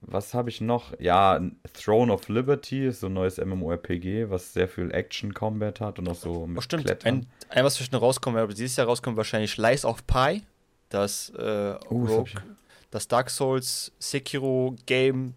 was 0.01 0.35
habe 0.35 0.51
ich 0.51 0.61
noch? 0.61 0.99
Ja, 0.99 1.41
Throne 1.73 2.13
of 2.13 2.29
Liberty 2.29 2.87
ist 2.87 3.01
so 3.01 3.07
ein 3.07 3.15
neues 3.15 3.39
MMORPG, 3.39 4.31
was 4.31 4.53
sehr 4.53 4.69
viel 4.69 4.91
Action-Combat 4.91 5.81
hat 5.81 5.99
und 5.99 6.09
auch 6.09 6.15
so 6.15 6.47
mit 6.47 6.59
Oh, 6.59 6.61
stimmt. 6.61 6.85
Klettern. 6.87 7.15
Ein, 7.15 7.27
ein, 7.51 7.65
was 7.65 7.75
zwischen 7.75 7.95
rauskommen, 7.95 8.41
aber 8.41 8.53
dieses 8.53 8.77
Jahr 8.77 8.87
rauskommt 8.87 9.17
wahrscheinlich 9.17 9.57
Lies 9.57 9.85
of 9.85 10.07
Pi, 10.07 10.43
das, 10.89 11.31
äh, 11.31 11.73
hab 11.73 11.91
Rogue, 11.91 12.31
das 12.91 13.09
Dark 13.09 13.31
Souls 13.31 13.93
Sekiro 13.99 14.77
Game 14.87 15.35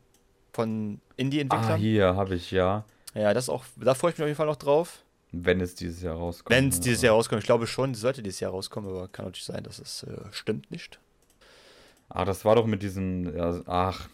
von 0.54 1.00
ah, 1.00 1.14
Indie-Entwicklern. 1.18 1.80
hier 1.80 2.16
habe 2.16 2.36
ich 2.36 2.52
ja, 2.52 2.84
ja, 3.14 3.34
das 3.34 3.50
auch, 3.50 3.66
da 3.78 3.96
freue 3.96 4.12
ich 4.12 4.18
mich 4.18 4.24
auf 4.24 4.28
jeden 4.28 4.38
Fall 4.38 4.46
noch 4.46 4.58
drauf. 4.58 5.04
wenn 5.32 5.60
es 5.62 5.76
dieses 5.76 6.02
Jahr 6.02 6.16
rauskommt. 6.16 6.56
Wenn 6.56 6.70
es 6.70 6.78
ja. 6.78 6.84
dieses 6.84 7.02
Jahr 7.02 7.16
rauskommt, 7.16 7.42
ich 7.42 7.46
glaube 7.46 7.68
schon, 7.68 7.92
es 7.92 8.02
sollte 8.02 8.22
dieses 8.22 8.40
Jahr 8.40 8.52
rauskommen, 8.52 8.90
aber 8.90 9.08
kann 9.08 9.26
natürlich 9.26 9.46
sein, 9.46 9.64
dass 9.64 9.80
es 9.80 10.04
äh, 10.04 10.18
stimmt 10.32 10.70
nicht. 10.72 11.00
Ah, 12.10 12.26
das 12.26 12.46
war 12.46 12.56
doch 12.56 12.66
mit 12.66 12.82
diesen, 12.84 13.36
ja, 13.36 13.60
ach, 13.68 14.08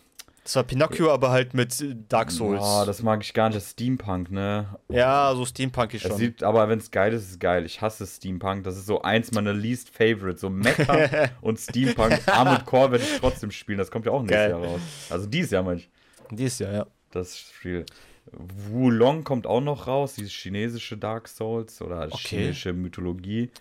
Das 0.43 0.55
war 0.55 0.63
Pinocchio, 0.63 1.11
aber 1.11 1.29
halt 1.31 1.53
mit 1.53 1.73
Dark 2.09 2.31
Souls. 2.31 2.59
Oh, 2.63 2.83
das 2.85 3.01
mag 3.03 3.21
ich 3.23 3.33
gar 3.33 3.47
nicht, 3.49 3.55
das 3.57 3.71
Steampunk, 3.71 4.31
ne? 4.31 4.67
ja, 4.89 5.33
so 5.35 5.45
Steampunk-ich 5.45 6.03
Es 6.03 6.09
schon. 6.09 6.17
sieht, 6.17 6.43
aber 6.43 6.67
wenn 6.69 6.79
es 6.79 6.91
geil 6.91 7.13
ist, 7.13 7.23
ist 7.23 7.31
es 7.31 7.39
geil. 7.39 7.65
Ich 7.65 7.81
hasse 7.81 8.05
Steampunk. 8.07 8.63
Das 8.63 8.75
ist 8.77 8.87
so 8.87 9.01
eins 9.03 9.31
meiner 9.31 9.53
least 9.53 9.89
favorites. 9.89 10.41
So 10.41 10.49
Mecha 10.49 11.29
und 11.41 11.59
Steampunk. 11.59 12.19
Armored 12.27 12.65
Core 12.65 12.91
werde 12.93 13.03
ich 13.05 13.19
trotzdem 13.19 13.51
spielen. 13.51 13.77
Das 13.77 13.89
kommt 13.91 14.05
ja 14.05 14.11
auch 14.11 14.21
nächstes 14.21 14.37
Geil. 14.37 14.49
Jahr 14.51 14.59
raus. 14.63 14.81
Also 15.09 15.27
dieses 15.27 15.51
Jahr, 15.51 15.63
meine 15.63 15.77
ich. 15.79 15.89
Dieses 16.31 16.59
Jahr, 16.59 16.73
ja. 16.73 16.87
Das 17.11 17.37
Spiel. 17.39 17.85
Wulong 18.31 19.23
kommt 19.23 19.45
auch 19.47 19.61
noch 19.61 19.85
raus. 19.87 20.15
Dieses 20.15 20.31
chinesische 20.31 20.97
Dark 20.97 21.27
Souls 21.27 21.81
oder 21.81 22.05
Okay. 22.07 22.17
chinesische 22.17 22.73
Mythologie. 22.73 23.51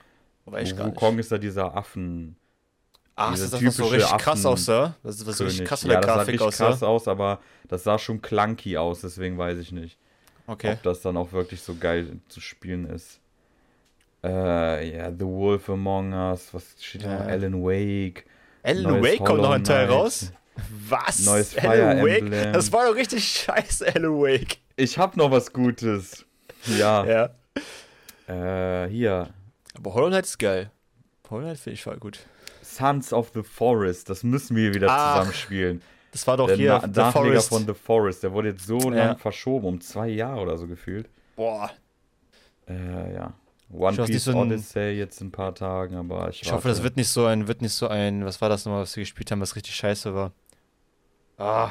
Weiß 0.46 0.72
ich. 0.72 0.78
Wukong 0.78 1.18
ist 1.18 1.30
da 1.30 1.38
dieser 1.38 1.76
Affen. 1.76 2.36
Ach, 3.16 3.30
das 3.32 3.50
das, 3.50 3.64
was 3.64 3.76
so 3.76 3.84
richtig 3.84 4.10
krass 4.18 4.40
Affen- 4.40 4.46
aussah. 4.46 4.96
Das 5.02 5.16
ist 5.16 5.26
was 5.26 5.36
so 5.38 5.44
richtig 5.44 5.66
krass 5.66 5.82
von 5.82 5.90
ja, 5.90 5.96
der 5.96 6.00
das 6.02 6.08
sah 6.10 6.14
Grafik 6.16 6.32
richtig 6.34 6.46
aussah. 6.48 6.66
krass 6.68 6.82
aus, 6.82 7.08
aber 7.08 7.40
das 7.68 7.84
sah 7.84 7.98
schon 7.98 8.22
clunky 8.22 8.76
aus, 8.78 9.02
deswegen 9.02 9.36
weiß 9.38 9.58
ich 9.58 9.72
nicht. 9.72 9.98
Okay. 10.46 10.72
ob 10.72 10.82
das 10.82 11.00
dann 11.02 11.16
auch 11.16 11.32
wirklich 11.32 11.62
so 11.62 11.76
geil 11.76 12.18
zu 12.28 12.40
spielen 12.40 12.88
ist. 12.90 13.20
Äh, 14.24 14.96
ja, 14.96 15.10
The 15.10 15.24
Wolf 15.24 15.68
Among 15.70 16.12
Us, 16.12 16.52
was 16.52 16.64
steht 16.80 17.04
da 17.04 17.18
noch? 17.18 17.26
Ja. 17.26 17.32
Alan 17.32 17.62
Wake. 17.64 18.24
Alan 18.62 19.02
Wake 19.02 19.24
kommt 19.24 19.40
noch 19.42 19.50
ein 19.50 19.64
Teil 19.64 19.88
Hollow 19.88 20.00
raus? 20.02 20.32
Was? 20.88 21.24
Neues 21.24 21.56
Alan 21.58 21.98
Fire 21.98 22.06
Wake? 22.06 22.18
Emblem. 22.22 22.52
Das 22.52 22.72
war 22.72 22.86
doch 22.86 22.94
richtig 22.96 23.24
scheiße, 23.26 23.86
Alan 23.94 24.12
Wake. 24.20 24.58
Ich 24.76 24.98
hab 24.98 25.16
noch 25.16 25.30
was 25.30 25.52
Gutes. 25.52 26.24
Ja, 26.66 27.04
Ja. 28.28 28.84
äh, 28.84 28.88
hier. 28.88 29.28
Aber 29.76 29.94
Hollow 29.94 30.08
Knight 30.08 30.24
ist 30.24 30.38
geil. 30.38 30.70
Hollow 31.30 31.42
Knight 31.42 31.58
finde 31.58 31.74
ich 31.74 31.82
voll 31.82 31.96
gut. 31.98 32.20
Sons 32.76 33.12
of 33.12 33.30
the 33.34 33.42
Forest, 33.42 34.08
das 34.10 34.22
müssen 34.22 34.56
wir 34.56 34.74
wieder 34.74 34.88
Ach, 34.90 35.14
zusammen 35.18 35.34
spielen. 35.34 35.82
Das 36.12 36.26
war 36.26 36.36
doch 36.36 36.46
Der 36.46 36.56
hier 36.56 36.72
Na 36.74 36.80
The 36.92 37.00
Nachleger 37.00 37.26
Forest. 37.40 37.48
von 37.48 37.66
The 37.66 37.74
Forest, 37.74 38.22
der 38.22 38.32
wurde 38.32 38.48
jetzt 38.50 38.66
so 38.66 38.78
Ja. 38.78 38.90
lang 39.06 39.18
verschoben, 39.18 39.66
um 39.66 39.80
zwei 39.80 40.08
Jahre 40.08 40.40
oder 40.42 40.58
so 40.58 40.66
gefühlt. 40.66 41.08
Boah. 41.36 41.70
Äh, 42.68 43.14
ja. 43.14 43.32
One 43.72 43.92
Ich 43.94 43.98
hoffe, 44.00 44.12
Piece 44.12 44.24
so 44.24 44.32
Odyssey 44.36 44.90
jetzt 44.98 45.20
in 45.22 45.28
ein 45.28 45.32
paar 45.32 45.54
Tagen, 45.54 45.96
aber 45.96 46.28
ich, 46.28 46.42
Ich 46.42 46.52
hoffe, 46.52 46.68
das 46.68 46.82
wird 46.82 46.96
nicht 46.96 47.08
so 47.08 47.24
ein, 47.24 47.48
wird 47.48 47.62
nicht 47.62 47.72
so 47.72 47.88
ein, 47.88 48.24
was 48.26 48.40
war 48.42 48.50
das 48.50 48.66
nochmal, 48.66 48.82
was 48.82 48.94
wir 48.96 49.02
gespielt 49.02 49.30
haben, 49.30 49.40
was 49.40 49.56
richtig 49.56 49.74
scheiße 49.74 50.14
war. 50.14 50.32
Ah, 51.38 51.70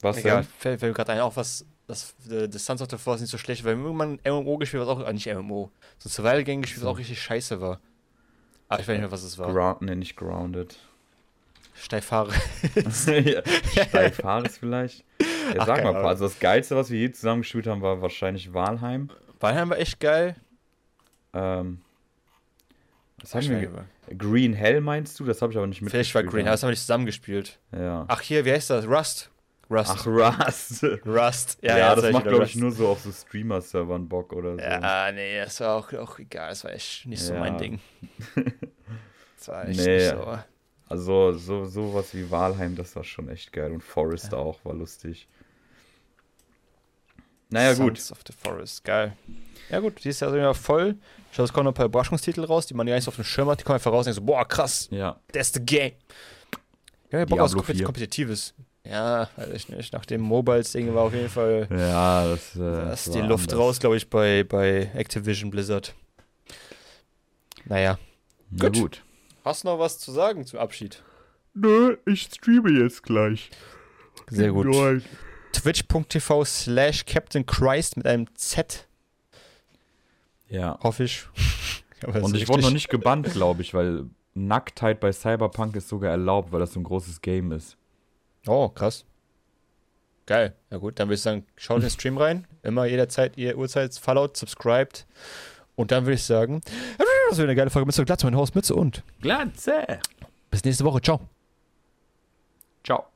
Was 0.00 0.16
egal. 0.18 0.36
denn? 0.42 0.44
Fällt, 0.58 0.80
fällt 0.80 0.92
mir 0.92 0.96
gerade 0.96 1.12
ein, 1.12 1.20
auch 1.20 1.36
was, 1.36 1.66
das, 1.86 2.14
äh, 2.30 2.48
das 2.48 2.64
Sons 2.64 2.80
of 2.80 2.88
the 2.90 2.96
Forest 2.96 3.20
nicht 3.22 3.30
so 3.30 3.36
schlecht, 3.38 3.64
weil 3.64 3.74
irgendwann 3.76 4.18
MMO 4.24 4.56
gespielt, 4.56 4.80
was 4.82 4.88
auch, 4.88 5.04
ah, 5.04 5.12
nicht 5.12 5.26
MMO, 5.26 5.70
so 5.98 6.08
ein 6.08 6.10
Survival-Game 6.10 6.62
gespielt, 6.62 6.80
was 6.82 6.88
So. 6.88 6.90
auch 6.94 6.98
richtig 6.98 7.20
scheiße 7.22 7.60
war. 7.60 7.80
Ah, 8.76 8.80
ich 8.80 8.88
weiß 8.88 8.94
nicht 8.94 9.00
mehr, 9.00 9.10
was 9.12 9.22
es 9.22 9.38
war. 9.38 9.52
Ground, 9.52 9.82
nee, 9.82 9.94
nicht 9.94 10.16
Grounded. 10.16 10.76
Steifhaare. 11.74 12.32
Steifhaares 12.90 14.58
vielleicht. 14.58 15.04
Ja, 15.20 15.26
Ach, 15.58 15.66
sag 15.66 15.82
mal, 15.84 15.90
Ahnung. 15.90 16.06
also 16.06 16.24
das 16.24 16.38
Geilste, 16.38 16.76
was 16.76 16.90
wir 16.90 16.98
je 16.98 17.10
zusammen 17.10 17.42
gespielt 17.42 17.66
haben, 17.66 17.82
war 17.82 18.00
wahrscheinlich 18.00 18.54
Walheim. 18.54 19.10
Weilheim 19.40 19.70
war 19.70 19.78
echt 19.78 20.00
geil. 20.00 20.36
Ähm, 21.32 21.80
was 23.20 23.34
Ich 23.34 23.50
haben 23.50 23.60
wir? 23.60 24.16
Green 24.16 24.52
Hell 24.52 24.80
meinst 24.80 25.18
du? 25.18 25.24
Das 25.24 25.42
habe 25.42 25.52
ich 25.52 25.58
aber 25.58 25.66
nicht 25.66 25.82
mit. 25.82 25.90
Vielleicht 25.90 26.14
war 26.14 26.22
Green, 26.22 26.42
aber 26.46 26.52
das 26.52 26.62
haben 26.62 26.68
wir 26.68 26.72
nicht 26.72 26.80
zusammengespielt. 26.80 27.58
Ja. 27.72 28.04
Ach, 28.08 28.20
hier, 28.20 28.44
wie 28.44 28.52
heißt 28.52 28.70
das? 28.70 28.86
Rust. 28.86 29.30
Rust. 29.70 29.90
Ach, 29.94 30.06
Rust. 30.06 30.84
Rust. 31.06 31.58
Ja, 31.62 31.76
jetzt 31.78 31.96
das 31.96 32.04
weiß 32.04 32.12
macht, 32.12 32.24
wieder 32.24 32.30
glaube 32.36 32.44
ich, 32.44 32.56
nur 32.56 32.70
so 32.70 32.88
auf 32.88 33.00
so 33.00 33.10
Streamer-Servern 33.12 34.08
Bock 34.08 34.32
oder 34.32 34.54
so. 34.56 34.60
Ja, 34.60 35.10
nee, 35.12 35.38
das 35.38 35.58
war 35.60 35.76
auch, 35.76 35.92
auch 35.94 36.18
egal. 36.18 36.50
Das 36.50 36.64
war 36.64 36.72
echt 36.72 37.06
nicht 37.06 37.22
so 37.22 37.32
Ja. 37.34 37.40
mein 37.40 37.58
Ding. 37.58 37.80
Das 39.38 39.48
war 39.48 39.68
echt 39.68 39.80
Nee. 39.80 39.96
nicht 39.98 40.10
so. 40.10 40.38
Also 40.88 41.32
so 41.32 41.64
sowas 41.66 42.14
wie 42.14 42.30
Walheim, 42.30 42.76
das 42.76 42.96
war 42.96 43.04
schon 43.04 43.28
echt 43.28 43.52
geil. 43.52 43.72
Und 43.72 43.82
Forest 43.82 44.32
auch, 44.32 44.58
war 44.64 44.72
lustig. 44.74 45.28
Naja, 47.50 47.74
gut. 47.74 47.98
Sons 47.98 48.12
of 48.12 48.18
the 48.26 48.32
Forest, 48.32 48.84
geil. 48.84 49.16
Ja 49.70 49.80
gut, 49.80 50.02
dieses 50.02 50.20
Jahr 50.20 50.30
sind 50.30 50.40
wir 50.40 50.54
voll. 50.54 50.96
Ich 51.30 51.34
glaube, 51.36 51.46
es 51.46 51.52
kommen 51.52 51.64
noch 51.64 51.72
ein 51.72 51.76
paar 51.76 51.86
Überraschungstitel 51.86 52.42
raus, 52.44 52.66
die 52.66 52.74
man 52.74 52.86
gar 52.86 52.94
nicht 52.94 53.04
so 53.04 53.10
auf 53.10 53.16
dem 53.16 53.24
Schirm 53.24 53.48
hat. 53.48 53.60
Die 53.60 53.64
kommen 53.64 53.74
einfach 53.74 53.92
raus 53.92 54.06
und 54.06 54.14
denken 54.14 54.26
so, 54.26 54.32
boah, 54.32 54.46
krass, 54.46 54.88
Ja. 54.90 55.20
that's 55.32 55.52
the 55.52 55.60
game. 55.60 55.92
Ja, 57.10 57.24
Bock 57.26 57.40
auf 57.40 57.50
Diablo 57.52 57.62
4. 57.74 57.84
Kompetitives. 57.84 58.54
Ja, 58.84 59.28
weiß 59.36 59.50
ich 59.54 59.68
nicht. 59.70 59.92
Nach 59.92 60.04
dem 60.04 60.20
Mobiles-Ding 60.20 60.94
war 60.94 61.04
auf 61.04 61.14
jeden 61.14 61.30
Fall 61.30 61.66
Ja, 61.70 62.26
das, 62.28 62.54
äh, 62.54 62.58
da 62.58 62.84
das 62.86 63.06
ist 63.06 63.14
die 63.14 63.20
Luft 63.20 63.50
anders. 63.52 63.58
raus, 63.66 63.80
glaube 63.80 63.96
ich, 63.96 64.10
bei, 64.10 64.44
bei 64.44 64.90
Activision 64.94 65.50
Blizzard. 65.50 65.94
Naja. 67.64 67.98
Na 68.50 68.68
Gut. 68.68 68.78
gut. 68.78 69.02
Hast 69.44 69.64
du 69.64 69.68
noch 69.68 69.78
was 69.78 69.98
zu 69.98 70.12
sagen 70.12 70.44
zum 70.46 70.58
Abschied? 70.58 71.02
Nö, 71.54 71.96
ich 72.06 72.22
streame 72.34 72.70
jetzt 72.82 73.02
gleich. 73.02 73.50
Sehr 74.28 74.52
gut. 74.52 74.66
Twitch.tv 75.52 76.44
slash 76.44 77.04
Captain 77.06 77.46
Christ 77.46 77.96
mit 77.96 78.06
einem 78.06 78.26
Z, 78.34 78.86
Ja. 80.48 80.78
hoffe 80.82 81.04
ich. 81.04 81.24
Aber 82.02 82.22
Und 82.22 82.36
ich 82.36 82.48
wurde 82.48 82.62
noch 82.62 82.70
nicht 82.70 82.88
gebannt, 82.90 83.32
glaube 83.32 83.62
ich, 83.62 83.72
weil 83.72 84.06
Nacktheit 84.34 85.00
bei 85.00 85.12
Cyberpunk 85.12 85.76
ist 85.76 85.88
sogar 85.88 86.10
erlaubt, 86.10 86.52
weil 86.52 86.60
das 86.60 86.72
so 86.72 86.80
ein 86.80 86.84
großes 86.84 87.20
Game 87.22 87.52
ist. 87.52 87.76
Oh, 88.46 88.68
krass. 88.68 89.04
Geil. 90.26 90.54
Ja 90.70 90.78
gut, 90.78 90.98
dann 90.98 91.08
würde 91.08 91.14
ich 91.16 91.22
sagen, 91.22 91.46
schaut 91.56 91.76
in 91.76 91.82
den 91.82 91.90
Stream 91.90 92.16
rein. 92.16 92.46
Immer 92.62 92.86
jederzeit 92.86 93.36
ihr 93.36 93.58
Uhrzeit 93.58 93.94
Fallout, 93.94 94.36
subscribed. 94.36 95.06
Und 95.76 95.90
dann 95.90 96.04
würde 96.04 96.14
ich 96.14 96.22
sagen, 96.22 96.60
das 97.28 97.38
wird 97.38 97.48
eine 97.48 97.56
geile 97.56 97.70
Folge 97.70 97.86
mit 97.86 97.94
so 97.94 98.04
Glatze, 98.04 98.26
mein 98.26 98.36
Haus, 98.36 98.54
Mütze 98.54 98.74
und 98.74 99.02
Glatze. 99.20 99.98
Bis 100.50 100.64
nächste 100.64 100.84
Woche. 100.84 101.00
Ciao. 101.00 101.20
Ciao. 102.84 103.13